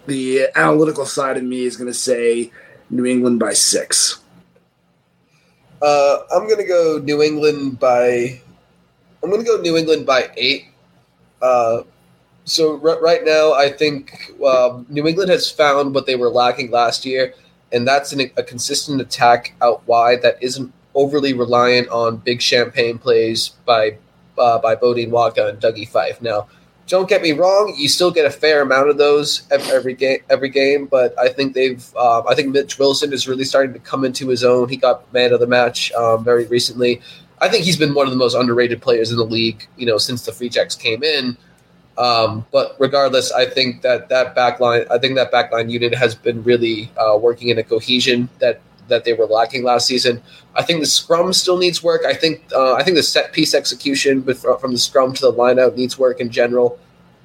the 0.05 0.47
analytical 0.55 1.05
side 1.05 1.37
of 1.37 1.43
me 1.43 1.65
is 1.65 1.77
going 1.77 1.89
to 1.89 1.93
say 1.93 2.51
New 2.89 3.05
England 3.05 3.39
by 3.39 3.53
six. 3.53 4.19
Uh, 5.81 6.19
I'm 6.33 6.47
gonna 6.47 6.65
go 6.65 7.01
New 7.03 7.21
England 7.21 7.77
by. 7.77 8.39
I'm 9.21 9.29
gonna 9.29 9.43
go 9.43 9.59
New 9.59 9.75
England 9.75 10.05
by 10.05 10.29
eight. 10.37 10.67
Uh, 11.41 11.83
so 12.45 12.79
r- 12.83 13.01
right 13.01 13.23
now, 13.23 13.53
I 13.53 13.69
think 13.69 14.33
uh, 14.43 14.81
New 14.89 15.07
England 15.07 15.29
has 15.29 15.49
found 15.49 15.95
what 15.95 16.05
they 16.05 16.15
were 16.15 16.29
lacking 16.29 16.71
last 16.71 17.05
year, 17.05 17.33
and 17.71 17.87
that's 17.87 18.11
an, 18.11 18.31
a 18.37 18.43
consistent 18.43 19.01
attack 19.01 19.55
out 19.61 19.85
wide 19.87 20.21
that 20.21 20.37
isn't 20.41 20.73
overly 20.95 21.33
reliant 21.33 21.87
on 21.89 22.17
big 22.17 22.41
champagne 22.41 22.97
plays 22.97 23.49
by 23.65 23.97
uh, 24.37 24.59
by 24.59 24.75
Beaudein 24.75 25.09
Waaka 25.09 25.47
and 25.49 25.59
Dougie 25.59 25.87
Fife. 25.87 26.21
Now, 26.21 26.47
don't 26.87 27.07
get 27.07 27.21
me 27.21 27.31
wrong; 27.31 27.73
you 27.77 27.87
still 27.87 28.11
get 28.11 28.25
a 28.25 28.29
fair 28.29 28.61
amount 28.61 28.89
of 28.89 28.97
those 28.97 29.43
every 29.51 29.93
game. 29.93 30.19
Every 30.29 30.49
game, 30.49 30.85
but 30.87 31.17
I 31.17 31.29
think 31.29 31.53
they've. 31.53 31.83
Uh, 31.95 32.23
I 32.27 32.35
think 32.35 32.49
Mitch 32.49 32.77
Wilson 32.77 33.13
is 33.13 33.27
really 33.27 33.45
starting 33.45 33.73
to 33.73 33.79
come 33.79 34.03
into 34.03 34.27
his 34.27 34.43
own. 34.43 34.67
He 34.67 34.75
got 34.75 35.11
man 35.13 35.31
of 35.31 35.39
the 35.39 35.47
match 35.47 35.91
um, 35.93 36.23
very 36.23 36.45
recently. 36.47 37.01
I 37.39 37.49
think 37.49 37.65
he's 37.65 37.77
been 37.77 37.93
one 37.93 38.05
of 38.05 38.11
the 38.11 38.17
most 38.17 38.35
underrated 38.35 38.81
players 38.81 39.11
in 39.11 39.17
the 39.17 39.25
league. 39.25 39.67
You 39.77 39.85
know, 39.85 39.97
since 39.97 40.25
the 40.25 40.33
Free 40.33 40.49
Jacks 40.49 40.75
came 40.75 41.03
in. 41.03 41.37
Um, 41.97 42.45
but 42.51 42.75
regardless, 42.79 43.31
I 43.31 43.45
think 43.45 43.81
that 43.83 44.09
that 44.09 44.35
backline, 44.35 44.89
I 44.89 44.97
think 44.97 45.15
that 45.15 45.31
backline 45.31 45.69
unit 45.69 45.93
has 45.93 46.15
been 46.15 46.43
really 46.43 46.91
uh, 46.97 47.17
working 47.17 47.49
in 47.49 47.57
a 47.59 47.63
cohesion 47.63 48.29
that 48.39 48.61
that 48.87 49.05
they 49.05 49.13
were 49.13 49.25
lacking 49.25 49.63
last 49.63 49.87
season. 49.87 50.21
I 50.55 50.63
think 50.63 50.81
the 50.81 50.85
scrum 50.85 51.31
still 51.33 51.57
needs 51.57 51.81
work. 51.83 52.01
I 52.05 52.13
think 52.13 52.43
uh, 52.53 52.73
I 52.73 52.83
think 52.83 52.97
the 52.97 53.03
set 53.03 53.31
piece 53.31 53.53
execution, 53.53 54.23
fr- 54.23 54.53
from 54.53 54.71
the 54.71 54.77
scrum 54.77 55.13
to 55.13 55.21
the 55.21 55.33
lineout, 55.33 55.75
needs 55.75 55.97
work 55.97 56.19
in 56.19 56.29
general. 56.29 56.79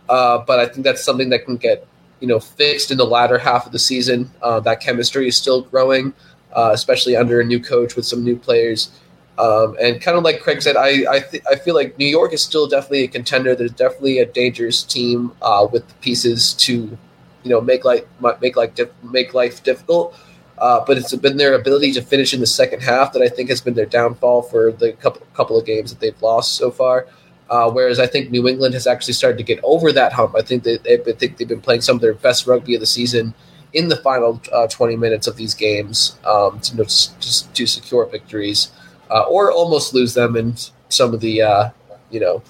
Uh, 0.08 0.38
but 0.46 0.58
I 0.58 0.66
think 0.66 0.84
that's 0.84 1.04
something 1.04 1.30
that 1.30 1.44
can 1.44 1.56
get 1.56 1.86
you 2.20 2.28
know 2.28 2.40
fixed 2.40 2.90
in 2.90 2.98
the 2.98 3.06
latter 3.06 3.38
half 3.38 3.66
of 3.66 3.72
the 3.72 3.78
season. 3.78 4.30
Uh, 4.42 4.60
that 4.60 4.80
chemistry 4.80 5.28
is 5.28 5.36
still 5.36 5.62
growing, 5.62 6.12
uh, 6.52 6.70
especially 6.72 7.16
under 7.16 7.40
a 7.40 7.44
new 7.44 7.60
coach 7.60 7.96
with 7.96 8.06
some 8.06 8.22
new 8.24 8.36
players. 8.36 8.90
Um, 9.38 9.76
and 9.80 10.00
kind 10.00 10.18
of 10.18 10.24
like 10.24 10.40
Craig 10.40 10.60
said, 10.62 10.76
I 10.76 11.04
I, 11.10 11.20
th- 11.20 11.44
I 11.50 11.54
feel 11.56 11.74
like 11.74 11.96
New 11.96 12.06
York 12.06 12.32
is 12.32 12.42
still 12.42 12.66
definitely 12.66 13.04
a 13.04 13.08
contender. 13.08 13.54
There's 13.54 13.72
definitely 13.72 14.18
a 14.18 14.26
dangerous 14.26 14.82
team 14.82 15.32
uh, 15.40 15.66
with 15.70 15.86
the 15.86 15.94
pieces 15.94 16.54
to, 16.54 16.74
you 16.74 17.50
know, 17.50 17.60
make 17.60 17.84
life 17.84 18.04
make 18.40 18.56
like 18.56 18.78
make 19.02 19.34
life 19.34 19.62
difficult. 19.62 20.18
Uh, 20.58 20.84
but 20.84 20.98
it's 20.98 21.14
been 21.14 21.36
their 21.36 21.54
ability 21.54 21.92
to 21.92 22.02
finish 22.02 22.34
in 22.34 22.40
the 22.40 22.46
second 22.46 22.82
half 22.82 23.12
that 23.12 23.22
I 23.22 23.28
think 23.28 23.48
has 23.48 23.60
been 23.60 23.74
their 23.74 23.86
downfall 23.86 24.42
for 24.42 24.72
the 24.72 24.92
couple 24.94 25.24
couple 25.34 25.56
of 25.56 25.64
games 25.64 25.90
that 25.90 26.00
they've 26.00 26.20
lost 26.20 26.56
so 26.56 26.72
far. 26.72 27.06
Uh, 27.48 27.70
whereas 27.70 27.98
I 27.98 28.06
think 28.06 28.30
New 28.30 28.46
England 28.48 28.74
has 28.74 28.86
actually 28.86 29.14
started 29.14 29.38
to 29.38 29.44
get 29.44 29.60
over 29.62 29.92
that 29.92 30.12
hump. 30.12 30.34
I 30.36 30.42
think 30.42 30.64
they, 30.64 30.76
they 30.78 30.98
think 30.98 31.38
they've 31.38 31.48
been 31.48 31.62
playing 31.62 31.80
some 31.80 31.96
of 31.96 32.02
their 32.02 32.12
best 32.12 32.46
rugby 32.46 32.74
of 32.74 32.80
the 32.80 32.86
season 32.86 33.32
in 33.72 33.88
the 33.88 33.96
final 33.96 34.42
uh, 34.52 34.66
20 34.66 34.96
minutes 34.96 35.26
of 35.26 35.36
these 35.36 35.54
games 35.54 36.18
um, 36.24 36.60
to, 36.60 36.76
just 36.76 37.54
to 37.54 37.66
secure 37.66 38.04
victories 38.06 38.70
uh, 39.10 39.22
or 39.22 39.52
almost 39.52 39.94
lose 39.94 40.14
them 40.14 40.36
in 40.36 40.54
some 40.88 41.14
of 41.14 41.20
the 41.20 41.42
uh, 41.42 41.70
you 42.10 42.20
know 42.20 42.42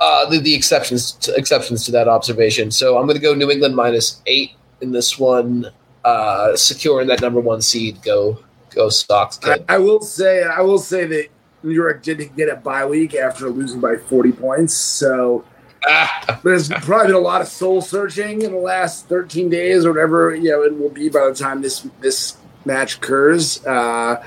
uh, 0.00 0.28
the, 0.28 0.38
the 0.38 0.54
exceptions 0.54 1.12
to, 1.12 1.34
exceptions 1.34 1.84
to 1.86 1.92
that 1.92 2.08
observation. 2.08 2.70
So 2.70 2.98
I'm 2.98 3.06
going 3.06 3.16
to 3.16 3.22
go 3.22 3.34
New 3.34 3.50
England 3.50 3.76
minus 3.76 4.20
eight 4.26 4.52
in 4.80 4.92
this 4.92 5.18
one, 5.18 5.70
uh, 6.04 6.56
securing 6.56 7.08
that 7.08 7.20
number 7.20 7.40
one 7.40 7.62
seed. 7.62 8.02
Go 8.02 8.38
go 8.70 8.88
Sox. 8.88 9.38
I, 9.44 9.64
I, 9.68 9.78
will 9.78 10.00
say 10.00 10.42
I 10.42 10.60
will 10.60 10.78
say 10.78 11.06
that 11.06 11.28
New 11.62 11.72
York 11.72 12.02
didn't 12.02 12.36
get 12.36 12.48
a 12.48 12.56
bye 12.56 12.84
week 12.84 13.14
after 13.14 13.48
losing 13.48 13.80
by 13.80 13.96
40 13.96 14.32
points, 14.32 14.74
so. 14.74 15.44
Ah. 15.86 16.40
There's 16.42 16.70
probably 16.70 17.08
been 17.08 17.16
a 17.16 17.18
lot 17.18 17.42
of 17.42 17.46
soul 17.46 17.82
searching 17.82 18.40
in 18.40 18.52
the 18.52 18.58
last 18.58 19.06
13 19.06 19.50
days 19.50 19.84
or 19.84 19.92
whatever 19.92 20.34
you 20.34 20.50
know 20.50 20.62
it 20.62 20.78
will 20.78 20.88
be 20.88 21.10
by 21.10 21.28
the 21.28 21.34
time 21.34 21.60
this 21.60 21.86
this 22.00 22.38
match 22.64 22.96
occurs. 22.96 23.64
Uh, 23.66 24.24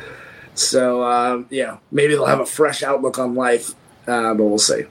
so 0.60 1.02
uh, 1.02 1.44
yeah, 1.50 1.78
maybe 1.92 2.14
they'll 2.14 2.26
have 2.26 2.40
a 2.40 2.46
fresh 2.46 2.84
outlook 2.84 3.20
on 3.20 3.36
life, 3.36 3.72
uh, 4.08 4.34
but 4.34 4.44
we'll 4.44 4.58
see. 4.58 4.86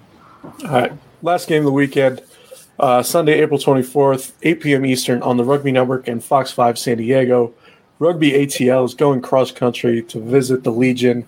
All 0.44 0.70
right. 0.70 0.92
Last 1.22 1.48
game 1.48 1.60
of 1.60 1.64
the 1.64 1.72
weekend, 1.72 2.22
uh, 2.78 3.02
Sunday, 3.02 3.40
April 3.40 3.58
24th, 3.58 4.32
8 4.42 4.60
p.m. 4.60 4.86
Eastern 4.86 5.22
on 5.22 5.36
the 5.36 5.44
Rugby 5.44 5.72
Network 5.72 6.08
and 6.08 6.22
Fox 6.22 6.52
5 6.52 6.78
San 6.78 6.98
Diego. 6.98 7.54
Rugby 7.98 8.32
ATL 8.32 8.84
is 8.84 8.94
going 8.94 9.22
cross 9.22 9.50
country 9.50 10.02
to 10.02 10.20
visit 10.20 10.62
the 10.62 10.70
Legion. 10.70 11.24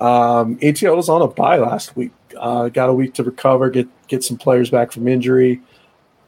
Um, 0.00 0.56
ATL 0.58 0.96
was 0.96 1.08
on 1.08 1.22
a 1.22 1.26
bye 1.26 1.58
last 1.58 1.96
week. 1.96 2.12
Uh, 2.38 2.68
got 2.68 2.88
a 2.88 2.94
week 2.94 3.14
to 3.14 3.24
recover, 3.24 3.68
get 3.68 3.88
get 4.06 4.22
some 4.22 4.36
players 4.36 4.70
back 4.70 4.92
from 4.92 5.08
injury. 5.08 5.60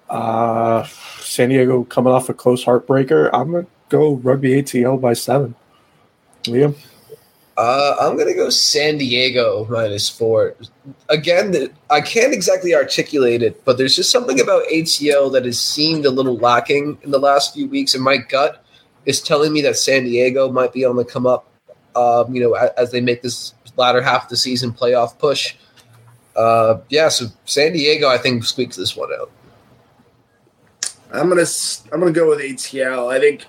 Uh, 0.08 0.84
San 1.20 1.50
Diego 1.50 1.84
coming 1.84 2.12
off 2.12 2.28
a 2.28 2.34
close 2.34 2.64
heartbreaker. 2.64 3.30
I'm 3.32 3.52
gonna 3.52 3.66
go 3.88 4.14
Rugby 4.14 4.60
ATL 4.60 5.00
by 5.00 5.12
seven. 5.12 5.54
Liam. 6.44 6.74
Uh, 7.60 7.94
I'm 8.00 8.16
gonna 8.16 8.32
go 8.32 8.48
San 8.48 8.96
Diego 8.96 9.66
minus 9.68 10.08
four. 10.08 10.54
Again, 11.10 11.68
I 11.90 12.00
can't 12.00 12.32
exactly 12.32 12.74
articulate 12.74 13.42
it, 13.42 13.62
but 13.66 13.76
there's 13.76 13.94
just 13.94 14.10
something 14.10 14.40
about 14.40 14.64
ATL 14.72 15.30
that 15.34 15.44
has 15.44 15.60
seemed 15.60 16.06
a 16.06 16.10
little 16.10 16.38
lacking 16.38 16.96
in 17.02 17.10
the 17.10 17.18
last 17.18 17.52
few 17.52 17.68
weeks, 17.68 17.94
and 17.94 18.02
my 18.02 18.16
gut 18.16 18.64
is 19.04 19.20
telling 19.20 19.52
me 19.52 19.60
that 19.60 19.76
San 19.76 20.04
Diego 20.04 20.50
might 20.50 20.72
be 20.72 20.86
on 20.86 20.96
the 20.96 21.04
come 21.04 21.26
up. 21.26 21.50
Um, 21.94 22.34
you 22.34 22.40
know, 22.40 22.54
as, 22.54 22.70
as, 22.78 22.90
they 22.92 23.02
make 23.02 23.20
this 23.20 23.52
latter 23.76 24.00
half 24.00 24.22
of 24.22 24.30
the 24.30 24.38
season 24.38 24.72
playoff 24.72 25.18
push. 25.18 25.54
Uh, 26.34 26.78
yeah, 26.88 27.10
so 27.10 27.26
San 27.44 27.74
Diego, 27.74 28.08
I 28.08 28.16
think 28.16 28.42
squeaks 28.42 28.76
this 28.76 28.96
one 28.96 29.10
out. 29.12 29.30
I'm 31.12 31.28
gonna 31.28 31.44
I'm 31.92 32.00
gonna 32.00 32.12
go 32.12 32.30
with 32.30 32.40
ATL. 32.40 33.12
I 33.12 33.20
think 33.20 33.44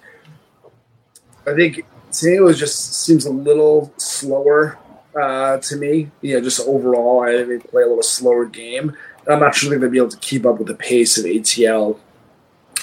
I 1.48 1.54
think 1.54 1.86
San 2.12 2.32
Diego 2.32 2.54
just 2.54 3.06
seems 3.06 3.26
a 3.26 3.32
little 3.32 3.94
slower 3.98 4.78
uh, 5.20 5.58
to 5.58 5.76
me. 5.76 6.12
Yeah, 6.22 6.40
just 6.40 6.60
overall, 6.68 7.24
I 7.24 7.32
think 7.32 7.48
they 7.48 7.70
play 7.70 7.84
a 7.84 7.88
little 7.88 8.04
slower 8.04 8.46
game. 8.46 8.96
I'm 9.30 9.40
not 9.40 9.56
sure 9.56 9.78
they'll 9.78 9.90
be 9.90 9.98
able 9.98 10.10
to 10.10 10.18
keep 10.18 10.46
up 10.46 10.58
with 10.58 10.68
the 10.68 10.76
pace 10.76 11.18
of 11.18 11.26
ATL. 11.26 12.00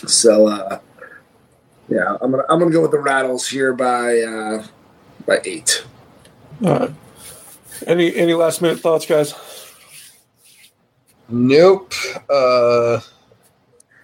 So, 0.07 0.49
uh, 0.49 0.81
yeah, 1.89 2.17
I'm 2.21 2.31
gonna 2.31 2.45
I'm 2.49 2.59
gonna 2.59 2.71
go 2.71 2.83
with 2.83 2.93
the 2.93 3.01
Rattles 3.01 3.49
here 3.49 3.73
by 3.73 4.21
uh, 4.21 4.67
by 5.27 5.41
eight. 5.45 5.85
Uh, 6.65 6.89
any 7.87 8.15
any 8.15 8.35
last 8.35 8.63
minute 8.63 8.81
thoughts, 8.81 9.07
guys? 9.07 9.35
Nope. 11.29 11.93
Uh, 12.31 13.01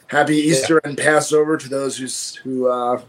Happy 0.08 0.36
Easter 0.36 0.80
yeah. 0.84 0.90
and 0.90 0.98
Passover 0.98 1.56
to 1.56 1.68
those 1.68 1.96
who's, 1.96 2.36
who 2.36 2.68
uh, 2.68 3.02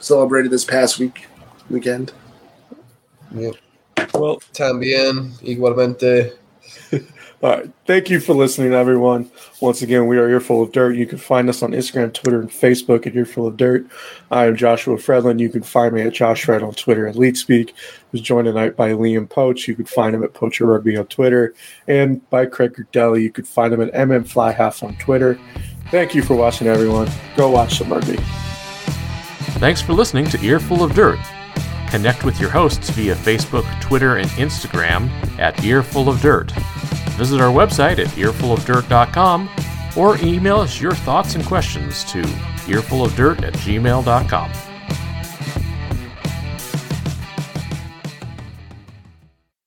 celebrated 0.00 0.50
this 0.50 0.64
past 0.64 0.98
week 0.98 1.26
weekend. 1.70 2.12
Yep. 3.32 3.54
Well, 4.14 4.40
también, 4.52 5.32
igualmente. 5.42 6.32
All 7.42 7.50
right. 7.50 7.70
Thank 7.86 8.10
you 8.10 8.20
for 8.20 8.34
listening, 8.34 8.74
everyone. 8.74 9.30
Once 9.62 9.80
again, 9.80 10.06
we 10.06 10.18
are 10.18 10.28
Earful 10.28 10.62
of 10.62 10.72
Dirt. 10.72 10.96
You 10.96 11.06
can 11.06 11.16
find 11.16 11.48
us 11.48 11.62
on 11.62 11.72
Instagram, 11.72 12.12
Twitter, 12.12 12.38
and 12.38 12.50
Facebook 12.50 13.06
at 13.06 13.16
Earful 13.16 13.46
of 13.46 13.56
Dirt. 13.56 13.86
I 14.30 14.44
am 14.44 14.56
Joshua 14.56 14.96
Fredlin. 14.96 15.40
You 15.40 15.48
can 15.48 15.62
find 15.62 15.94
me 15.94 16.02
at 16.02 16.12
Josh 16.12 16.44
Fred 16.44 16.62
on 16.62 16.74
Twitter 16.74 17.06
at 17.06 17.14
LeadSpeak. 17.14 17.72
Was 18.12 18.20
joined 18.20 18.44
tonight 18.44 18.76
by 18.76 18.90
Liam 18.90 19.28
Poach. 19.28 19.68
You 19.68 19.74
can 19.74 19.86
find 19.86 20.14
him 20.14 20.22
at 20.22 20.34
Poacher 20.34 20.66
Rugby 20.66 20.98
on 20.98 21.06
Twitter, 21.06 21.54
and 21.88 22.28
by 22.28 22.44
Craig 22.44 22.74
Gerdelli. 22.74 23.22
You 23.22 23.30
can 23.30 23.44
find 23.44 23.72
him 23.72 23.80
at 23.80 23.92
MM 23.94 24.28
Flyhalf 24.28 24.82
on 24.82 24.96
Twitter. 24.96 25.38
Thank 25.90 26.14
you 26.14 26.22
for 26.22 26.34
watching, 26.34 26.66
everyone. 26.66 27.08
Go 27.36 27.50
watch 27.50 27.78
some 27.78 27.90
rugby. 27.90 28.18
Thanks 29.60 29.80
for 29.80 29.94
listening 29.94 30.26
to 30.26 30.44
Earful 30.44 30.82
of 30.82 30.94
Dirt. 30.94 31.18
Connect 31.90 32.24
with 32.24 32.40
your 32.40 32.50
hosts 32.50 32.90
via 32.90 33.14
Facebook, 33.14 33.80
Twitter, 33.80 34.16
and 34.16 34.30
Instagram 34.30 35.10
at 35.38 35.64
Earful 35.64 36.08
of 36.08 36.20
Dirt. 36.20 36.52
Visit 37.16 37.40
our 37.40 37.52
website 37.52 37.98
at 37.98 38.06
earfulofdirt.com 38.08 39.50
or 39.96 40.16
email 40.18 40.60
us 40.60 40.80
your 40.80 40.92
thoughts 40.92 41.34
and 41.34 41.44
questions 41.44 42.04
to 42.04 42.22
earfulofdirt 42.66 43.42
at 43.42 43.54
gmail.com. 43.54 44.69